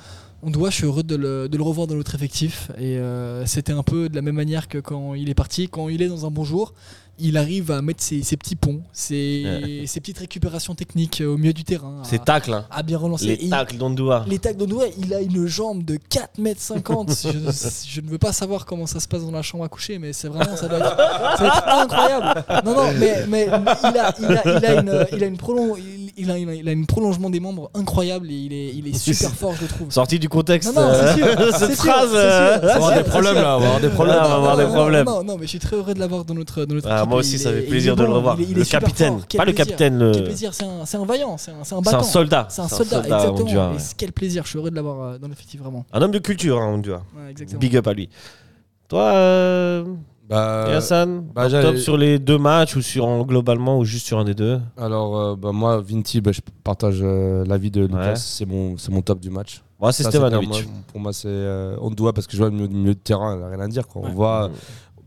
[0.45, 2.71] on doit, je suis heureux de le, de le revoir dans notre effectif.
[2.79, 5.89] Et euh, c'était un peu de la même manière que quand il est parti, quand
[5.89, 6.73] il est dans un bon jour,
[7.23, 11.37] il arrive à mettre ses, ses petits ponts, ses, ses petites récupérations techniques euh, au
[11.37, 12.01] milieu du terrain.
[12.03, 12.65] à- C'est tacle, hein.
[12.71, 13.27] à bien relancer.
[13.27, 14.25] les Et tacles d'Ondoua.
[14.29, 17.11] les tacs d'Ondoa, il a une jambe de 4 mètres 50.
[17.11, 17.29] je,
[17.89, 20.13] je ne veux pas savoir comment ça se passe dans la chambre à coucher, mais
[20.13, 22.45] c'est vraiment, ça doit être, ça doit être incroyable.
[22.65, 25.77] Non, non, mais, mais il, a, il, a, il, a une, il, a une prolong,
[25.79, 28.69] il, il a, il a- il a une prolongement des membres incroyable et il est,
[28.75, 29.91] il est super fort, je le trouve.
[29.91, 32.11] Sorti du contexte, Non, non, c'est sûr, euh, c'est cette sûr, phrase.
[32.15, 33.43] euh, sûr, On va avoir sûr, des problèmes sûr.
[33.43, 34.17] là, on va avoir des problèmes.
[34.67, 35.07] non, problèmes.
[35.07, 37.05] Non, non, mais je suis très heureux de l'avoir dans notre, dans notre Ah.
[37.13, 38.37] Moi aussi, ça fait plaisir de le revoir.
[38.39, 39.55] il est- il est Le capitaine, pas le plaisir.
[39.55, 42.03] capitaine, le- Quel plaisir, c'est un, c'est un vaillant, c'est un, un C'est un battant.
[42.03, 42.47] soldat.
[42.51, 43.71] C'est un soldat, exactement.
[43.71, 43.77] ouais.
[43.77, 45.85] Et quel plaisir, je suis heureux de l'avoir euh, dans l'effectif vraiment.
[45.93, 47.03] Un homme de culture, hein, Ondua.
[47.17, 47.61] Ouais, exactement.
[47.61, 48.09] Big up à lui.
[48.89, 49.85] Toi, euh,
[50.29, 54.07] Bah, et Hassan, bah, top sur les deux matchs ou sur en- globalement ou juste
[54.07, 57.83] sur un des deux Alors, euh, bah, moi, Vinti, bah, je partage euh, l'avis de
[57.83, 57.97] Lucas.
[58.11, 58.17] Ouais.
[58.17, 59.63] C'est mon, c'est mon top du match.
[59.81, 60.69] Moi, c'est Stevanovic.
[60.87, 63.43] pour moi, c'est euh, Ondua parce que je vois le milieu, milieu de terrain, il
[63.43, 63.89] a rien à dire.
[63.89, 64.03] Quoi.
[64.05, 64.49] On voit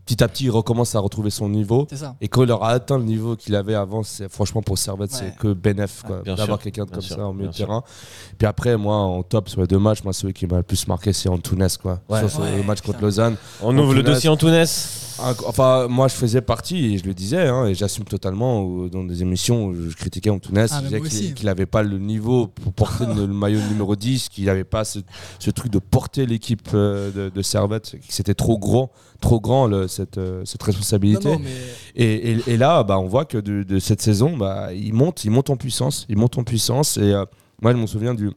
[0.06, 1.86] petit à petit, il recommence à retrouver son niveau.
[1.92, 2.14] Ça.
[2.20, 5.18] Et quand il aura atteint le niveau qu'il avait avant, c'est franchement pour Servette, Ouais.
[5.18, 7.66] c'est que bénéf quoi, Bien d'avoir quelqu'un comme sûr, ça en milieu de sûr.
[7.66, 7.82] terrain.
[8.38, 10.86] Puis après, moi, en top sur les deux matchs, moi, celui qui m'a le plus
[10.88, 11.66] marqué, c'est Antunes.
[11.82, 12.00] Quoi.
[12.08, 12.20] Ouais.
[12.20, 13.36] Sur, sur Ouais, le match contre Lausanne.
[13.62, 14.64] On ouvre le dossier Antunes.
[15.46, 19.02] Enfin, moi, je faisais partie, et je le disais, hein, et j'assume totalement, où, dans
[19.02, 21.34] des émissions où je critiquais Antunes, Ah, je disais qu'il aussi.
[21.34, 24.84] qu'il avait pas le niveau pour porter le, le maillot numéro 10, qu'il n'avait pas
[24.84, 24.98] ce,
[25.38, 28.90] ce truc de porter l'équipe euh, de, de Servette, que c'était trop gros,
[29.22, 31.28] trop grand, le- cette, euh, cette Non, responsabilité.
[31.28, 31.50] non, mais
[32.04, 35.24] Et, et- et là, bah, on voit que de, de cette saison, bah, il monte,
[35.24, 36.96] il monte en puissance, il monte en puissance.
[36.98, 37.24] Et euh,
[37.62, 38.30] moi, je me souviens du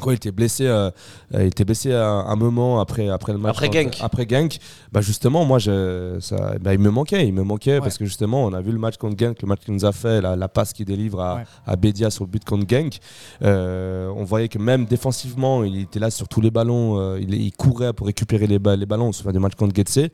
[0.00, 0.90] quand il était blessé, euh,
[1.34, 3.50] euh, il était blessé à un moment après après le match.
[3.56, 3.98] Après contre- Genk.
[4.00, 4.58] Après Genk,
[4.92, 7.80] bah justement, moi, je, ça, bah, il me manquait, il me manquait Ouais.
[7.80, 9.92] parce que justement, on a vu le match contre Genk, le match qu'il nous a
[9.92, 11.44] fait, la, la passe qu'il délivre à, Ouais.
[11.66, 12.98] à Bédia sur le but contre Genk.
[13.42, 17.34] Euh, on voyait que même défensivement, il était là sur tous les ballons, euh, il,
[17.34, 19.08] il courait pour récupérer les, ba- les ballons.
[19.08, 20.08] On se souvient du match contre Getse.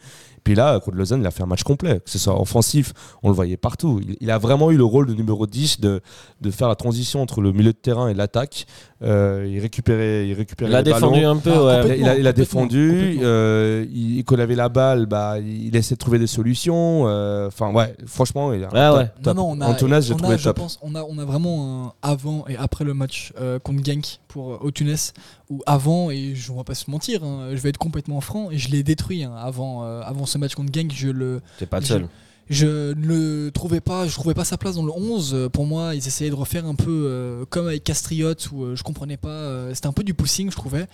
[0.44, 2.92] Puis là, contre Lausanne, il a fait un match complet, que ce soit offensif,
[3.24, 4.00] on le voyait partout.
[4.00, 6.00] Il, il a vraiment eu le rôle de numéro 10 de,
[6.40, 8.66] de faire la transition entre le milieu de terrain et l'attaque.
[9.02, 11.30] Euh, il récupérait, il récupérait Il a défendu ballons.
[11.30, 11.98] un peu, Ah, ouais.
[11.98, 12.88] Il a, il défendu.
[12.90, 13.22] complètement.
[13.24, 17.04] euh, il, quand il avait la balle, bah, il essaie de trouver des solutions.
[17.06, 19.10] euh, Enfin, ouais, franchement, il a Ah top, ouais.
[19.22, 19.36] top.
[19.36, 20.56] Non, non, on a, Antunes, j'ai on a, trouvé je top.
[20.56, 24.18] pense, on a, on a vraiment un avant et après le match euh, contre Genk
[24.28, 25.12] pour euh, au Tunis,
[25.50, 28.50] où avant, et je ne vais pas se mentir, hein, je vais être complètement franc,
[28.50, 31.66] et je l'ai détruit hein, avant, euh, avant ce match contre Genk, je le, T'es
[31.66, 32.02] pas le seul.
[32.02, 32.06] je
[32.50, 35.32] ne le trouvais pas, je trouvais pas sa place dans le 11.
[35.34, 38.76] Euh, Pour moi, ils essayaient de refaire un peu euh, comme avec Castriote où euh,
[38.76, 39.74] je comprenais pas.
[39.74, 40.86] C'était un peu du poussing, je trouvais.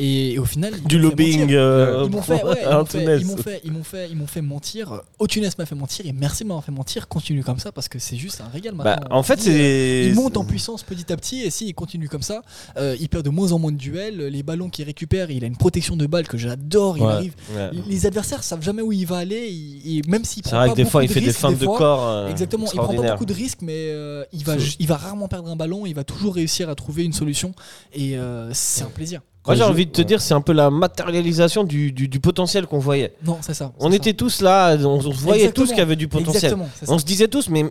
[0.00, 1.52] Et, et au final, ils Du lobbying.
[1.52, 3.26] euh, Ils m'ont fait, ouais, ils m'ont fait, ils
[3.72, 5.02] m'ont fait, ils ils mentir.
[5.18, 7.06] Otunes m'a fait mentir et merci de m'avoir fait mentir.
[7.08, 9.06] Continue comme ça parce que c'est juste un régal Bah, maintenant.
[9.16, 10.08] en fait, Il, euh, c'est.
[10.08, 12.42] il monte en puissance petit à petit et s'il continue comme ça,
[12.78, 14.16] euh, il perd de moins en moins de duels.
[14.28, 16.96] Les ballons qu'il récupère, il a une protection de balle que j'adore.
[16.96, 17.12] Il Ouais.
[17.12, 17.34] arrive.
[17.54, 17.70] Ouais.
[17.88, 19.48] Les adversaires savent jamais où il va aller.
[19.50, 21.66] il- et même s'il prend vrai pas que des fois, il fait des feintes de
[21.66, 22.06] corps.
[22.08, 25.28] euh, Exactement, il prend pas beaucoup de risques, mais euh, il, va, il va rarement
[25.28, 27.52] perdre un ballon, il va toujours réussir à trouver une solution,
[27.92, 28.16] et
[28.52, 29.20] c'est un plaisir.
[29.46, 32.66] Moi, j'ai envie de te dire, c'est un peu la matérialisation du, du, du potentiel
[32.66, 33.14] qu'on voyait.
[33.24, 33.72] Non, c'est ça.
[33.80, 35.64] On était tous là, on, on voyait Exactement.
[35.64, 36.56] tous qu'il y avait du potentiel.
[36.88, 37.64] On se disait tous, mais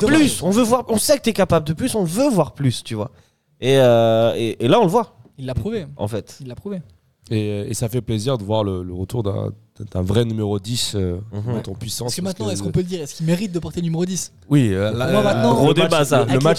[0.00, 2.82] plus, on veut voir, on sait que t'es capable de plus, on veut voir plus,
[2.84, 3.10] tu vois.
[3.60, 5.86] Et, euh, et, et là, on le voit, Il l'a prouvé.
[5.96, 6.36] en fait.
[6.40, 6.80] Il l'a prouvé.
[7.30, 9.22] Et, et ça fait plaisir de voir le, le retour
[9.78, 11.62] d'un d'un vrai numéro 10 euh, Mhm.
[11.68, 12.06] en puissance.
[12.08, 13.00] Parce que maintenant, est-ce qu'on peut le dire?
[13.02, 15.66] Est-ce qu'il mérite de porter le numéro 10 Oui, euh, là, moi, maintenant- le Gros
[15.68, 16.24] match- débat, ça.
[16.24, 16.58] Le, match.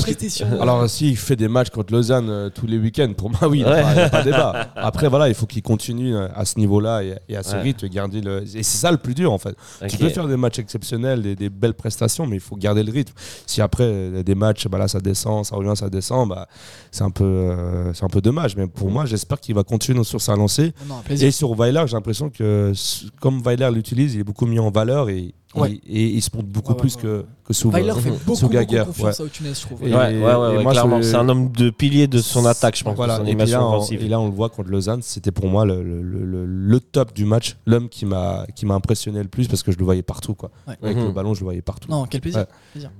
[0.61, 3.65] Alors, s'il fait des matchs contre Lausanne euh, tous les week-ends, pour moi, oui, il
[3.65, 3.79] n'y Ouais.
[3.79, 4.67] a, pas- il y a pas débat.
[4.75, 7.61] Après, voilà, il faut qu'il continue euh, à ce niveau-là et, et à ce Ouais.
[7.61, 8.43] rythme, et garder le.
[8.43, 9.55] Et c'est ça le plus dur, en fait.
[9.87, 12.91] Tu peux faire des matchs exceptionnels, des, des belles prestations, mais il faut garder le
[12.91, 13.13] rythme.
[13.45, 16.47] Si après euh, des matchs, bah là ça descend, ça revient, ça descend, bah
[16.91, 18.55] c'est un peu, euh, c'est un peu dommage.
[18.55, 20.73] Mais pour moi, j'espère qu'il va continuer sur sa lancée.
[20.87, 21.27] Non, non, un plaisir.
[21.27, 22.71] Et sur Weiler, j'ai l'impression que
[23.19, 25.71] comme Weiler l'utilise, il est beaucoup mis en valeur et, Ouais.
[25.87, 27.01] et, et il se montre beaucoup Ouais, ouais, plus ouais.
[27.01, 29.21] que, que sous Weiler fait beaucoup, beaucoup confiance ouais.
[29.23, 29.81] à Otunez, je trouve.
[29.81, 31.01] Et- Ouais, ouais, ouais, et ouais, moi, clairement.
[31.01, 33.69] je- C'est un homme de pilier de son attaque, je pense, Voilà, et, là, on,
[33.77, 34.03] offensive.
[34.03, 36.79] et là, on le voit contre Lausanne, c'était pour moi le, le- le- le- le
[36.79, 39.85] top du match, l'homme qui m'a qui m'a impressionné le plus parce que je le
[39.85, 40.35] voyais partout.
[40.35, 40.51] Quoi.
[40.67, 40.75] Ouais.
[40.83, 41.05] Avec Mhm.
[41.07, 41.89] le ballon, je le voyais partout.
[41.89, 42.41] Non, quel plaisir.
[42.41, 42.45] Ouais.
[42.73, 42.91] plaisir.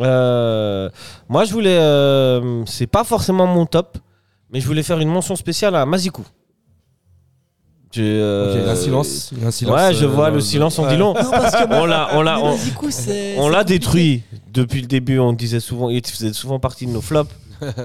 [0.00, 0.90] Euh,
[1.28, 1.78] moi, je voulais.
[1.78, 3.98] euh, c'est pas forcément mon top,
[4.52, 6.24] mais je voulais faire une mention spéciale à Mazikou.
[8.02, 9.30] Euh, il y a un silence.
[9.32, 11.14] il y a un silence, Ouais, je euh, vois le silence en dit long.
[11.14, 14.22] Non, parce que On l'a, on on, on détruit
[14.52, 15.18] depuis le début.
[15.18, 17.30] On disait souvent, il faisait souvent partie de nos flops.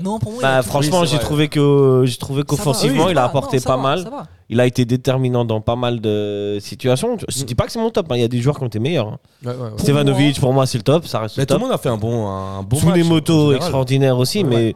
[0.03, 3.12] Non, pour moi, il Bah, a- franchement, Oui, j'ai trouvé que, j'ai trouvé qu'offensivement, Oui,
[3.12, 3.28] il a va.
[3.28, 4.05] apporté Non, pas va, mal.
[4.49, 7.16] Il a été déterminant dans pas mal de situations.
[7.30, 8.12] Je dis pas que c'est mon top.
[8.12, 8.16] hein.
[8.18, 9.07] Il y a des joueurs qui ont été meilleurs.
[9.07, 9.18] hein.
[9.45, 9.70] Ouais, ouais, ouais.
[9.78, 11.05] Stevanovic, pour moi, c'est le top.
[11.07, 12.95] Ça reste Mais le tout le monde a fait un bon, un bon Sous match,
[12.97, 14.76] les motos extraordinaires aussi, Ouais, mais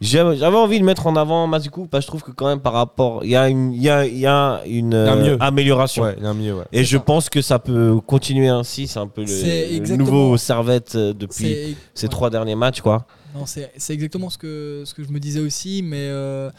[0.00, 2.74] j'avais envie de mettre en avant Mazikou parce que je trouve que quand même par
[2.74, 5.14] rapport, il y a une, il y a, il y a une Il y a
[5.14, 5.36] euh, mieux.
[5.40, 6.02] amélioration.
[6.04, 6.64] Ouais, il y a un mieux, ouais.
[6.72, 8.86] Et je pense que ça peut continuer ainsi.
[8.86, 12.10] C'est un peu le, le nouveau servette euh, depuis ces ouais.
[12.10, 13.06] trois derniers matchs, quoi.
[13.34, 16.50] Non, c'est c'est exactement ce que, ce que je me disais aussi, mais euh,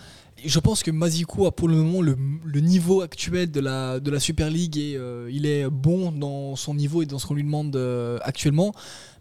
[0.45, 2.15] je pense que Mazikou a pour le moment le,
[2.45, 6.55] le niveau actuel de la, de la Super League et euh, il est bon dans
[6.55, 8.73] son niveau et dans ce qu'on lui demande euh, actuellement.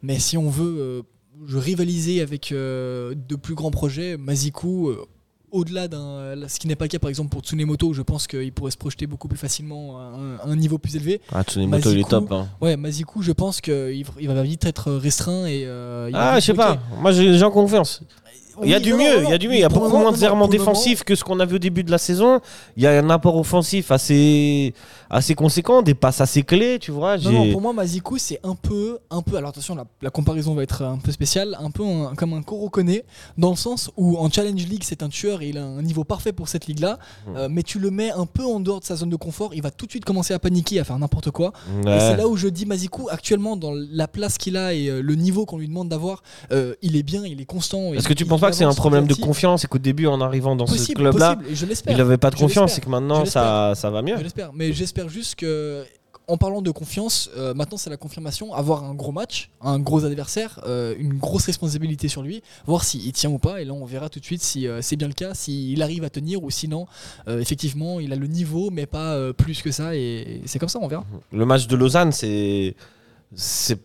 [0.02, 1.02] Mais si on veut euh,
[1.46, 5.04] je rivaliser avec euh, de plus grands projets, Mazikou, euh,
[5.52, 6.36] au-delà d'un.
[6.48, 8.70] Ce qui n'est pas le cas par exemple pour Tsunemoto, où je pense qu'il pourrait
[8.72, 11.20] se projeter beaucoup plus facilement à un, à un niveau plus élevé.
[11.32, 12.30] Ah, Tsunemoto, il est top.
[12.32, 12.48] hein.
[12.60, 15.64] Ouais, Mazikou, je pense qu'il il va vite être restreint et.
[15.66, 16.78] euh, il Ah, je sais pas.
[17.00, 18.02] Moi, j'ai en confiance.
[18.62, 19.56] Il y a du mieux, il y a du mieux.
[19.56, 21.44] Il y a beaucoup moins de errements pour le moment- défensifs que ce qu'on a
[21.44, 22.40] vu au début de la saison.
[22.78, 24.72] Il y a un apport offensif assez,
[25.10, 27.16] assez conséquent, des passes assez clés, tu vois.
[27.18, 29.36] Non, non, pour moi, Mazikou, c'est un peu, un peu.
[29.36, 32.42] Alors attention, la, la comparaison va être un peu spéciale, un peu un- comme un
[32.42, 33.00] Korokone,
[33.38, 36.04] dans le sens où en Challenge League, c'est un tueur et il a un niveau
[36.04, 36.98] parfait pour cette ligue-là.
[37.26, 37.36] Hmm.
[37.36, 39.62] Euh, mais tu le mets un peu en dehors de sa zone de confort, il
[39.62, 41.52] va tout de suite commencer à paniquer, à faire n'importe quoi.
[41.84, 41.96] Ouais.
[41.96, 45.00] Et c'est là où je dis Mazikou, actuellement, dans la place qu'il a et euh,
[45.02, 47.92] le niveau qu'on lui demande d'avoir, euh, il est bien, il est constant.
[47.94, 50.06] Est-ce que tu il penses pas que c'est un problème de confiance et qu'au début,
[50.06, 51.38] en arrivant dans ce club-là,
[51.88, 54.16] il n'avait pas de Je confiance et que maintenant, ça, ça va mieux?
[54.16, 55.84] Je l'espère, mais j'espère juste que.
[56.28, 60.04] En parlant de confiance, euh, maintenant c'est la confirmation, avoir un gros match, un gros
[60.04, 63.84] adversaire, euh, une grosse responsabilité sur lui, voir s'il tient ou pas, et là on
[63.84, 66.50] verra tout de suite si euh, c'est bien le cas, s'il arrive à tenir ou
[66.50, 66.88] sinon,
[67.28, 70.88] effectivement, il a le niveau, mais pas plus que ça, et c'est comme ça, on
[70.88, 71.04] verra.
[71.30, 72.74] Le match de Lausanne, c'est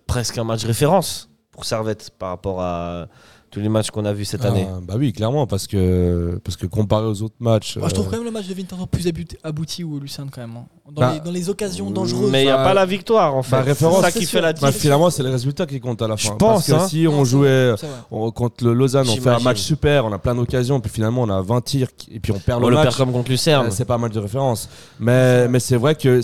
[0.08, 3.08] presque un match référence pour Servette par rapport à
[3.52, 4.66] tous les matchs qu'on a vus cette année.
[4.70, 7.78] Ah, bah oui, clairement, parce que, parce que comparé aux autres matchs.
[7.78, 10.30] Moi, je trouve euh, quand même le match de Winterthur plus abouti, abouti ou Lucerne
[10.34, 10.66] quand même, hein.
[10.92, 12.32] dans, Bah, les, dans les occasions dangereuses.
[12.32, 13.52] Mais il n'y a Bah, pas la victoire en fait.
[13.58, 14.30] bah, référence, c'est ça qui sûr.
[14.40, 14.76] fait la bah, différence.
[14.78, 16.30] finalement, c'est les résultats qui comptent à la fin.
[16.30, 16.88] Je pense, Parce que hein.
[16.88, 17.74] si on jouait
[18.10, 21.24] on- contre le Lausanne, on fait un match super, on a plein d'occasions, puis finalement
[21.24, 22.86] on a 20 tirs, et puis on perd On le le match.
[22.86, 23.68] perd comme contre Lucerne.
[23.68, 24.70] Euh, c'est pas mal de référence.
[25.00, 26.22] Mais, mais c'est vrai que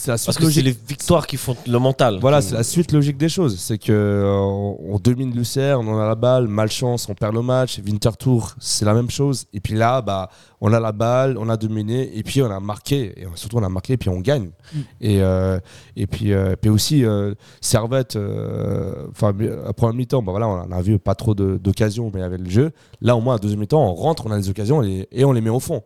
[0.00, 0.64] c'est la Parce que c'est logique.
[0.64, 2.18] les victoires qui font le mental.
[2.20, 3.58] Voilà, c'est la suite logique des choses.
[3.58, 7.78] C'est que euh, on domine Lucerne, on a la balle, malchance, on perd le match.
[7.84, 9.44] Winterthur, c'est la même chose.
[9.52, 10.30] Et puis là, bah,
[10.62, 13.12] on a la balle, on a dominé, et puis on a marqué.
[13.20, 14.50] Et surtout, on a marqué, et puis on gagne.
[14.74, 14.78] Mm.
[15.02, 15.58] Et, euh,
[15.96, 19.34] et puis, euh, puis aussi, euh, Servette, euh, enfin,
[19.66, 22.48] à première mi-temps, bah, voilà, on a vu pas trop de- d'occasions, mais avec le
[22.50, 22.70] jeu.
[23.00, 25.32] Là, au moins, à deuxième mi-temps, on rentre, on a des occasions et, et on
[25.32, 25.82] les met au fond.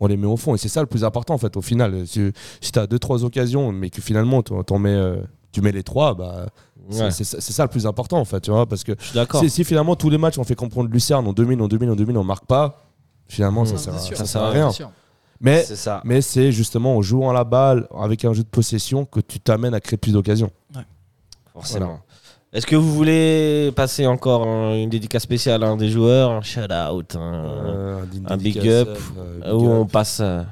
[0.00, 0.54] On les met au fond.
[0.54, 2.06] Et c'est ça le plus important, en fait, au final.
[2.06, 5.16] Si, si tu as deux, trois occasions, mais que finalement, t'en- t'en mets, euh,
[5.52, 6.46] tu mets les trois, bah,
[6.90, 8.92] c'est- Ouais, c'est ça c'est ça le plus important, en fait, tu vois, parce que
[9.40, 11.94] si, si finalement tous les matchs on fait comprendre Lucerne, on domine, on domine, on
[11.96, 12.82] domine, on marque pas,
[13.28, 14.70] finalement ça sert, sûr, ça sert à rien.
[15.40, 16.00] Mais, C'est ça.
[16.04, 19.74] mais c'est justement en jouant la balle avec un jeu de possession que tu t'amènes
[19.74, 20.50] à créer plus d'occasions.
[21.52, 21.86] Forcément.
[21.86, 22.00] Voilà.
[22.54, 26.40] Est-ce que vous voulez passer encore un- une dédicace spéciale à un des joueurs, un
[26.42, 27.96] shout-out, un, Euh,
[28.26, 28.88] un big up,
[29.44, 30.42] euh, ou big on passe euh,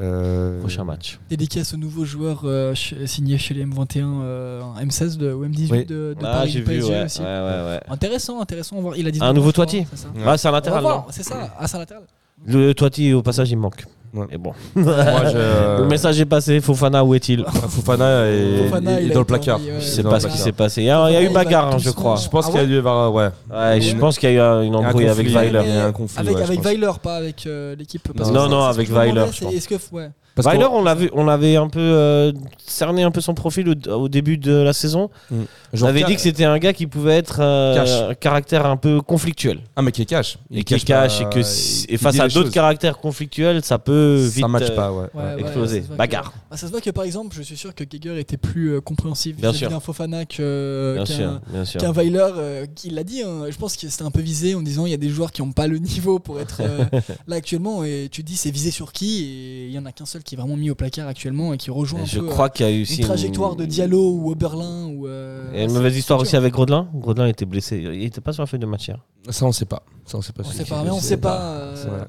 [0.00, 1.18] Euh, au prochain match?
[1.28, 5.70] Dédicace au nouveau joueur euh, ch- signé chez les M21, euh, M16 de, ou M18
[5.70, 5.84] Oui.
[5.84, 7.20] de, de Ah, Paris j'ai du vu, PSG aussi.
[7.20, 7.80] ouais, ouais, ouais.
[7.90, 8.76] Intéressant, intéressant.
[8.76, 8.96] on va voir.
[8.96, 9.86] Il a 19 Un nouveau ans, je crois, Toiti?
[9.90, 10.08] c'est ça?
[10.08, 10.82] Ouais, c'est un On va latéral.
[10.82, 11.50] voir, c'est ça.
[11.58, 12.04] Ah, c'est un latéral.
[12.46, 13.84] Le Toiti, au passage, il me manque.
[14.14, 14.26] Ouais.
[14.30, 14.52] Mais bon.
[14.74, 14.94] Moi,
[15.32, 16.60] je- Le message est passé.
[16.60, 19.56] Fofana, où est-il Fofana est, Fofana, est dans le placard.
[19.56, 20.82] envoyé, ouais, Je sais pas ce qui s'est passé.
[20.82, 22.16] Il y a, il y a eu bagarre, hein, je crois.
[22.16, 23.28] Je pense Ah qu'il y a y avoir ouais.
[23.50, 25.58] Ouais, je pense qu'il y a eu un- une embrouille avec Weiler.
[25.58, 26.66] avec, avec pense.
[26.66, 28.06] Weiler, pas avec euh, l'équipe.
[28.16, 29.54] parce Non, que non, avec Weiler, je c'est pense.
[29.54, 30.10] Est-ce que, ouais.
[30.34, 32.32] Parce Weiler, qu'on- on l'avait, on avait un peu euh,
[32.66, 35.10] cerné un peu son profil au, au début de la saison.
[35.30, 35.36] On
[35.74, 38.10] Genre, avait dit que c'était un gars qui pouvait être euh, Cash.
[38.10, 39.60] un caractère un peu conflictuel.
[39.76, 40.38] Ah, mais qui est cash.
[40.50, 42.50] Et qui cache et pas- que si- et face à d'autres choses.
[42.50, 45.06] caractères conflictuels, ça peut vite Ça match euh, pas, ouais.
[45.14, 45.76] Ouais, ouais, exploser.
[45.76, 46.32] ça se voit que- Bagarre.
[46.50, 48.80] Ah, ça se voit que par exemple, je suis sûr que Geiger était plus euh,
[48.80, 49.70] compréhensif Bien vis-à-vis sûr.
[49.70, 51.80] d'un Fofana que- Bien qu'un sûr, bien sûr.
[51.80, 53.22] qu'un Weiler euh, qui l'a dit.
[53.22, 55.30] hein, je pense que c'était un peu visé en disant il y a des joueurs
[55.32, 56.84] qui n'ont pas le niveau pour être euh,
[57.26, 57.84] là actuellement.
[57.84, 59.22] Et tu te dis c'est visé sur qui?
[59.24, 61.58] Et il y en a qu'un seul qui est vraiment mis au placard actuellement et
[61.58, 63.56] qui rejoint Et un je peu crois euh, qu'il y a eu une aussi trajectoire
[63.56, 65.06] de Diallo ou Oberlin ou.
[65.06, 66.88] euh, Et une mauvaise histoire aussi avec Grodelin.
[66.94, 67.78] Grodelin était blessé.
[67.78, 68.98] Il était pas sur la feuille de hier.
[69.28, 69.82] Ça, on sait pas.
[70.06, 70.42] Ça, on sait pas.
[70.44, 71.40] On sait pas, mais on sait pas.
[71.40, 72.04] euh.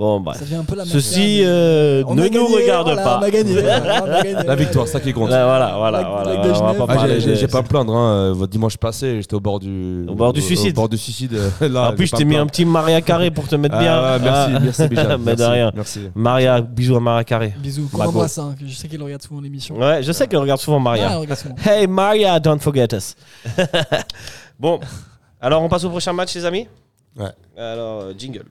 [0.00, 0.38] Bon, bref.
[0.38, 3.18] Ça devient un peu la mafia, Ceci euh, ne nous gagné, regarde voilà, pas.
[3.20, 3.52] On a gagné.
[3.60, 4.46] voilà, on a gagné.
[4.46, 5.28] La victoire, ça qui compte.
[5.28, 7.94] Là, voilà, voilà, voilà, voilà, on va pas Ah, parler j'ai j'ai pas plaindre.
[7.94, 8.32] Hein.
[8.32, 10.06] Votre dimanche passé, j'étais au bord du.
[10.08, 10.72] Au bord du suicide.
[10.78, 11.34] Au bord du suicide.
[11.34, 13.74] euh, Là, En plus, j'ai je t'ai mis un petit Maria Carré pour te mettre
[13.76, 14.02] Ah, bien.
[14.02, 14.60] ouais, merci, Ah.
[14.62, 15.18] merci, Bichard.
[15.18, 15.70] Mais de merci, rien.
[15.74, 16.00] Merci.
[16.14, 17.54] Maria, bisous à Maria Carré.
[17.58, 18.38] Bisous, qu'on embrasse.
[18.38, 19.76] hein, que je sais qu'elle regarde souvent l'émission.
[19.78, 21.20] Ouais, je sais qu'elle regarde souvent Maria.
[21.68, 23.14] Hey Maria, don't forget us.
[24.58, 24.80] bon,
[25.42, 26.66] alors on passe au prochain match, les amis?
[27.18, 27.26] Ouais.
[27.58, 28.44] Alors, euh, jingle.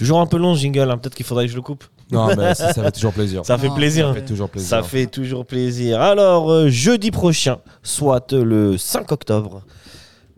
[0.00, 1.84] Toujours un peu long ce jingle, hein, peut-être qu'il faudrait que je le coupe.
[2.10, 3.44] Non, mais ça, ça fait toujours plaisir.
[3.44, 4.08] Ça fait plaisir.
[4.08, 4.68] Ça fait toujours plaisir.
[4.68, 6.00] Ça fait toujours plaisir.
[6.00, 9.62] Alors, euh, jeudi prochain, soit le 5 octobre,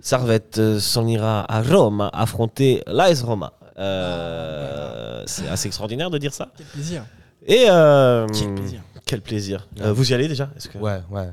[0.01, 3.53] Servette euh, s'en ira à Rome affronter l'AS Roma.
[3.79, 6.49] Euh, C'est assez extraordinaire de dire ça.
[6.57, 7.05] Quel plaisir.
[7.47, 8.81] Et euh, Quel plaisir.
[9.07, 9.69] quel plaisir.
[9.81, 10.79] Euh, vous y allez déjà que...
[10.79, 11.29] Ouais, ouais,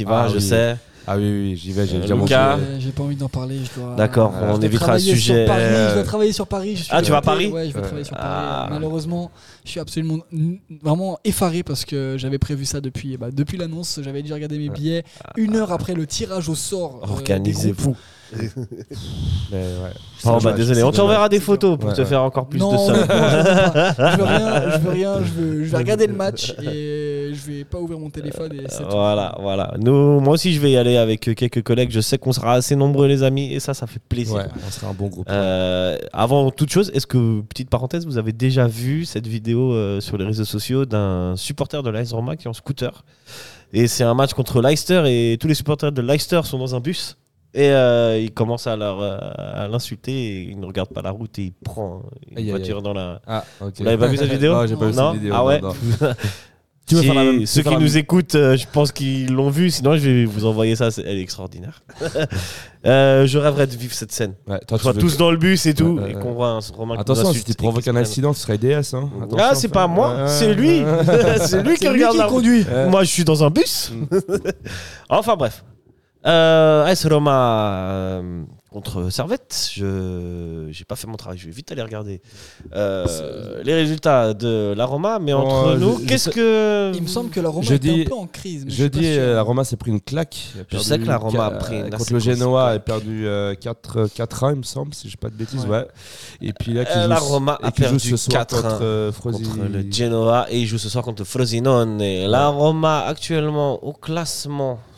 [0.00, 0.40] y va, Ah, je oui.
[0.42, 0.76] sais.
[1.10, 2.58] Ah oui, oui, j'y vais, j'ai Euh, déjà Lucas.
[2.78, 3.56] J'ai- pas envie d'en parler.
[3.64, 3.94] Je dois.
[3.96, 4.54] D'accord, Voilà.
[4.54, 5.46] on évitera le sujet.
[5.46, 6.76] Paris, je euh, dois travailler sur Paris.
[6.76, 7.22] je suis Ah, tu vas à.
[7.22, 8.26] Paris Ouais, je vais Euh, travailler sur Paris.
[8.28, 8.68] ah.
[8.70, 9.30] Malheureusement,
[9.64, 10.18] je suis absolument
[10.82, 14.00] vraiment effaré parce que j'avais prévu ça depuis, bah, depuis l'annonce.
[14.02, 15.04] J'avais déjà regardé mes billets
[15.36, 17.00] une heure après le tirage au sort.
[17.04, 17.96] euh, Organisez-vous.
[19.50, 19.90] Mais ouais.
[20.26, 22.06] Oh, bah désolé, on t'enverra des photos pour Ouais, te ouais.
[22.06, 22.94] faire encore plus non, de ça.
[22.94, 23.94] je veux pas.
[24.12, 26.97] Je veux rien, je veux rien, je veux, je vais regarder le match et
[27.38, 28.90] je vais pas ouvrir mon téléphone et c'est tout.
[28.90, 29.74] Voilà, voilà.
[29.78, 31.90] Nous, moi aussi, je vais y aller avec euh, quelques collègues.
[31.90, 34.34] Je sais qu'on sera assez nombreux, les amis, et ça, ça fait plaisir.
[34.36, 35.26] Ouais, on sera un bon groupe.
[35.30, 40.00] Euh, avant toute chose, est-ce que, petite parenthèse, vous avez déjà vu cette vidéo euh,
[40.00, 43.04] sur les réseaux sociaux d'un supporter de l'AS Roma qui est en scooter?
[43.72, 46.80] Et c'est un match contre Leicester et tous les supporters de Leicester sont dans un
[46.80, 47.16] bus.
[47.54, 51.10] Et euh, il commence à leur, euh, à l'insulter et il ne regarde pas la
[51.10, 52.82] route et il prend une Aïe, aïe, voiture aïe.
[52.82, 53.20] dans la.
[53.26, 53.72] Ah, ok.
[53.78, 54.52] Vous l'avez pas vu cette vidéo?
[54.54, 55.12] Non, j'ai pas vu Non?
[55.12, 55.34] cette vidéo.
[55.36, 55.60] Ah ouais?
[55.60, 56.08] non, non.
[56.88, 58.66] Tu veux Si- faire la même- tu Ceux qui la nous même- écoutent, euh, je
[58.72, 59.70] pense qu'ils l'ont vu.
[59.70, 60.90] Sinon, je vais vous envoyer ça.
[60.90, 61.82] c'est- Elle est extraordinaire.
[62.86, 64.34] Euh, je rêverais de vivre cette scène.
[64.46, 66.10] Ouais, toi, On soit tu veux tous que- dans le bus et tout, Ouais, ouais,
[66.12, 66.22] et ouais.
[66.22, 68.32] qu'on voit un Romain qui nous Attention, si insulte tu et qui provoques un accident,
[68.32, 68.94] ce serait DS.
[68.94, 69.10] Hein.
[69.20, 69.88] Attention, Ah, c'est pas frère.
[69.88, 70.82] moi, Ouais, c'est lui.
[71.40, 72.34] c'est lui qui regarde qui la route.
[72.36, 72.62] conduit.
[72.62, 72.86] Ouais.
[72.88, 73.92] Moi, je suis dans un bus.
[75.10, 75.64] enfin, bref.
[76.24, 78.42] Euh, AS Roma euh,
[78.78, 79.70] contre Servette.
[79.74, 81.36] Je j'ai pas fait mon travail.
[81.38, 82.20] Je vais vite aller regarder
[82.76, 85.18] euh, les résultats de la Roma.
[85.20, 87.92] Mais entre Oh, je- nous, qu'est-ce que Il me semble que la Roma Je était
[87.92, 88.64] dis- un peu en crise.
[88.66, 90.36] mais je dis, euh, la Roma s'est pris une claque.
[90.56, 93.26] Je perdu sais que la Roma a pris une Contre le Genoa, elle a perdu
[93.60, 95.64] 4, 4-1, il me semble, si je dis pas de bêtises.
[95.64, 95.78] Ouais.
[95.78, 95.86] Ouais.
[96.42, 99.12] Et puis là, qui Euh, joue, la Roma a perdu ce soir 4-1 contre euh,
[99.12, 99.40] contre
[99.72, 101.98] le Genoa et il joue ce soir contre Frosinone.
[102.28, 104.78] La Roma actuellement au classement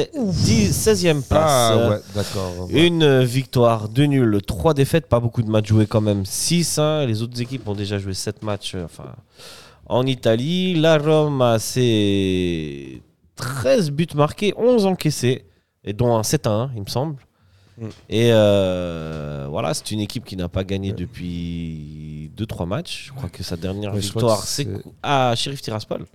[0.00, 1.50] 16e place.
[1.50, 2.70] Ah ouais, d'accord.
[2.70, 2.86] ouais.
[2.86, 6.24] Une victoire, deux nuls, trois défaites, pas beaucoup de matchs joués quand même.
[6.24, 7.06] 6 hein.
[7.06, 9.14] Les autres équipes ont déjà joué 7 matchs euh, enfin,
[9.86, 10.74] en Italie.
[10.74, 13.02] La Roma, c'est
[13.36, 15.46] 13 buts marqués, 11 encaissés,
[15.84, 17.16] et dont un 7 à 1, il me semble.
[17.78, 17.86] Mm.
[18.08, 23.06] Et euh, voilà, c'est une équipe qui n'a pas gagné depuis 2-3 matchs.
[23.06, 24.68] Je crois que sa dernière Ouais, victoire, c'est
[25.02, 26.06] à Sheriff Tiraspol.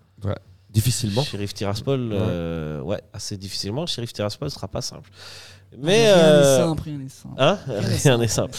[0.77, 1.23] Difficilement.
[1.23, 3.87] Sheriff Tiraspol, euh, ouais, assez difficilement.
[3.87, 5.09] Sheriff Tiraspol sera pas simple.
[5.75, 6.13] Mais.
[6.13, 7.35] rien n'est euh, simple, rien n'est simple.
[7.39, 8.57] Hein Rien n'est simple.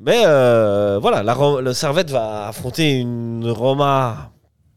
[0.00, 4.32] Mais euh, voilà, la, le Servette va affronter une Roma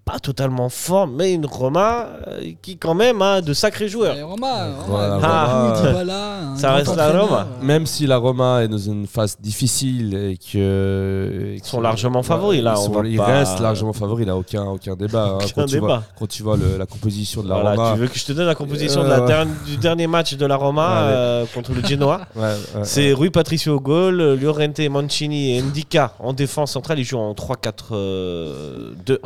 [0.06, 4.18] pas totalement forte, mais une Roma euh, qui quand même a de sacrés joueurs.
[4.18, 7.48] Et Roma, Voilà, Roma, Roma, Giroud, euh, Dybala, un ça reste la Roma.
[7.62, 11.54] Même si la Roma est dans une phase difficile et que.
[11.56, 14.26] Ils sont largement favoris, là, Ils, on sont- va ils pas- restent largement favoris, il
[14.26, 15.24] n'y a aucun, aucun débat.
[15.24, 15.36] hein.
[15.36, 16.04] Aucun quand, tu vois, débat.
[16.20, 17.92] quand tu vois le- la composition de la Voilà, Roma.
[17.94, 19.28] tu veux que je te donne la composition Euh, de la ouais.
[19.28, 21.14] dernière- du dernier match de la Roma Ouais, ouais.
[21.16, 26.14] euh, contre le Genoa Ouais, ouais, C'est Rui Patricio au goal, Llorente, Mancini et Ndika
[26.20, 27.00] en défense centrale.
[27.00, 29.18] Ils jouent en 3-4-2-1.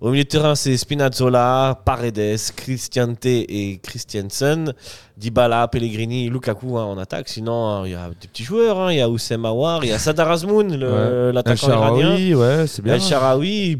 [0.00, 4.72] Au milieu de terrain, c'est Spinazzola, Paredes, Christiante et Christiansen.
[5.18, 7.28] Dybala, Pellegrini, Lukaku hein, en attaque.
[7.28, 8.80] Sinon, il y a des petits joueurs.
[8.80, 8.92] hein.
[8.92, 11.32] Il y a Oussem Aouar, il y a Sadar Azmoun, Ouais.
[11.34, 12.34] l'attaquant El iranien.
[12.38, 12.94] Ouais, c'est bien.
[12.94, 13.76] El Sharawi,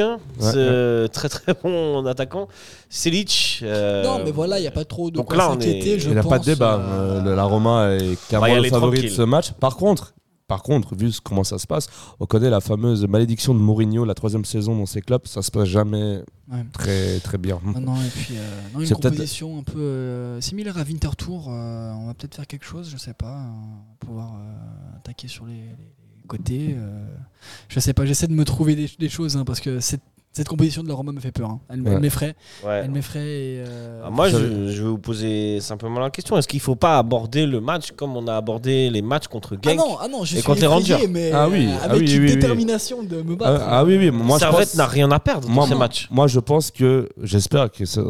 [0.00, 2.48] hein, Ouais, euh, très très bon attaquant.
[2.88, 3.60] Selic.
[3.62, 5.98] euh, Non, mais voilà, il n'y a pas trop de donc quoi là, on est-
[5.98, 6.76] je Il n'y a pas de débat.
[6.82, 9.52] euh, Euh, la Roma est clairement le favori de ce match.
[9.60, 10.14] Par contre,
[10.50, 11.86] par contre, vu comment ça se passe,
[12.18, 15.24] on connaît la fameuse malédiction de Mourinho, la troisième saison dans ses clubs.
[15.26, 16.22] Ça se passe jamais
[16.52, 16.64] Ouais.
[16.72, 17.60] très très bien.
[17.76, 21.46] Ah non, et puis euh, non, une C'est composition un peu euh, similaire à Winterthur.
[21.48, 23.50] euh, on va peut-être faire quelque chose, je sais pas, euh,
[24.00, 24.32] pouvoir
[24.96, 26.74] attaquer sur les, les côtés.
[26.76, 27.06] euh,
[27.68, 30.02] je sais pas, j'essaie de me trouver des, des choses hein, parce que cette,
[30.32, 31.50] cette composition de la Roma me fait peur.
[31.50, 31.60] hein.
[31.68, 31.90] Elle, Ouais.
[31.92, 32.34] elle m'effraie.
[32.64, 32.82] ouais.
[32.84, 33.18] Elle m'effraie.
[33.20, 36.38] et, euh, Ah, Moi, je, vais vous poser simplement la question.
[36.38, 39.56] Est-ce qu'il ne faut pas aborder le match comme on a abordé les matchs contre
[39.56, 41.08] ah Genk non, ah non, je et suis contre les Rangers.
[41.08, 42.34] mais Ah oui, euh, ah avec oui, une oui, oui.
[42.36, 43.60] détermination de me battre.
[43.66, 45.78] Ah, ah oui, oui, moi Servette pense- n'a rien à perdre dans Moi, ces moi-
[45.80, 46.08] matchs.
[46.12, 47.68] Moi, je pense que, j'espère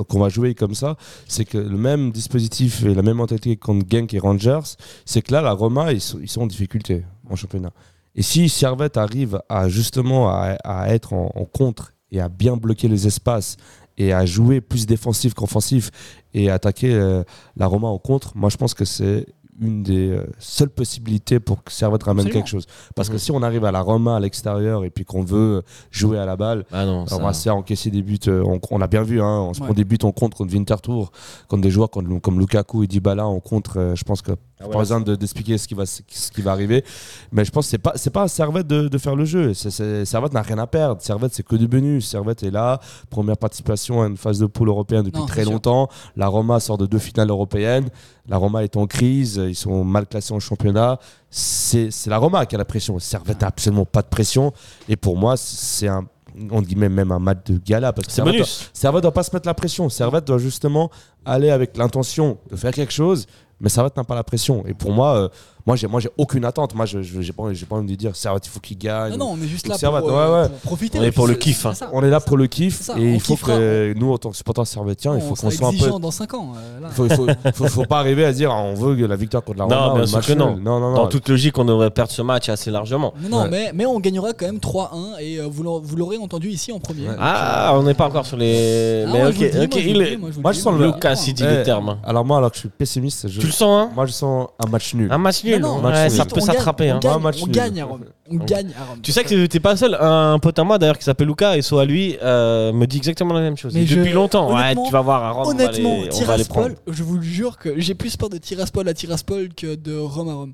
[0.09, 3.86] qu'on va jouer comme ça, c'est que le même dispositif et la même mentalité contre
[3.90, 4.60] Genk et Rangers,
[5.06, 7.70] c'est que là, la Roma, ils sont, ils sont en difficulté en championnat.
[8.14, 12.57] Et si Servette arrive à justement à, à être en, en contre et à bien
[12.57, 13.57] bloquer les espaces
[13.99, 15.91] et à jouer plus défensif qu'offensif
[16.32, 17.23] et attaquer euh,
[17.57, 19.27] la Roma en contre, moi je pense que c'est
[19.62, 22.41] une des euh, seules possibilités pour que Servette ramène Absolument.
[22.45, 22.65] quelque chose.
[22.95, 23.19] Parce que Mhm.
[23.19, 26.37] si on arrive à la Roma à l'extérieur et puis qu'on veut jouer à la
[26.37, 28.19] balle, Ah non, on va se faire encaisser des buts.
[28.28, 29.66] euh, On, on l'a bien vu, hein, on se Ouais.
[29.66, 31.12] prend des buts en contre contre Winterthur,
[31.49, 33.77] contre des joueurs comme, comme Lukaku et Dybala en contre.
[33.78, 34.32] euh, je pense que
[34.62, 36.85] Ah ouais, pas besoin de- d'expliquer ce qui va ce qui va arriver.
[37.32, 39.55] Mais je pense que c'est pas c'est pas à Servette de, de faire le jeu.
[39.55, 41.01] Servette n'a rien à perdre.
[41.01, 42.07] Servette c'est que du bonus.
[42.09, 42.78] Servette est là,
[43.09, 45.53] première participation à une phase de poule européenne depuis Non, très c'est sûr.
[45.53, 45.89] longtemps.
[46.16, 47.89] La Roma sort de deux finales européennes.
[48.28, 49.37] La Roma est en crise.
[49.43, 50.99] Ils sont mal classés en championnat.
[51.31, 52.99] C'est c'est la Roma qui a la pression.
[52.99, 54.53] Servette n'a absolument pas de pression.
[54.89, 56.05] Et pour moi, c'est un
[56.51, 58.47] on dit même, même un match de gala parce que Servette doit-.
[58.73, 59.89] Servette doit pas se mettre la pression.
[59.89, 60.91] Servette doit justement
[61.24, 63.27] aller avec l'intention de faire quelque chose,
[63.61, 64.65] mais Servette n'a pas la pression.
[64.66, 65.28] Et pour moi, euh,
[65.66, 66.74] moi j'ai moi j'ai aucune attente.
[66.74, 69.12] Moi je je- j'ai pas j'ai pas envie de dire Servette il faut qu'il gagne.
[69.12, 70.49] Non, non, on est juste là pour, euh, ouais, ouais.
[70.49, 70.99] pour profiter.
[70.99, 71.74] On est pour le kiff, hein.
[71.74, 71.91] ça.
[71.93, 73.53] On est là pour le kiff ça, et on il faut kiffera.
[73.57, 76.11] que nous en tant que supporters servétiens, il faut qu'on soit un peu exigeant dans
[76.11, 76.53] 5 ans.
[76.57, 76.89] euh, là.
[76.91, 79.66] faut, faut, faut, faut pas arriver à dire ah, on veut la victoire contre la
[79.66, 80.55] Non, Roma ou bien sûr que non.
[80.57, 80.62] nul.
[80.62, 81.09] non non Dans non.
[81.09, 83.12] toute logique, on devrait perdre ce match assez largement.
[83.23, 83.49] Non, non, Ouais.
[83.51, 87.07] mais, mais on gagnera quand même 3-1 et euh, vous l'aurez- entendu ici en premier.
[87.19, 89.05] Ah, on n'est pas encore sur les.
[89.07, 91.24] Ah, mais moi, ok, je vous le dis, ok, moi, je il sens le- Lucas,
[91.27, 91.99] il dit Eh, les termes.
[92.05, 94.49] Alors moi alors que je suis pessimiste, je, Tu le sens, hein moi je sens
[94.65, 95.11] un match nul.
[95.11, 95.62] Un match Non, nul.
[95.62, 96.93] non, Ouais, ça peut on gagne, s'attraper.
[96.93, 96.98] On, hein.
[97.01, 97.51] gagne, on nul.
[97.55, 98.05] gagne à Rome.
[98.31, 99.01] On gagne à Rome.
[99.02, 99.97] Tu sais que t'es pas seul.
[100.01, 103.35] Un pote à moi d'ailleurs qui s'appelle Lucas et soit lui euh, me dit exactement
[103.35, 103.74] la même chose.
[103.74, 104.55] Mais Et depuis longtemps.
[104.55, 105.48] Ouais, tu vas voir à Rome.
[105.48, 106.66] Honnêtement, on va les, on va les prendre.
[106.69, 109.97] Tiraspol, je vous le jure que j'ai plus peur de Tiraspol à Tiraspol que de
[109.98, 110.52] Rome à Rome.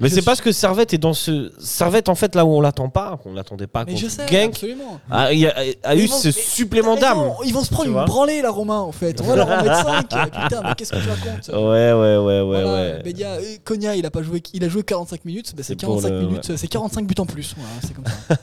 [0.00, 1.52] Mais c'est suis- parce que Servette est dans ce.
[1.58, 4.50] Servette en fait là où on l'attend pas, on l'attendait pas Mais je sais, Genk,
[4.50, 5.00] absolument.
[5.10, 7.18] a, il y a- a eu vont- ce supplément d'âme.
[7.44, 9.20] Ils vont se prendre une branlée, la Romain, en fait.
[9.22, 10.02] On va leur en mettre 5.
[10.08, 13.02] Putain, mais qu'est-ce que tu racontes Ouais, ouais, ouais, ouais, ouais.
[13.24, 15.96] Euh, Konya, il a pas joué, il a joué 45 minutes, bah, c'est C'est pour
[16.00, 17.54] 45 le- minutes, c'est 45 buts en plus.
[17.56, 18.36] Voilà, c'est comme ça.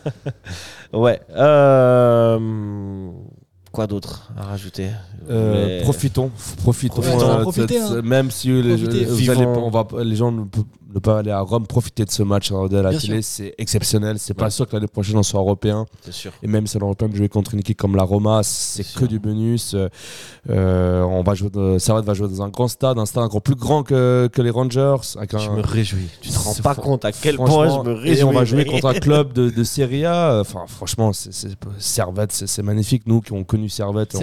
[0.98, 1.20] Ouais.
[1.36, 3.10] Euh...
[3.72, 4.90] Quoi d'autre à rajouter?
[5.30, 6.30] Euh, Mais- Profitons,
[6.62, 7.02] profitons.
[7.42, 8.02] Profitons, euh, hein.
[8.04, 9.06] Même si les, Profitez.
[9.06, 9.66] vous allez- Vivons.
[9.66, 10.64] on va, les gens ne peuvent
[10.94, 14.20] ne pas aller à Rome, profiter de ce match de la Bien télé, c'est exceptionnel.
[14.20, 15.86] C'est pas sûr que l'année prochaine on soit européen.
[16.10, 16.32] Sûr.
[16.42, 18.84] Et même si on est européen de jouer contre une équipe comme la Roma, c'est
[18.84, 19.08] que sûr.
[19.08, 19.74] du bonus.
[19.74, 19.90] Euh,
[20.50, 23.42] euh, on va jouer, de- Servette va jouer dans un grand stade, un stade encore
[23.42, 24.96] plus grand que, que les Rangers.
[25.18, 26.10] Avec Je me réjouis.
[26.22, 28.20] Tu te rends pas compte à quel point je me réjouis.
[28.20, 30.40] Et on va jouer contre un club de, de Serie A.
[30.42, 31.12] Enfin, franchement,
[31.80, 33.04] Servette, c'est, magnifique.
[33.08, 34.16] Nous qui avons connu Servette,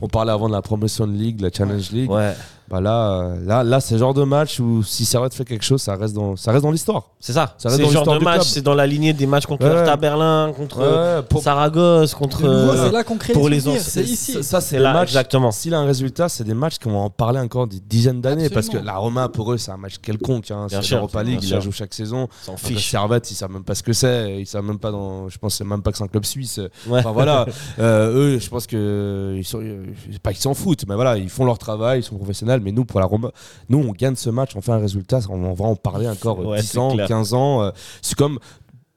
[0.00, 2.10] on parlait avant de la Promotion League, la Challenge League.
[2.10, 2.34] Ouais,
[2.74, 5.64] Bah là, euh, là, là, c'est le genre de match où si Servette fait quelque
[5.64, 7.10] chose, ça reste dans, ça reste dans l'histoire.
[7.20, 7.54] c'est ça.
[7.56, 9.46] Ça C'est reste le dans genre l'histoire de match, c'est dans la lignée des matchs
[9.46, 9.72] contre Ouais.
[9.76, 12.42] Hertha Berlin, contre Ouais, pour- Saragosse, contre.
[12.42, 14.32] Nouveau, euh, c'est là qu'on crée pour les anciens- c'est ici.
[14.32, 15.08] Ça, ça, C'est là, le match.
[15.10, 15.52] exactement.
[15.52, 18.50] S'il a un résultat, c'est des matchs qui vont en parler encore des dizaines d'années.
[18.50, 20.50] Parce que la Roma, pour eux, c'est un match quelconque.
[20.50, 20.66] Hein.
[20.68, 22.26] C'est l'Europa League, ils la jouent chaque saison.
[22.42, 22.90] S'en fiche.
[22.90, 24.40] Servette, ils savent même pas ce que c'est.
[24.40, 25.28] Ils savent même pas dans.
[25.28, 26.58] Je pense que c'est même pas que c'est un club suisse.
[26.88, 26.98] Ouais.
[26.98, 27.46] Enfin voilà.
[27.78, 29.84] Euh, eux, je pense que ils sont, euh,
[30.22, 32.60] pas qu'ils s'en foutent, mais voilà, ils font leur travail, ils sont professionnels.
[32.64, 33.30] Mais nous, pour la Roma,
[33.68, 36.40] nous, on gagne ce match, on fait un résultat, on, on va en parler encore
[36.40, 37.06] euh, Ouais, 10 c'est ans, clair.
[37.06, 37.62] 15 ans.
[37.62, 37.70] euh,
[38.02, 38.38] c'est comme.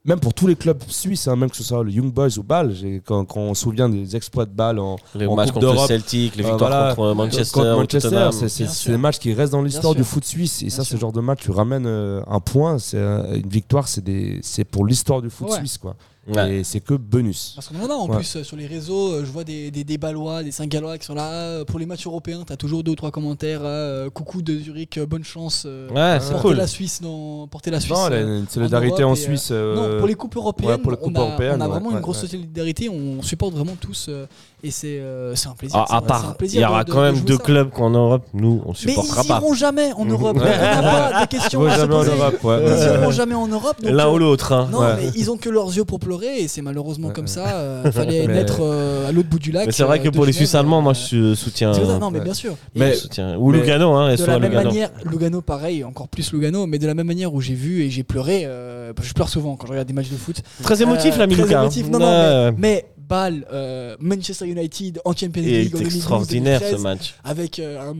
[0.05, 2.43] Même pour tous les clubs suisses, hein, même que ce soit le Young Boys ou
[2.43, 2.73] Bâle,
[3.05, 5.81] quand, quand on se souvient des exploits de Bâle en, Les en matchs Coupe contre
[5.81, 9.95] le Celtic, les euh, victoires voilà, contre Manchester, c'est- des matchs qui restent dans l'histoire
[9.95, 10.61] du foot suisse.
[10.61, 10.95] Et Bien ça, sûr.
[10.95, 14.39] ce genre de match, tu ramènes euh, un point, c'est euh, une victoire, c'est des-
[14.43, 15.57] c'est pour l'histoire du foot Ouais.
[15.57, 15.97] suisse, quoi.
[16.27, 16.55] Ouais.
[16.57, 17.53] Et c'est que bonus.
[17.55, 18.17] Parce qu'on en a en Ouais.
[18.17, 21.05] plus euh, sur les réseaux, euh, je vois des, des, des Ballois, des Saint-Gallois qui
[21.05, 21.31] sont là.
[21.31, 23.61] euh, Pour les matchs européens, t'as toujours deux ou trois commentaires.
[23.63, 25.63] euh, coucou de Zurich, euh, bonne chance.
[25.65, 26.55] euh, Ouais, c'est cool.
[26.57, 27.93] la Suisse dans porter la Suisse.
[27.95, 29.49] Non, euh, il y a une solidarité en euh, Suisse.
[29.51, 31.71] euh, Non, pour les coupes européennes, ouais, pour les on, a, européennes, on a ouais,
[31.71, 32.27] vraiment ouais, une grosse ouais.
[32.29, 32.89] solidarité.
[32.89, 34.25] On supporte vraiment tous euh,
[34.63, 35.85] et c'est euh, c'est un plaisir.
[35.89, 37.43] Ah, à part, il y aura de- quand de même deux ça.
[37.43, 39.37] clubs qu'en Europe, nous, on Mais supportera ils pas.
[39.37, 40.37] iront jamais en Europe.
[40.37, 40.43] Ouais.
[40.43, 40.81] On n'a
[41.11, 42.11] pas des questions à se en poser.
[42.11, 43.13] Europe, ouais, Ils ouais, iront ouais.
[43.13, 43.77] jamais en Europe.
[43.83, 44.51] L'un euh, ou l'autre.
[44.53, 44.67] hein.
[44.71, 44.95] Non, Ouais.
[44.97, 47.47] mais ils ont que leurs yeux pour pleurer et c'est malheureusement comme ça.
[47.47, 49.67] euh, fallait Mais- naître euh, à l'autre bout du lac.
[49.67, 51.71] Mais c'est vrai euh, que de pour les Suisses allemands, moi, euh, je soutiens.
[51.99, 52.55] non, mais bien sûr.
[52.75, 52.95] Mais-
[53.37, 56.87] Ou mais- Lugano, hein, de la même manière, Lugano pareil, encore plus Lugano, mais de
[56.87, 59.71] la même manière où j'ai vu et j'ai pleuré, euh, je pleure souvent quand je
[59.71, 60.41] regarde des matchs de foot.
[60.63, 61.61] Très émotif, Euh, l'ami très Lucas.
[61.61, 61.89] émotif.
[61.89, 65.95] Non, non, mais, mais Bâle, euh, Manchester United en Champions Il League est en 2012,
[65.95, 67.15] extraordinaire ce 2013, match.
[67.23, 67.95] avec euh, un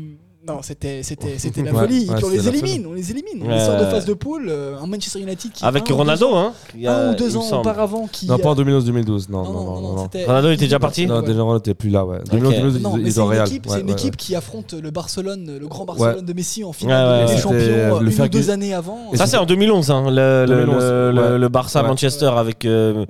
[0.48, 2.10] non, c'était c'était c'était la folie.
[2.10, 4.48] Ouais, on, les élimine, on les élimine, on sort de phase de poule.
[4.48, 6.54] Euh, un Manchester United qui avec Ronaldo, hein,
[6.86, 9.96] un ou deux ans hein, auparavant, qui non pas en euh, 2011-2012, non non non,
[9.96, 10.10] non.
[10.26, 11.06] Ronaldo était déjà parti.
[11.06, 12.20] Non, déjà Ronaldo était plus là, ouais.
[12.20, 12.40] Okay.
[12.40, 13.48] 2011, Real.
[13.68, 17.38] C'est une équipe qui affronte le Barcelone, le grand Barcelone de Messi en finale des
[17.38, 19.12] Champions euh, une ou deux années avant.
[19.16, 23.06] Ça c'est en 2011, hein, le Barça Manchester avec euh,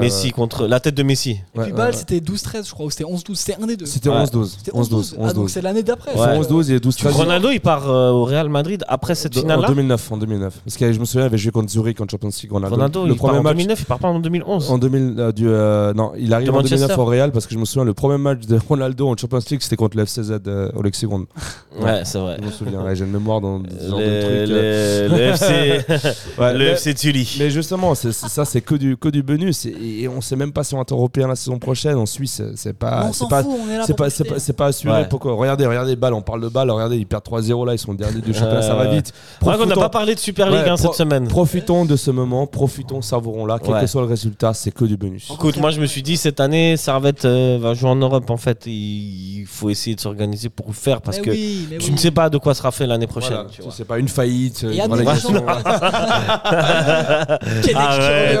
[0.00, 1.38] Messi contre la tête de Messi.
[1.54, 3.86] Et puis Bâle, c'était 12-13, je crois, ou c'était 11-12, c'était un des deux.
[3.86, 4.54] C'était 11-12.
[4.58, 5.14] C'était 11-12.
[5.22, 6.12] Ah, donc c'est l'année d'après.
[6.14, 10.12] 11-12 12 13 Ronaldo, il part euh, au Real Madrid après cette finale-là En 2009,
[10.12, 10.60] en 2009.
[10.64, 12.52] Parce que je me souviens, il avait joué contre Zurich en Champions League.
[12.52, 14.70] Ronaldo, le il premier part match, en 2009, il part pas en 2011.
[14.70, 17.64] En 2000, euh, euh, non, il arrive en 2009 au Real parce que je me
[17.64, 20.40] souviens, le premier match de Ronaldo en Champions League, c'était contre le FCZ
[20.74, 21.26] au Lexicon.
[21.78, 22.38] Ouais, c'est vrai.
[22.40, 24.48] Je me souviens, j'ai une mémoire dans, le, truc.
[24.48, 25.84] Le, FC,
[26.38, 27.36] ouais, mais, Tully.
[27.38, 29.66] Mais justement, ça, c'est que du, que du bonus.
[29.66, 31.96] Et, on sait même pas si on est européen la saison prochaine.
[31.96, 33.42] En Suisse, c'est pas, c'est pas,
[33.80, 35.06] c'est pas, pas assuré.
[35.10, 36.70] Pourquoi Regardez, regardez, balle, on parle de balle.
[36.70, 39.12] Regardez, ils perdent 3-0 là, ils sont derniers du championnat, ça va Euh, vite.
[39.40, 41.28] Qu'on n'a Profitons- pas parlé de Super League Ouais, hein, cette pro- semaine.
[41.28, 43.58] Profitons de ce moment, profitons, savourons-la.
[43.58, 43.80] Quel Ouais.
[43.82, 45.30] que soit le résultat, c'est que du bonus.
[45.32, 48.36] Écoute, moi je me suis dit cette année, Servette euh, va jouer en Europe en
[48.36, 48.64] fait.
[48.66, 51.92] Il faut essayer de s'organiser pour le faire parce Mais que oui, tu oui.
[51.92, 53.34] ne sais pas de quoi sera fait l'année prochaine.
[53.34, 54.62] Voilà, tu c'est pas une faillite.
[54.62, 55.46] Une relégation.
[55.46, 55.66] Arrête,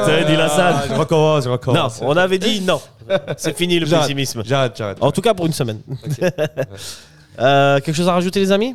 [0.00, 0.26] revient.
[0.26, 0.74] dit la salle.
[0.78, 2.00] Ah, je recommence, je Non, recommence.
[2.02, 2.80] on avait dit non.
[3.36, 4.42] C'est fini le pessimisme.
[4.44, 4.98] J'arrête, j'arrête.
[5.00, 5.80] En tout cas pour une semaine.
[7.38, 8.74] Euh, quelque chose à rajouter les amis?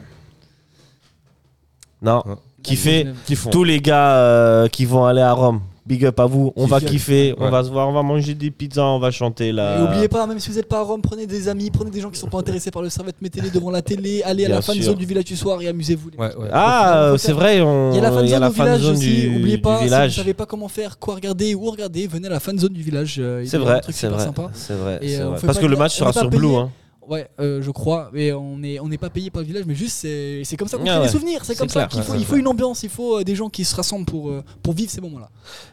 [2.02, 2.24] Non.
[2.64, 5.62] Kiffez Qui font tous les gars euh, qui vont aller à Rome.
[5.84, 6.54] Big up à vous.
[6.56, 7.34] On va kiffer.
[7.40, 7.50] On Ouais.
[7.52, 7.90] va se voir.
[7.90, 8.84] On va manger des pizzas.
[8.86, 9.80] On va chanter là.
[9.80, 12.00] Et oubliez pas, même si vous n'êtes pas à Rome, prenez des amis, prenez des
[12.00, 14.56] gens qui sont pas intéressés par le servette, mettez-les devant la télé, allez à Bien
[14.58, 14.86] la fan sûr.
[14.86, 16.12] zone du village du soir et amusez-vous.
[16.12, 16.32] les mecs.
[16.54, 17.62] Ah, euh, c'est vrai.
[17.62, 17.92] On...
[17.94, 19.80] Il y a la fan zone au village zone aussi, du, oubliez du pas, si
[19.80, 20.16] vous village.
[20.16, 23.16] savez pas comment faire, quoi regarder, où regarder, venez à la fan zone du village.
[23.20, 24.50] euh, il C'est vrai, truc c'est super vrai, sympa.
[24.54, 25.40] c'est vrai, Et, c'est euh, on vrai.
[25.40, 26.30] fait Parce pas que le match on sera pas sur.
[26.30, 26.56] Blue.
[26.56, 26.70] Hein.
[27.08, 29.74] Ouais, euh, je crois, mais on est on n'est pas payé par le village, mais
[29.76, 31.06] juste c'est c'est comme ça qu'on Ah crée ouais.
[31.08, 33.36] des souvenirs, c'est comme ça qu'il faut il faut une ambiance, il faut euh, des
[33.36, 35.30] gens qui se rassemblent pour euh, pour vivre ces moments-là.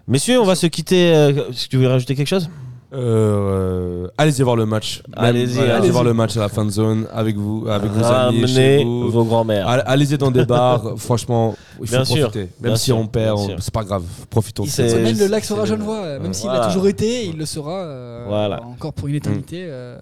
[0.06, 1.14] Messieurs, on va se quitter.
[1.14, 2.48] euh, Est-ce que tu veux rajouter quelque chose?
[2.90, 5.02] Euh, allez-y voir le match.
[5.08, 5.90] Même- Allez-y, allez allez-y.
[5.90, 9.10] voir le match à la fan zone avec vous, avec vos amis, chez vous.
[9.10, 9.68] vos grands-mères.
[9.68, 10.82] Allez- Allez-y dans des bars.
[10.96, 12.48] Franchement, il faut Bien sûr, profiter.
[12.60, 13.56] bien Même si sûr, on perd, sûr.
[13.60, 14.04] c'est pas grave.
[14.30, 14.64] Profitons.
[14.64, 14.98] de.
[15.02, 16.64] Même le lac sera le- genevois, même s'il Voilà.
[16.64, 18.62] a toujours été, il le sera euh, Voilà.
[18.62, 19.66] encore pour une éternité.
[19.68, 19.98] euh,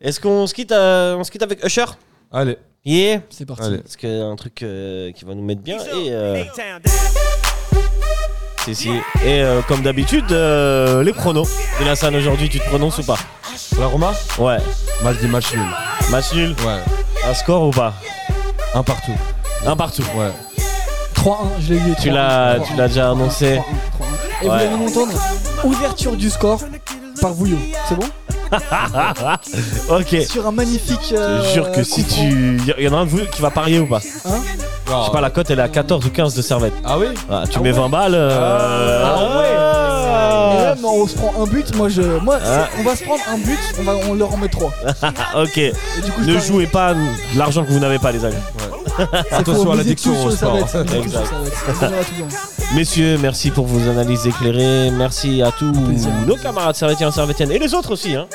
[0.00, 1.84] Est-ce qu'on se quitte, euh, on se quitte avec Usher?
[2.32, 3.62] Allez, Yeah c'est parti.
[3.64, 3.78] allez.
[3.78, 5.76] Parce qu'il y a un truc euh, qui va nous mettre bien.
[5.78, 6.42] Et, euh,
[8.64, 8.88] si, si.
[9.24, 11.48] Et euh, comme d'habitude, euh, les pronos.
[11.80, 13.16] Vincent, aujourd'hui, tu te prononces ou pas
[13.78, 14.58] La Roma Ouais.
[15.02, 15.62] Match des matchs nuls.
[16.10, 16.80] Match nul Ouais.
[17.28, 17.94] Un score ou pas
[18.74, 19.12] Un partout.
[19.66, 20.04] Un partout.
[20.16, 20.30] Ouais.
[21.14, 21.94] 3-1, je l'ai dit.
[22.00, 23.56] Tu 3-1, l'as- 3-1, tu l'as déjà 3-1, annoncé.
[23.56, 23.64] 3-1, 3-1.
[24.42, 24.56] Et vous Ouais.
[24.58, 25.12] allez m'entendre
[25.64, 26.60] Ouverture du score
[27.20, 27.58] par Vouillot.
[27.88, 28.06] C'est bon
[29.90, 30.16] Ok.
[30.28, 31.12] Sur un magnifique.
[31.12, 32.20] euh, Je te jure que si coup franc.
[32.22, 32.60] tu.
[32.78, 34.40] Il y en a un de vous qui va parier ou pas Hein
[34.98, 36.72] Je sais pas, la cote elle est à 14 ou 15 de servette.
[36.84, 38.14] Ah oui Ah, tu Ah mets ouais 20 balles.
[38.14, 39.46] euh, Ah ouais.
[39.56, 40.52] ah.
[40.52, 41.74] Et même, on se prend un but.
[41.76, 42.66] Moi, je, moi, Ah.
[42.78, 43.58] on va se prendre un but.
[43.78, 44.70] On va, on leur en met trois.
[45.02, 45.12] Ah,
[45.42, 45.58] ok.
[45.58, 45.72] Et
[46.04, 46.94] du coup, je Ne jouez pas
[47.36, 48.34] l'argent que vous n'avez pas, les amis.
[49.30, 50.56] Attention à l'addiction au sport.
[52.74, 54.90] Messieurs, merci pour vos analyses éclairées.
[54.90, 56.10] Merci à tous plaisir.
[56.26, 58.14] nos camarades servétiens, servétiennes et les autres aussi.
[58.14, 58.26] hein.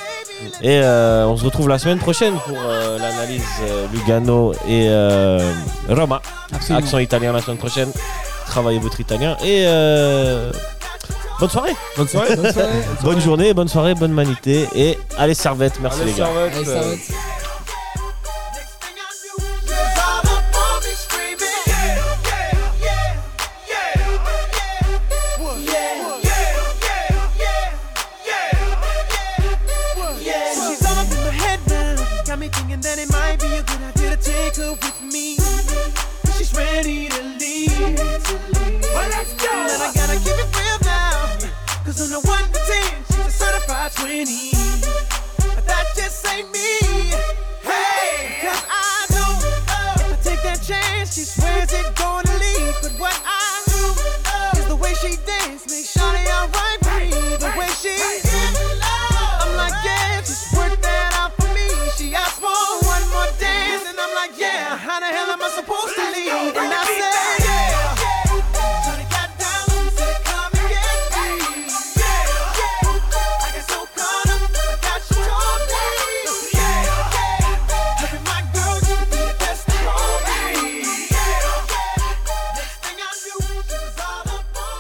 [0.62, 5.40] Et euh, on se retrouve la semaine prochaine pour euh, l'analyse euh, Lugano et euh,
[5.90, 6.22] Roma.
[6.54, 6.80] Absolument.
[6.86, 7.90] Accent italien la semaine prochaine.
[8.48, 9.38] Travaillez votre italien.
[9.44, 10.52] Et euh,
[11.40, 11.76] bonne soirée.
[11.98, 12.36] Bonne soirée.
[12.36, 12.70] Bonne soirée.
[13.02, 14.68] Bonne journée, bonne soirée, bonne manité.
[14.76, 15.80] Et allez, servette.
[15.82, 16.26] Merci Allez, les gars.
[16.26, 16.54] Servette.
[16.56, 17.00] Allez, Servette.
[36.86, 37.98] ready to leave.
[38.94, 39.50] Well, let's go.
[39.52, 41.38] And I gotta keep it real now.
[41.84, 44.52] Cause on the 1 to 10, she's a certified 20.
[45.56, 46.80] But that just ain't me.
[47.62, 52.25] Hey, cause I know if I take that chance, she swears it's gonna.